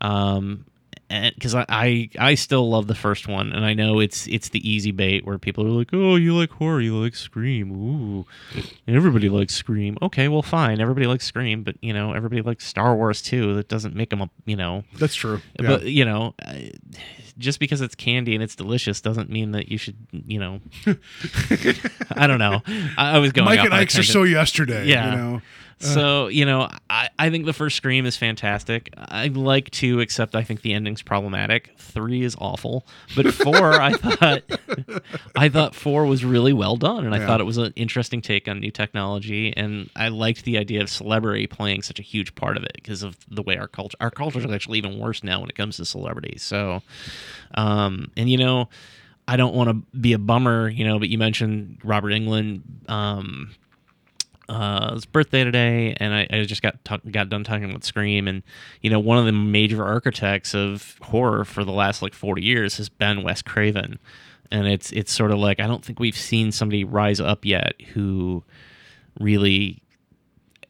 [0.01, 0.64] um
[1.34, 4.68] because I, I I still love the first one, and I know it's it's the
[4.68, 8.26] easy bait where people are like, "Oh, you like horror, you like Scream, ooh,
[8.89, 12.97] everybody likes Scream." Okay, well, fine, everybody likes Scream, but you know, everybody likes Star
[12.97, 13.55] Wars too.
[13.55, 15.40] That doesn't make them a you know, That's true.
[15.60, 15.68] Yeah.
[15.68, 16.55] but you know, uh,
[17.39, 20.60] just because it's candy and it's delicious doesn't mean that you should you know.
[22.16, 22.62] I don't know.
[22.97, 23.47] I, I was going.
[23.47, 24.86] Mike and Ike's are so yesterday.
[24.86, 25.10] Yeah.
[25.10, 25.43] You know.
[25.82, 28.92] So you know, I, I think the first Scream is fantastic.
[28.96, 31.74] I like two, except I think the ending's problematic.
[31.78, 32.86] Three is awful,
[33.16, 34.42] but four, I thought,
[35.36, 37.26] I thought four was really well done, and I Yeah.
[37.26, 40.88] thought it was an interesting take on new technology, and I liked the idea of
[40.88, 44.10] celebrity playing such a huge part of it because of the way our culture, our
[44.10, 46.42] culture is actually even worse now when it comes to celebrities.
[46.42, 46.82] So,
[47.54, 48.68] um, and you know.
[49.28, 52.62] I don't want to be a bummer, you know, but you mentioned Robert Englund.
[52.90, 53.54] Um,
[54.52, 56.76] uh, his birthday today, and I, I just got
[57.10, 58.42] got done talking about Scream, and
[58.82, 62.76] you know one of the major architects of horror for the last like forty years
[62.76, 63.98] has been Wes Craven,
[64.50, 67.80] and it's it's sort of like I don't think we've seen somebody rise up yet
[67.94, 68.44] who
[69.18, 69.82] really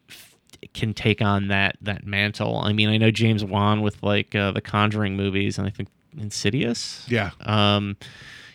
[0.07, 0.37] f-
[0.73, 2.59] can take on that that mantle.
[2.59, 5.89] I mean, I know James Wan with like uh, the Conjuring movies, and I think
[6.17, 7.05] Insidious.
[7.09, 7.31] Yeah.
[7.41, 7.97] Um,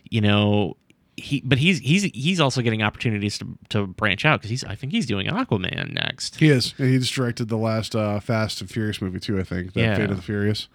[0.09, 0.77] you know,
[1.19, 4.75] he but he's he's he's also getting opportunities to to branch out because he's I
[4.75, 6.37] think he's doing Aquaman next.
[6.37, 6.75] He is.
[6.79, 9.39] And he just directed the last uh, Fast and Furious movie too.
[9.39, 9.73] I think.
[9.75, 9.97] The Yeah.
[9.97, 10.69] Fate of the Furious.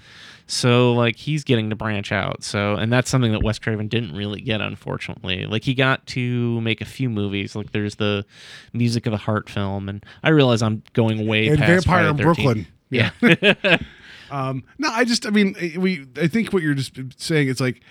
[0.45, 2.43] So like he's getting to branch out.
[2.43, 5.45] So and that's something that Wes Craven didn't really get, unfortunately.
[5.45, 7.55] Like he got to make a few movies.
[7.55, 8.25] Like there's the
[8.73, 12.17] Music of the Heart film, and I realize I'm going way And past Vampire in
[12.17, 12.43] Friday the 13th.
[12.43, 12.67] Brooklyn.
[12.89, 13.77] Yeah.
[14.31, 17.81] Um, no, I just, I mean, we, I think what you're just saying, it's like,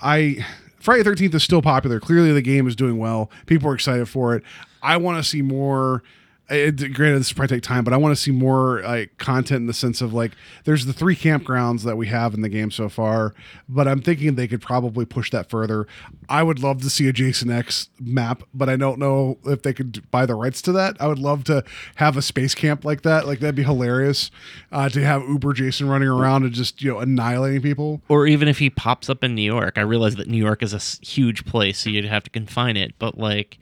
[0.00, 0.46] I,
[0.80, 2.00] Friday 13th is still popular.
[2.00, 3.30] Clearly, the game is doing well.
[3.46, 4.42] People are excited for it.
[4.82, 6.02] I want to see more.
[6.50, 9.66] It, granted, this probably take time, but I want to see more like content in
[9.66, 10.32] the sense of like,
[10.64, 13.34] there's the three campgrounds that we have in the game so far,
[13.68, 15.86] but I'm thinking they could probably push that further.
[16.28, 19.74] I would love to see a Jason X map, but I don't know if they
[19.74, 20.96] could buy the rights to that.
[20.98, 21.64] I would love to
[21.96, 23.26] have a space camp like that.
[23.26, 24.30] Like that'd be hilarious
[24.72, 28.00] uh, to have Uber Jason running around and just you know annihilating people.
[28.08, 29.76] or even if he pops up in New York.
[29.76, 32.94] I realize that New York is a huge place, so you'd have to confine it.
[32.98, 33.58] But like,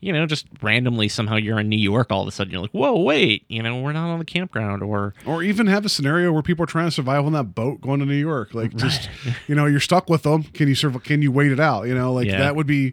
[0.00, 2.50] you know, just randomly somehow you're in New York all of a sudden.
[2.52, 5.84] You're like, whoa, wait, you know, we're not on the campground, or Or even have
[5.84, 8.54] a scenario where people are trying to survive on that boat going to New York.
[8.54, 9.08] Like just
[9.46, 10.44] you know you're stuck with them.
[10.44, 11.02] Can you survive?
[11.04, 11.86] Can you wait it out?
[11.86, 12.38] You know like Yeah.
[12.38, 12.92] that would be.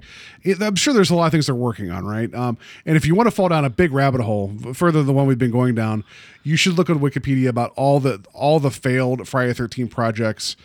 [0.61, 2.33] I'm sure there's a lot of things they're working on, right?
[2.33, 5.13] Um, and if you want to fall down a big rabbit hole further than the
[5.13, 6.03] one we've been going down,
[6.43, 10.55] you should look on Wikipedia about all the all the failed Friday 13 projects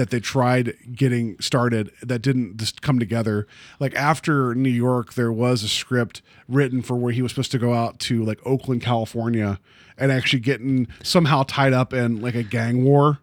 [0.00, 3.46] that they tried getting started that didn't just come together.
[3.78, 7.58] Like after New York, there was a script written for where he was supposed to
[7.58, 9.60] go out to like Oakland, California,
[9.98, 13.18] and actually getting somehow tied up in like a gang war,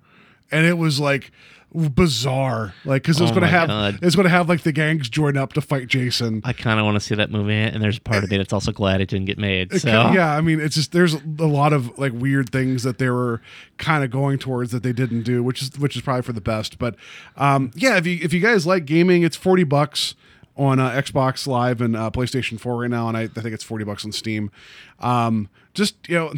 [0.51, 1.31] and it was like
[1.73, 3.99] bizarre, like because it's Oh going to my have God.
[4.01, 6.41] it's going to have like the gangs join up to fight Jason.
[6.43, 7.53] I kind of want to see that movie.
[7.53, 9.73] And there's a part of me that's also glad it didn't get made.
[9.73, 12.83] It So ki- yeah, I mean, it's just there's a lot of like weird things
[12.83, 13.41] that they were
[13.77, 16.41] kind of going towards that they didn't do, which is which is probably for the
[16.41, 16.77] best.
[16.79, 16.95] But
[17.35, 20.15] um, yeah, if you if you guys like gaming, it's forty bucks
[20.55, 23.63] on uh, Xbox Live and uh, PlayStation Four right now, and I, I think it's
[23.63, 24.49] forty bucks on Steam.
[24.99, 26.33] Um, just you know,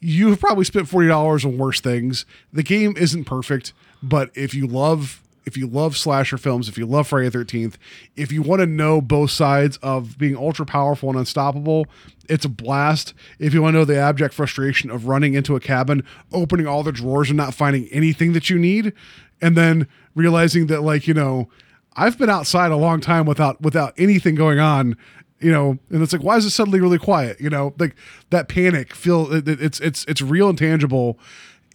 [0.00, 2.26] you've probably spent forty dollars on worse things.
[2.52, 3.72] The game isn't perfect,
[4.02, 7.74] but if you love if you love slasher films, if you love Friday the 13th,
[8.14, 11.84] if you want to know both sides of being ultra powerful and unstoppable,
[12.28, 13.12] it's a blast.
[13.40, 16.84] If you want to know the abject frustration of running into a cabin, opening all
[16.84, 18.92] the drawers and not finding anything that you need,
[19.40, 21.48] and then realizing that, like, you know,
[21.96, 24.96] I've been outside a long time without without anything going on
[25.40, 27.96] you know and it's like why is it suddenly really quiet you know like
[28.30, 31.18] that panic feel it, it- it's it's it's real and tangible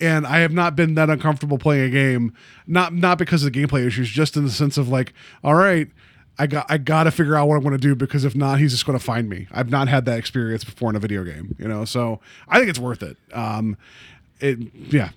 [0.01, 2.33] and i have not been that uncomfortable playing a game
[2.65, 5.13] not not because of the gameplay issues just in the sense of like
[5.43, 5.89] all right
[6.37, 8.71] i got i gotta figure out what i'm going to do because if not he's
[8.71, 9.47] just going to find me.
[9.51, 11.85] I've not had that experience before in a video game you know?
[11.85, 13.17] So i think it's worth it.
[13.33, 13.77] Um
[14.39, 15.09] it yeah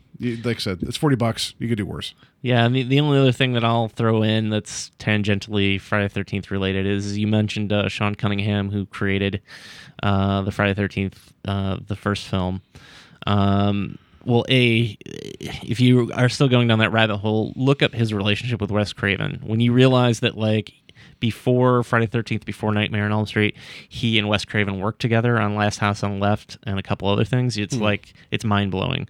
[0.45, 1.55] like i said it's 40 bucks.
[1.59, 2.15] You could do worse.
[2.43, 6.87] Yeah, the, the only other thing that I'll throw in that's tangentially Friday 13th related
[6.87, 9.43] is you mentioned uh, Sean Cunningham, who created
[10.03, 11.15] uh, the Friday 13th,
[11.47, 12.63] uh, the first film.
[13.27, 18.13] Um, well, A, if you are still going down that rabbit hole, look up his
[18.13, 19.41] relationship with Wes Craven.
[19.45, 20.73] When you realize that, like,
[21.21, 23.57] before Friday 13th, before Nightmare on Elm Street,
[23.89, 27.09] he and Wes Craven worked together on Last House on the Left and a couple
[27.09, 27.57] other things.
[27.57, 29.07] It's like, it's mind blowing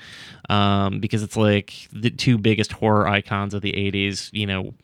[0.48, 4.74] um, because it's like the two biggest horror icons of the 80s, you know,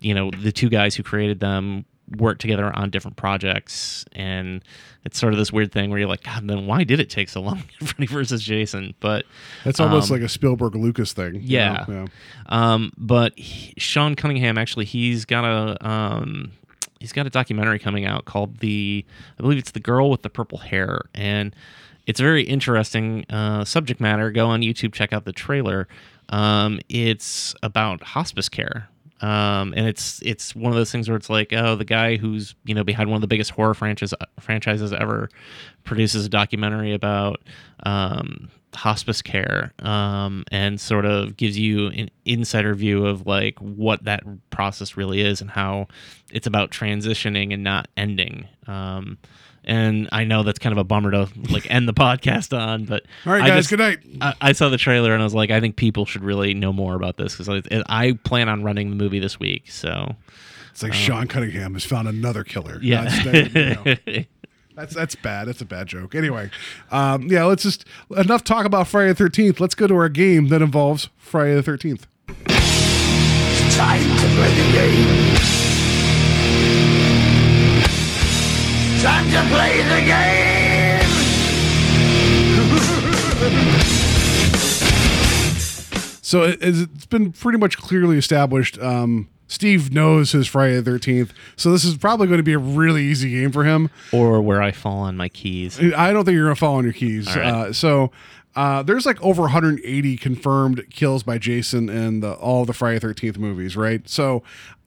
[0.00, 1.84] you know, the two guys who created them
[2.16, 4.04] worked together on different projects.
[4.12, 4.62] And
[5.04, 7.28] it's sort of this weird thing where you're like, God, then why did it take
[7.28, 7.58] so long?
[7.84, 8.94] Freddy versus Jason.
[9.00, 9.24] But
[9.64, 11.84] that's almost Um, like a spielberg lucas thing you yeah.
[12.46, 16.52] Um, but he, Sean Cunningham actually he's got a um,
[17.00, 19.04] he's got a documentary coming out called the
[19.38, 21.54] I believe it's the girl with the purple hair and
[22.06, 24.30] it's a very interesting uh, subject matter.
[24.30, 25.88] Go on YouTube, check out the trailer.
[26.28, 28.88] Um, it's about hospice care.
[29.20, 32.54] Um, and it's it's one of those things where it's like, oh, the guy who's
[32.64, 35.28] you know behind one of the biggest horror franchise franchises ever
[35.84, 37.40] produces a documentary about
[37.84, 44.04] um, hospice care um, and sort of gives you an insider view of like what
[44.04, 45.86] that process really is and how
[46.32, 48.48] it's about transitioning and not ending.
[48.66, 49.18] Um,
[49.66, 53.04] and I know that's kind of a bummer to like end the podcast on, but
[53.26, 55.34] all right I guys just- good night I, I saw the trailer and I was
[55.34, 58.62] like, I think people should really know more about this because I, I plan on
[58.62, 59.70] running the movie this week.
[59.70, 60.14] So
[60.70, 62.78] It's like Sean Cunningham has found another killer.
[62.82, 64.24] Yeah, That's, that- you know,
[64.76, 65.46] that's that's bad.
[65.48, 66.14] That's a bad joke.
[66.16, 66.50] Anyway,
[66.90, 67.84] um, yeah, let's just
[68.16, 69.60] enough talk about Friday the Thirteenth.
[69.60, 72.06] Let's go to our game that involves Friday the Thirteenth.
[72.26, 75.23] Time to play the game.
[79.04, 81.04] Time to play the game!
[86.22, 88.78] So it, it's been pretty much clearly established.
[88.78, 92.58] Um, Steve knows his Friday the Thirteenth, so this is probably going to be a
[92.58, 93.90] really easy game for him.
[94.10, 95.78] Or where I fall on my keys.
[95.78, 97.28] I don't think you're going to fall on your keys.
[97.28, 97.46] All right.
[97.46, 98.10] Uh, so
[98.56, 103.08] uh, there's like over 180 confirmed kills by Jason in the, all the Friday the
[103.08, 104.08] 13th movies, right?
[104.08, 104.42] So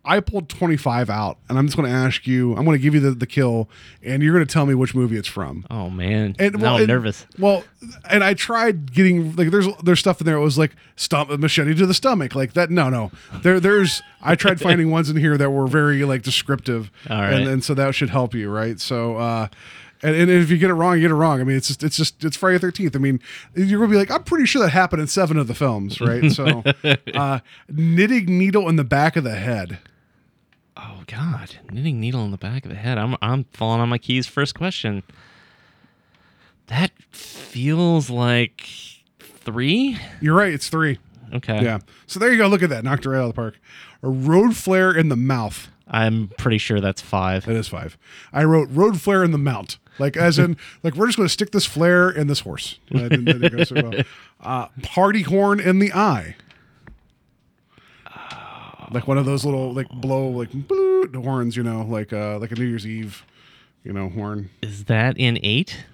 [0.08, 2.56] I pulled 25 out, and I'm just going to ask you.
[2.56, 3.70] I'm going to give you the, the kill,
[4.02, 5.66] and you're going to tell me which movie it's from.
[5.70, 7.26] Oh man, And now I'm and- nervous.
[7.38, 7.64] Well,
[8.10, 10.38] and I tried getting like there's there's stuff in there.
[10.38, 12.72] It was like stomach machete to the stomach, like that.
[12.72, 13.12] No, no.
[13.44, 17.34] There there's I tried finding ones in here that were very like descriptive, All right.
[17.34, 18.80] and and so that should help you, right?
[18.80, 19.18] So.
[19.18, 19.48] uh
[20.04, 21.42] and, and if you get it wrong, you get it wrong.
[21.42, 22.96] I mean, it's just, it's just, it's Friday Thirteenth.
[22.96, 23.20] I mean,
[23.56, 26.32] you're gonna be like, I'm pretty sure that happened in seven of the films, right?
[26.32, 26.62] So,
[27.16, 29.80] uh, knitting needle in the back of the head.
[30.78, 32.98] Oh God, knitting needle in the back of the head.
[32.98, 34.28] I'm I'm falling on my keys.
[34.28, 35.04] First question.
[36.68, 38.68] That feels like
[39.20, 39.98] three.
[40.22, 40.54] You're right.
[40.54, 41.00] It's three.
[41.34, 41.64] Okay.
[41.64, 41.80] Yeah.
[42.06, 42.48] So there you go.
[42.48, 42.84] Look at that.
[42.84, 43.60] Knocked it right out of the park.
[44.04, 45.70] A road flare in the mouth.
[45.88, 47.46] I'm pretty sure that's five.
[47.46, 47.98] That is five.
[48.34, 49.78] I wrote road flare in the mount.
[50.00, 52.78] Like as in, like we're just going to stick this flare in this horse.
[52.92, 53.94] Didn't- didn't so well.
[54.40, 56.36] Uh, party horn in the eye.
[58.92, 62.52] Like one of those little like blow like bloop horns, you know, like uh like
[62.52, 63.26] a New Year's Eve,
[63.84, 64.50] you know, horn.
[64.62, 65.86] Is that in eight?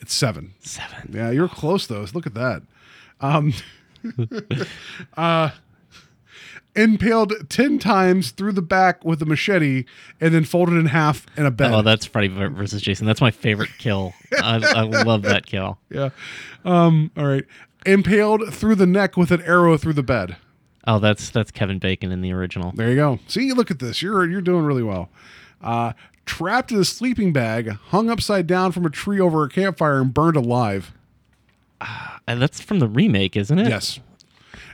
[0.00, 0.54] It's seven.
[0.60, 1.10] Seven.
[1.14, 2.04] Yeah, you're close though.
[2.12, 2.62] Look at that.
[3.20, 3.52] Um,
[5.16, 5.50] uh,
[6.74, 9.84] impaled ten times through the back with a machete,
[10.20, 11.72] and then folded in half in a bed.
[11.72, 13.06] Oh, that's Freddy versus Jason.
[13.06, 14.14] That's my favorite kill.
[14.32, 15.78] I, I love that kill.
[15.90, 16.08] Yeah.
[16.64, 17.44] Um, all right.
[17.84, 20.36] Impaled through the neck with an arrow through the bed.
[20.86, 22.72] Oh, that's that's Kevin Bacon in the original.
[22.74, 23.18] There you go.
[23.28, 24.02] See, look at this.
[24.02, 25.08] You're you're doing really well.
[25.62, 25.92] Uh,
[26.26, 30.12] trapped in a sleeping bag, hung upside down from a tree over a campfire, and
[30.12, 30.92] burned alive.
[31.80, 33.68] Uh, that's from the remake, isn't it?
[33.68, 34.00] Yes.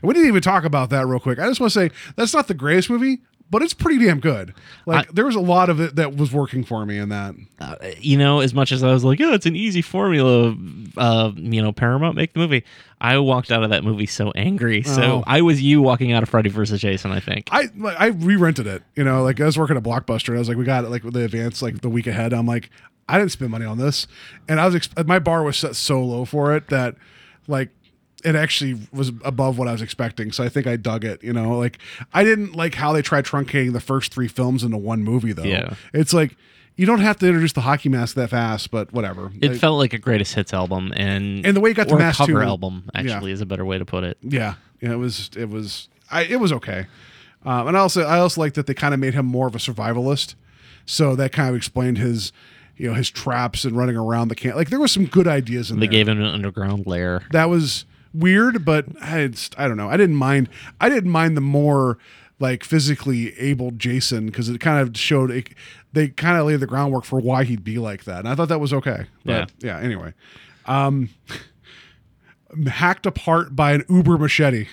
[0.02, 1.38] We didn't even talk about that real quick.
[1.38, 3.18] I just want to say that's not the greatest movie,
[3.50, 4.54] but it's pretty damn good.
[4.86, 7.34] Like I- there was a lot of it that was working for me in that.
[7.58, 10.54] Uh, you know, as much as I was like, "Oh, it's an easy formula,"
[10.96, 12.62] uh, you know, Paramount make the movie.
[13.00, 14.82] I walked out of that movie so angry.
[14.82, 15.24] So Oh.
[15.26, 17.12] I was you walking out of Freddy versus Jason.
[17.12, 17.48] I think.
[17.52, 17.68] I
[17.98, 18.82] I re-rented it.
[18.96, 20.90] You know, like I was working at Blockbuster, and I was like, we got it
[20.90, 22.32] like with the advance like the week ahead.
[22.32, 22.70] I'm like,
[23.08, 24.06] I didn't spend money on this,
[24.48, 26.96] and I was ex- my bar was set so low for it that
[27.46, 27.70] like
[28.24, 30.32] it actually was above what I was expecting.
[30.32, 31.22] So I think I dug it.
[31.22, 31.78] You know, like
[32.12, 35.44] I didn't like how they tried truncating the first three films into one movie though.
[35.44, 35.74] Yeah.
[35.92, 36.36] it's like.
[36.78, 39.32] You don't have to introduce the hockey mask that fast, but whatever.
[39.40, 41.96] It Like, felt like a greatest hits album, and And the way it got a
[41.96, 43.00] Mass cover too, album yeah.
[43.00, 44.16] actually is a better way to put it.
[44.22, 46.86] Yeah, yeah, it was it was I it was okay,
[47.44, 49.54] um, and I also I also like that they kind of made him more of
[49.54, 50.36] a survivalist,
[50.86, 52.32] so that kind of explained his
[52.76, 54.54] you know his traps and running around the camp.
[54.54, 55.92] Like there was some good ideas in They there.
[55.92, 57.24] gave him an underground lair.
[57.32, 59.28] that was weird, but I
[59.58, 59.88] I don't know.
[59.90, 60.48] I didn't mind.
[60.80, 61.98] I didn't mind the more
[62.40, 65.48] like physically able Jason because it kind of showed it,
[65.92, 68.48] they kind of laid the groundwork for why he'd be like that, and I thought
[68.48, 69.06] that was okay.
[69.24, 69.78] But, yeah.
[69.78, 70.12] Anyway,
[70.66, 71.08] um,
[72.66, 74.66] hacked apart by an Uber machete.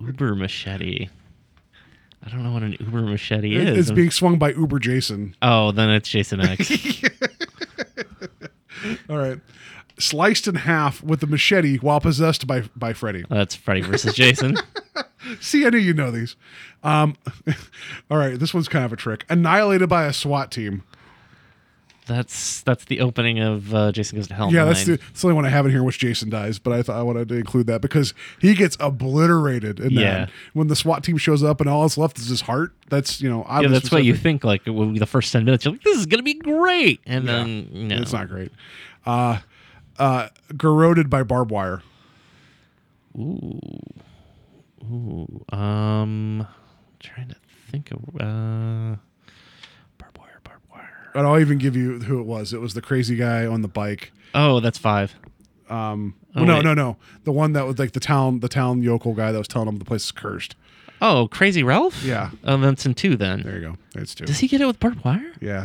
[0.00, 1.08] Uber machete.
[2.24, 3.78] I don't know what an Uber machete It- is.
[3.78, 5.34] It's being swung by Uber Jason.
[5.42, 6.70] oh, then it's Jason X.
[9.08, 9.38] All right.
[9.98, 13.24] Sliced in half with the machete while possessed by by Freddy.
[13.30, 14.56] That's Freddy versus Jason.
[15.40, 16.36] See, I knew you know these.
[16.84, 17.16] Um,
[18.10, 19.24] all right, this one's kind of a trick.
[19.28, 20.82] Annihilated by a SWAT team.
[22.06, 24.52] That's that's the opening of uh, Jason Goes to Hell.
[24.52, 26.60] Yeah, that's the, that's the only one I have in here in which Jason dies,
[26.60, 30.00] but I thought I wanted to include that because he gets obliterated in Yeah.
[30.26, 30.30] that.
[30.52, 33.28] When the SWAT team shows up and all that's left is his heart, that's, you
[33.28, 34.44] know, yeah, that's what you think.
[34.44, 37.00] Like it will be the first ten minutes, you're like, "This is gonna be great,"
[37.06, 38.52] and then no, It's not great.
[39.04, 39.38] Uh,
[39.98, 41.82] uh, garroted by barbed wire.
[43.18, 43.60] Ooh,
[44.84, 45.44] ooh.
[45.56, 46.46] Um,
[47.00, 47.36] trying to
[47.70, 48.96] think of uh,
[49.98, 51.10] barbed wire, barbed wire.
[51.14, 52.52] And I'll even give you who it was.
[52.52, 54.12] It was the crazy guy on the bike.
[54.34, 55.14] Oh, that's five.
[55.68, 56.64] Um, Oh, well, no, wait.
[56.64, 56.96] no, no.
[57.24, 59.78] The one that was like the town, the town yokel guy that was telling him
[59.78, 60.54] the place is cursed.
[61.00, 62.02] Oh, Crazy Ralph.
[62.02, 62.30] Yeah.
[62.44, 63.40] Oh, that's in two then.
[63.42, 63.76] There you go.
[63.94, 64.26] That's two.
[64.26, 65.32] Does he get it with barbed wire?
[65.40, 65.64] Yeah,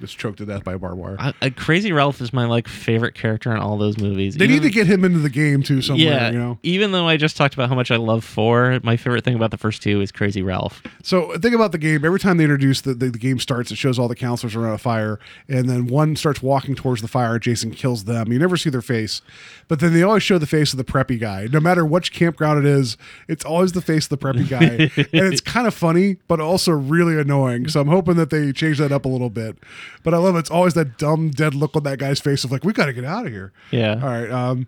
[0.00, 1.16] just choked to death by barbed wire.
[1.18, 4.36] I, I, Crazy Ralph is my like favorite character in all those movies.
[4.36, 6.04] they Even- need to get him into the game too somewhere.
[6.06, 6.58] yeah, You know.
[6.62, 9.50] even though I just talked about how much I love four, my favorite thing about
[9.50, 10.82] the first two is Crazy Ralph.
[11.02, 12.04] So think about the game.
[12.04, 14.74] Every time they introduce the, the, the game starts, it shows all the counselors around
[14.74, 15.18] a fire,
[15.48, 17.38] and then one starts walking towards the fire.
[17.38, 18.32] Jason kills them.
[18.32, 19.22] You never see their face,
[19.68, 21.48] but then they always show the face of the preppy guy.
[21.52, 22.96] No matter which campground it is,
[23.28, 26.72] it's always the face of the preppy guy, and it's kind of funny, but also
[26.72, 27.68] really annoying.
[27.68, 29.56] So I'm hoping that they change that up a little bit.
[30.02, 30.40] But I love it.
[30.40, 32.92] it's always that dumb dead look on that guy's face of like we got to
[32.92, 33.52] get out of here.
[33.70, 33.94] Yeah.
[33.94, 34.30] All right.
[34.30, 34.66] Um,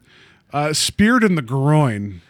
[0.53, 2.23] uh, speared in the groin.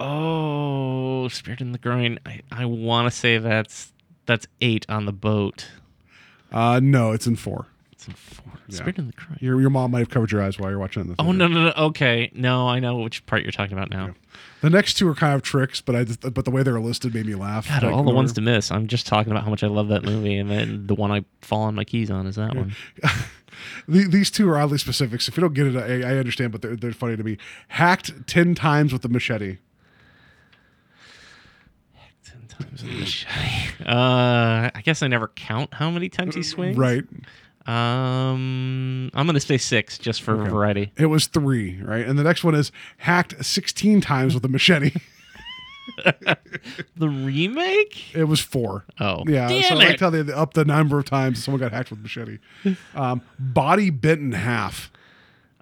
[0.00, 2.18] Oh, Spirit in the Groin.
[2.24, 3.92] I, I want to say that's
[4.26, 5.66] that's eight on the boat.
[6.52, 7.66] Uh, no, it's in four.
[7.92, 8.44] It's in four.
[8.68, 9.38] Spirit in the Groin.
[9.40, 11.04] Your your mom might have covered your eyes while you're watching it.
[11.06, 11.72] In the Oh no no no.
[11.88, 14.14] Okay, no, I know which part you're talking about now.
[14.60, 17.14] The next two are kind of tricks, but I just, but the way they're listed
[17.14, 17.68] made me laugh.
[17.68, 18.72] God, Like, all the ones to miss.
[18.72, 21.24] I'm just talking about how much I love that movie, and then the one I
[21.42, 22.74] fall on my keys on is that one.
[23.88, 25.20] These two are oddly specific.
[25.20, 27.38] So if you don't get it, I, I understand, but they're, they're funny to me.
[27.68, 29.58] Hacked ten times with a machete.
[31.94, 33.84] Hacked Ten times with a machete.
[33.86, 36.76] Uh, I guess I never count how many times he swings.
[36.76, 37.04] Right.
[37.68, 40.90] Um, I'm gonna say six just for variety.
[40.96, 42.06] It was three, right?
[42.06, 44.92] And the next one is hacked 16 times with a machete.
[46.96, 48.14] The remake?
[48.14, 48.84] It was four.
[49.00, 49.48] Oh, Yeah.
[49.48, 49.88] damn so I it.
[49.88, 52.38] liked how they upped the number of times someone got hacked with a machete.
[52.94, 54.90] Um, body bent in half.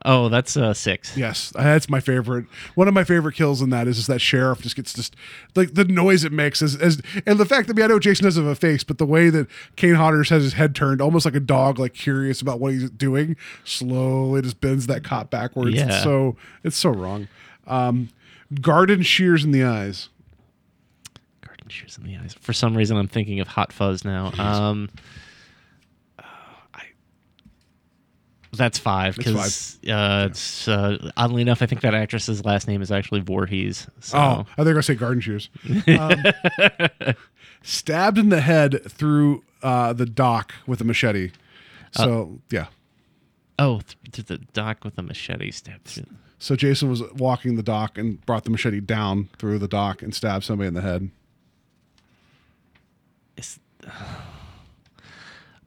[0.09, 1.17] Oh, that's uh six.
[1.17, 2.47] Yes, that's my favorite.
[2.77, 5.17] One of my favorite kills in that is just that sheriff just gets just
[5.57, 7.99] like the noise it makes as, as and the fact that I, mean, I know
[7.99, 11.03] Jason doesn't have a face, but the way that Kane Hodder has his head turned,
[11.03, 13.35] almost like a dog, like curious about what he's doing,
[13.65, 15.71] slowly just bends that cop backwards.
[15.71, 16.03] It's Yeah.
[16.03, 17.27] so it's so wrong.
[17.67, 18.11] Um,
[18.61, 20.09] garden shears in the eyes.
[21.45, 22.33] Garden shears in the eyes.
[22.41, 24.31] For some reason, I'm thinking of Hot Fuzz now.
[24.39, 24.89] Um,
[26.17, 26.23] uh,
[26.75, 26.83] I.
[28.57, 32.91] That's five because uh, it's uh, oddly enough, I think that actress's last name is
[32.91, 33.87] actually Voorhees.
[34.01, 34.19] So.
[34.19, 35.49] Oh, I think I was say garden shears.
[35.87, 36.25] Um,
[37.63, 41.33] stabbed in the head through uh, the dock with a machete.
[41.93, 42.67] So yeah.
[43.59, 46.07] Oh, th- th- the dock with a machete stabbed through.
[46.39, 50.15] So Jason was walking the dock and brought the machete down through the dock and
[50.15, 51.11] stabbed somebody in the head.
[53.37, 53.59] It's,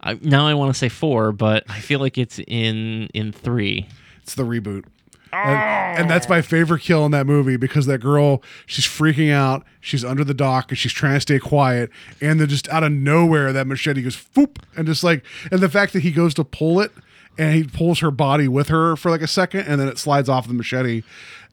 [0.02, 3.88] I, now I want to say four, but I feel like it's in in three.
[4.24, 4.86] It's the reboot.
[5.32, 9.64] And, and that's my favorite kill in that movie because that girl, she's freaking out.
[9.80, 11.92] She's under the dock and she's trying to stay quiet.
[12.20, 14.58] And then just out of nowhere, that machete goes foop.
[14.76, 16.92] And just like, and the fact that he goes to pull it
[17.38, 20.30] and he pulls her body with her for like a second and then it slides
[20.30, 21.04] off the machete.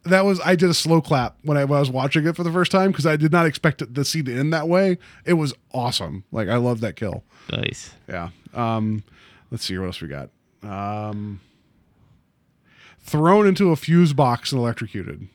[0.06, 2.42] That was, I did a slow clap when I, when I was watching it for
[2.42, 4.98] the first time because I did not expect it, the scene to end that way.
[5.24, 6.24] It was awesome.
[6.32, 7.24] Like, I love that kill.
[7.50, 7.94] Nice.
[8.08, 8.30] Yeah.
[8.54, 9.02] Um,
[9.50, 10.30] let's see what else we got.
[10.62, 11.40] Um,
[13.00, 15.28] thrown into a fuse box and electrocuted.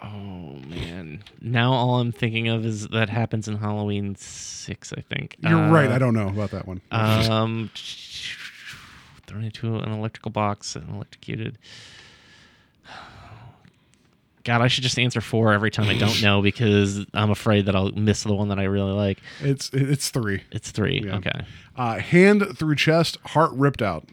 [0.00, 1.24] Oh man!
[1.40, 4.92] Now all I'm thinking of is that happens in Halloween six.
[4.96, 5.90] I think You're Uh, right.
[5.90, 6.80] I don't know about that one.
[6.92, 7.70] Um,
[9.26, 11.58] thrown into an electrical box and electrocuted.
[14.44, 17.76] God, I should just answer four every time I don't know because I'm afraid that
[17.76, 19.18] I'll miss the one that I really like.
[19.40, 20.42] it's it's three.
[20.52, 21.02] It's three.
[21.04, 21.16] Yeah.
[21.16, 21.40] Okay.
[21.76, 24.04] Uh, hand through chest, heart ripped out.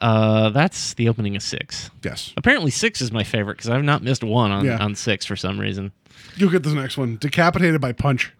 [0.00, 1.90] Uh, that's the opening of six.
[2.04, 2.32] Yes.
[2.36, 4.78] Apparently, six is my favorite because I've not missed one on, Yeah.
[4.82, 5.92] on six for some reason.
[6.36, 7.16] You'll get this next one.
[7.16, 8.32] Decapitated by punch.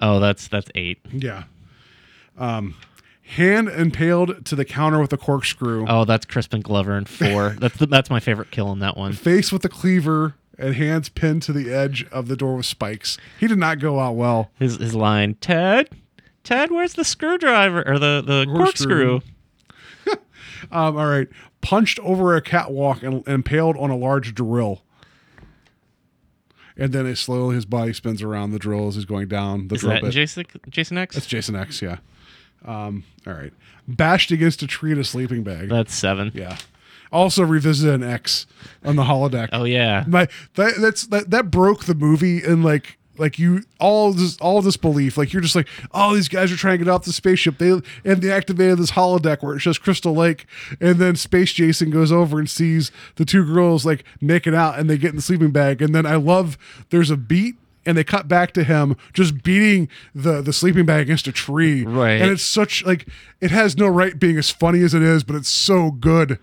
[0.00, 0.98] Oh, that's that's eight.
[1.12, 1.44] Yeah.
[2.38, 2.74] Um,
[3.24, 5.86] hand impaled to the counter with a corkscrew.
[5.88, 7.50] Oh, that's Crispin Glover in four.
[7.58, 9.12] that's the, that's my favorite kill in that one.
[9.12, 13.18] Face with a cleaver and hands pinned to the edge of the door with spikes.
[13.40, 14.50] He did not go out well.
[14.58, 15.88] His his line, Ted,
[16.44, 19.20] Ted, where's the screwdriver or the the Corkscrew.
[20.72, 21.28] Um, all right.
[21.60, 24.82] Punched over a catwalk and, and impaled on a large drill.
[26.76, 29.74] And then it slowly his body spins around the drill as he's going down the
[29.74, 30.10] Is drill that bit.
[30.12, 31.14] Jason Jason X?
[31.14, 31.98] That's Jason X, yeah.
[32.64, 33.52] Um, all right.
[33.86, 35.68] Bashed against a tree in a sleeping bag.
[35.68, 36.32] That's seven.
[36.34, 36.56] yeah.
[37.12, 38.46] Also revisited an X
[38.84, 39.50] on the holodeck.
[39.52, 40.04] Oh yeah.
[40.08, 44.60] My that that's that, that broke the movie and like like you all this all
[44.60, 47.12] this belief like you're just like oh these guys are trying to get off the
[47.12, 47.70] spaceship they
[48.04, 50.46] and they activated this holodeck where it shows Crystal Lake
[50.80, 54.90] and then Space Jason goes over and sees the two girls like making out and
[54.90, 56.58] they get in the sleeping bag and then I love
[56.90, 57.54] there's a beat
[57.86, 61.84] and they cut back to him just beating the the sleeping bag against a tree
[61.84, 62.20] Right.
[62.20, 63.06] and it's such like
[63.40, 66.38] it has no right being as funny as it is but it's so good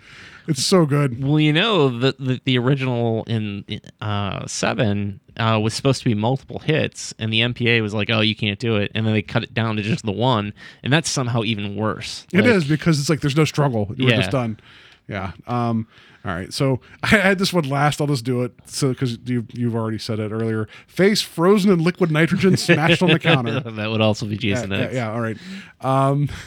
[0.48, 3.64] it's so good Well, you know the the, the original in
[4.02, 8.20] uh, seven uh, was supposed to be multiple hits, and the MPA was like, "Oh,
[8.20, 10.52] you can't do it," and then they cut it down to just the one,
[10.84, 12.26] and that's somehow even worse.
[12.34, 13.86] It Like, is because it's like there's no struggle.
[13.98, 14.18] We're Yeah.
[14.18, 14.60] just done.
[15.08, 15.32] Yeah.
[15.48, 15.88] Um.
[16.24, 16.54] All right.
[16.54, 18.00] So I had this one last.
[18.02, 18.54] I'll just do it.
[18.66, 20.68] So because you you've already said it earlier.
[20.88, 23.60] Face frozen in liquid nitrogen smashed on the counter.
[23.60, 24.94] that would also be Yeah, Jason yeah, X.
[24.94, 25.12] yeah.
[25.12, 25.38] All right.
[25.82, 26.30] Um.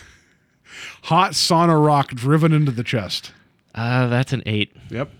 [1.05, 3.33] Hot sauna rock driven into the chest.
[3.75, 4.75] Uh, that's an eight.
[4.91, 5.11] Yep.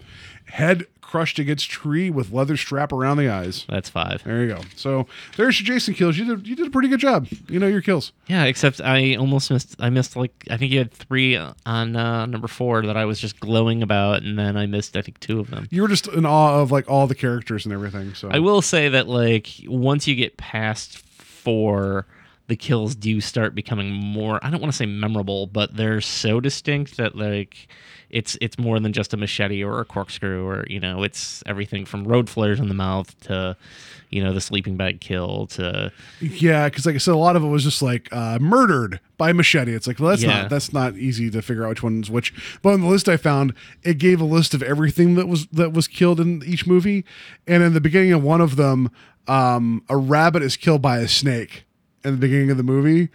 [0.47, 3.67] head crushed against tree with leather strap around the eyes.
[3.69, 4.25] That's five.
[4.25, 4.63] There you go.
[4.75, 6.19] So there's your Jason kills.
[6.19, 7.29] You did you did a pretty good job.
[7.49, 8.11] You know your kills.
[8.27, 9.77] Yeah, except I almost missed.
[9.79, 13.21] I missed like I think you had three on uh, number four that I was
[13.21, 15.69] just glowing about, and then I missed I think two of them.
[15.71, 18.13] You were just in awe of like all the characters and everything.
[18.15, 22.07] So I will say that like once you get past four,
[22.49, 24.45] the kills do start becoming more.
[24.45, 27.69] I don't want to say memorable, but they're so distinct that like
[28.15, 31.85] it's it's more than just a machete or a corkscrew or you know it's everything
[31.85, 33.57] from road flares in the mouth to
[34.11, 37.43] you know the sleeping bag kill to Yeah, because like I said, a lot of
[37.43, 39.73] it was just like uh, murdered by machete.
[39.75, 40.43] It's like, well, that's Yeah.
[40.43, 42.33] not that's not easy to figure out which one's which.
[42.63, 45.73] But on the list I found, it gave a list of everything that was that
[45.73, 47.05] was killed in each movie,
[47.49, 48.91] and in the beginning of one of them,
[49.27, 51.65] um, a rabbit is killed by a snake
[52.05, 53.09] in the beginning of the movie.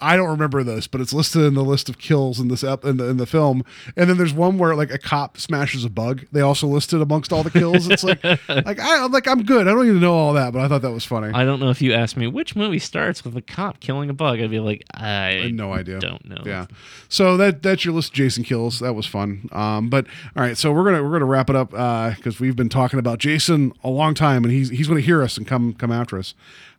[0.00, 2.84] I don't remember this, but it's listed in the list of kills in this ep-
[2.84, 3.64] in the in the film.
[3.96, 6.26] And then there's one where like a cop smashes a bug.
[6.32, 7.88] They also listed amongst all the kills.
[7.88, 9.66] It's like like I, I'm like I'm good.
[9.66, 11.32] I don't even know all that, but I thought that was funny.
[11.32, 14.14] I don't know if you asked me which movie starts with a cop killing a
[14.14, 15.98] bug, I'd be like, I, had no idea.
[15.98, 16.42] Don't know.
[16.44, 16.66] Yeah.
[17.08, 18.80] So that that's your list of Jason kills.
[18.80, 19.48] That was fun.
[19.52, 20.06] Um, but
[20.36, 23.18] all right, so we're gonna we're gonna wrap it up because we've been talking about
[23.18, 26.34] Jason a long time, and he's he's gonna hear us and come come after us.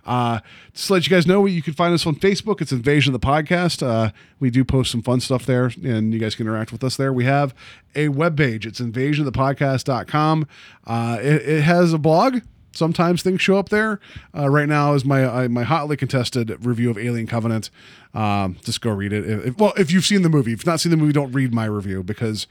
[0.08, 0.40] Uh,
[0.74, 2.62] just to let you guys know, you can find us on Facebook.
[2.62, 3.86] It's Invasion of the Podcast.
[3.86, 6.96] Uh, we do post some fun stuff there, and you guys can interact with us
[6.96, 7.12] there.
[7.12, 7.54] We have
[7.94, 8.66] a webpage.
[8.66, 10.48] It's invasionofthepodcast.com.
[10.86, 12.40] Uh, it, it has a blog
[12.78, 14.00] sometimes things show up there.
[14.38, 17.70] Uh, right now is my uh, my hotly contested review of Alien Covenant.
[18.14, 19.28] Um, just go read it.
[19.28, 21.54] If, well, if you've seen the movie, if you've not seen the movie, don't read
[21.54, 22.48] my review because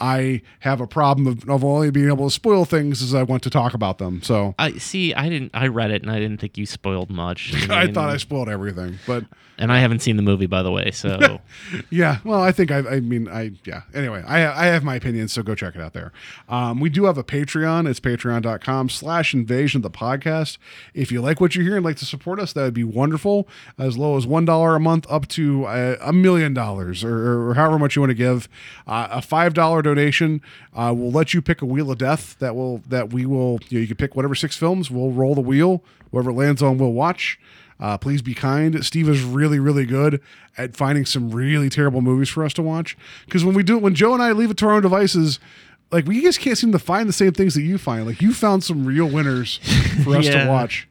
[0.00, 3.42] I have a problem of, of only being able to spoil things as I want
[3.44, 4.22] to talk about them.
[4.22, 5.14] So I see.
[5.14, 5.50] I didn't.
[5.54, 7.52] I read it and I didn't think you spoiled much.
[7.70, 9.24] I mean, thought I spoiled everything, but
[9.60, 10.90] and I haven't seen the movie by the way.
[10.90, 11.40] So
[11.90, 13.82] yeah, well, I think I, I mean, I, yeah.
[13.94, 16.12] Anyway, I, I have my opinions, so go check it out there.
[16.48, 17.88] Um, we do have a Patreon.
[17.88, 20.56] It's patreon.com slash invasion of the podcast.
[20.94, 23.46] If you like what you hear and like to support us, that would be wonderful.
[23.78, 27.78] As low as $1 a month up to a, a million dollars or, or however
[27.78, 28.48] much you want to give.
[28.86, 30.40] Uh, a $5 donation
[30.74, 33.78] uh, will let you pick a wheel of death that will, that we will, you
[33.78, 34.90] know, you can pick whatever six films.
[34.90, 35.82] We'll roll the wheel.
[36.10, 37.38] Whoever it lands on, we'll watch.
[37.78, 38.84] Uh, please be kind.
[38.84, 40.20] Steve is really, really good
[40.58, 42.96] at finding some really terrible movies for us to watch.
[43.24, 45.38] Because when we do, it, when Joe and I leave it to our own devices,
[45.90, 48.04] like we just can't seem to find the same things that you find.
[48.06, 49.56] Like you found some real winners
[50.04, 50.44] for us Yeah.
[50.44, 50.88] to watch.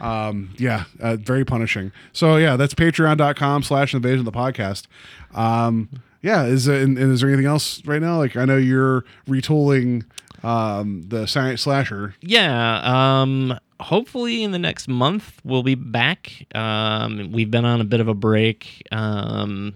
[0.00, 1.90] Um, yeah, uh, very punishing.
[2.12, 4.86] So yeah, that's patreon.com slash invasion of the podcast.
[5.34, 5.88] Um,
[6.22, 8.18] yeah, is, uh, and, and is there anything else right now?
[8.18, 10.04] Like I know you're retooling
[10.42, 12.14] um, the science slasher.
[12.20, 13.20] yeah.
[13.22, 13.58] Um.
[13.80, 16.46] Hopefully, in the next month, we'll be back.
[16.54, 17.30] Um.
[17.32, 18.86] We've been on a bit of a break.
[18.90, 19.74] Um.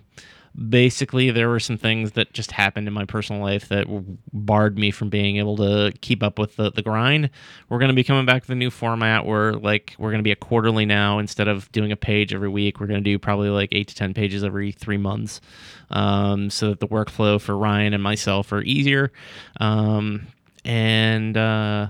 [0.68, 3.86] Basically, there were some things that just happened in my personal life that
[4.32, 7.30] barred me from being able to keep up with the, the grind.
[7.68, 10.24] We're going to be coming back to the new format where, like, we're going to
[10.24, 12.80] be a quarterly now instead of doing a page every week.
[12.80, 15.40] We're going to do probably like eight to 10 pages every three months
[15.90, 19.10] um, so that the workflow for Ryan and myself are easier.
[19.58, 20.26] Um,
[20.64, 21.88] and, uh,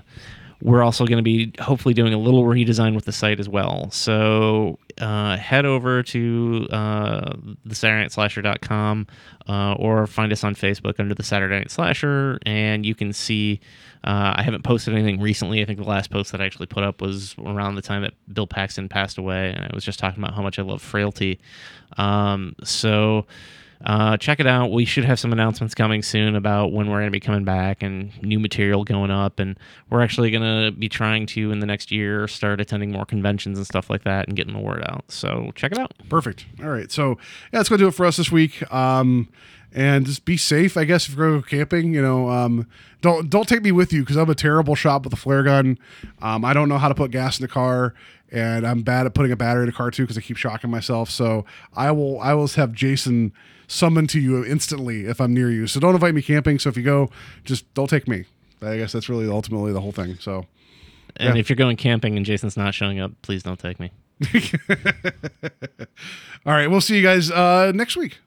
[0.63, 3.91] we're also going to be hopefully doing a little redesign with the site as well.
[3.91, 7.33] So uh, head over to uh,
[7.65, 9.07] the Saturday Night Slasher.com
[9.49, 13.59] uh, or find us on Facebook under the Saturday Night Slasher, and you can see.
[14.05, 15.61] Uh, I haven't posted anything recently.
[15.61, 18.13] I think the last post that I actually put up was around the time that
[18.33, 21.39] Bill Paxton passed away, and I was just talking about how much I love Frailty.
[21.97, 23.25] Um, so
[23.83, 24.71] uh, check it out.
[24.71, 27.83] We should have some announcements coming soon about when we're going to be coming back
[27.83, 29.39] and new material going up.
[29.39, 29.57] And
[29.89, 33.57] we're actually going to be trying to, in the next year, start attending more conventions
[33.57, 35.05] and stuff like that and getting the word out.
[35.09, 35.93] So check it out.
[36.09, 36.45] Perfect.
[36.61, 36.91] All right.
[36.91, 37.09] So
[37.51, 38.71] yeah, that's gonna do it for us this week.
[38.73, 39.29] Um,
[39.75, 41.09] and just be safe, I guess.
[41.09, 42.67] If going to go camping, you know, um,
[43.01, 45.79] don't don't take me with you because I'm a terrible shot with a flare gun.
[46.21, 47.95] Um, I don't know how to put gas in the car,
[48.31, 50.69] and I'm bad at putting a battery in a car too because I keep shocking
[50.69, 51.09] myself.
[51.09, 51.45] So
[51.75, 53.33] I will I will have Jason
[53.73, 55.67] summon to you instantly if I'm near you.
[55.67, 56.59] So don't invite me camping.
[56.59, 57.09] So if you go,
[57.43, 58.25] just don't take me.
[58.61, 60.15] I guess that's really ultimately the whole thing.
[60.19, 60.45] So
[61.17, 61.39] And Yeah.
[61.39, 63.91] if you're going camping and Jason's not showing up, please don't take me.
[66.45, 68.19] all right, we'll see you guys uh, next week.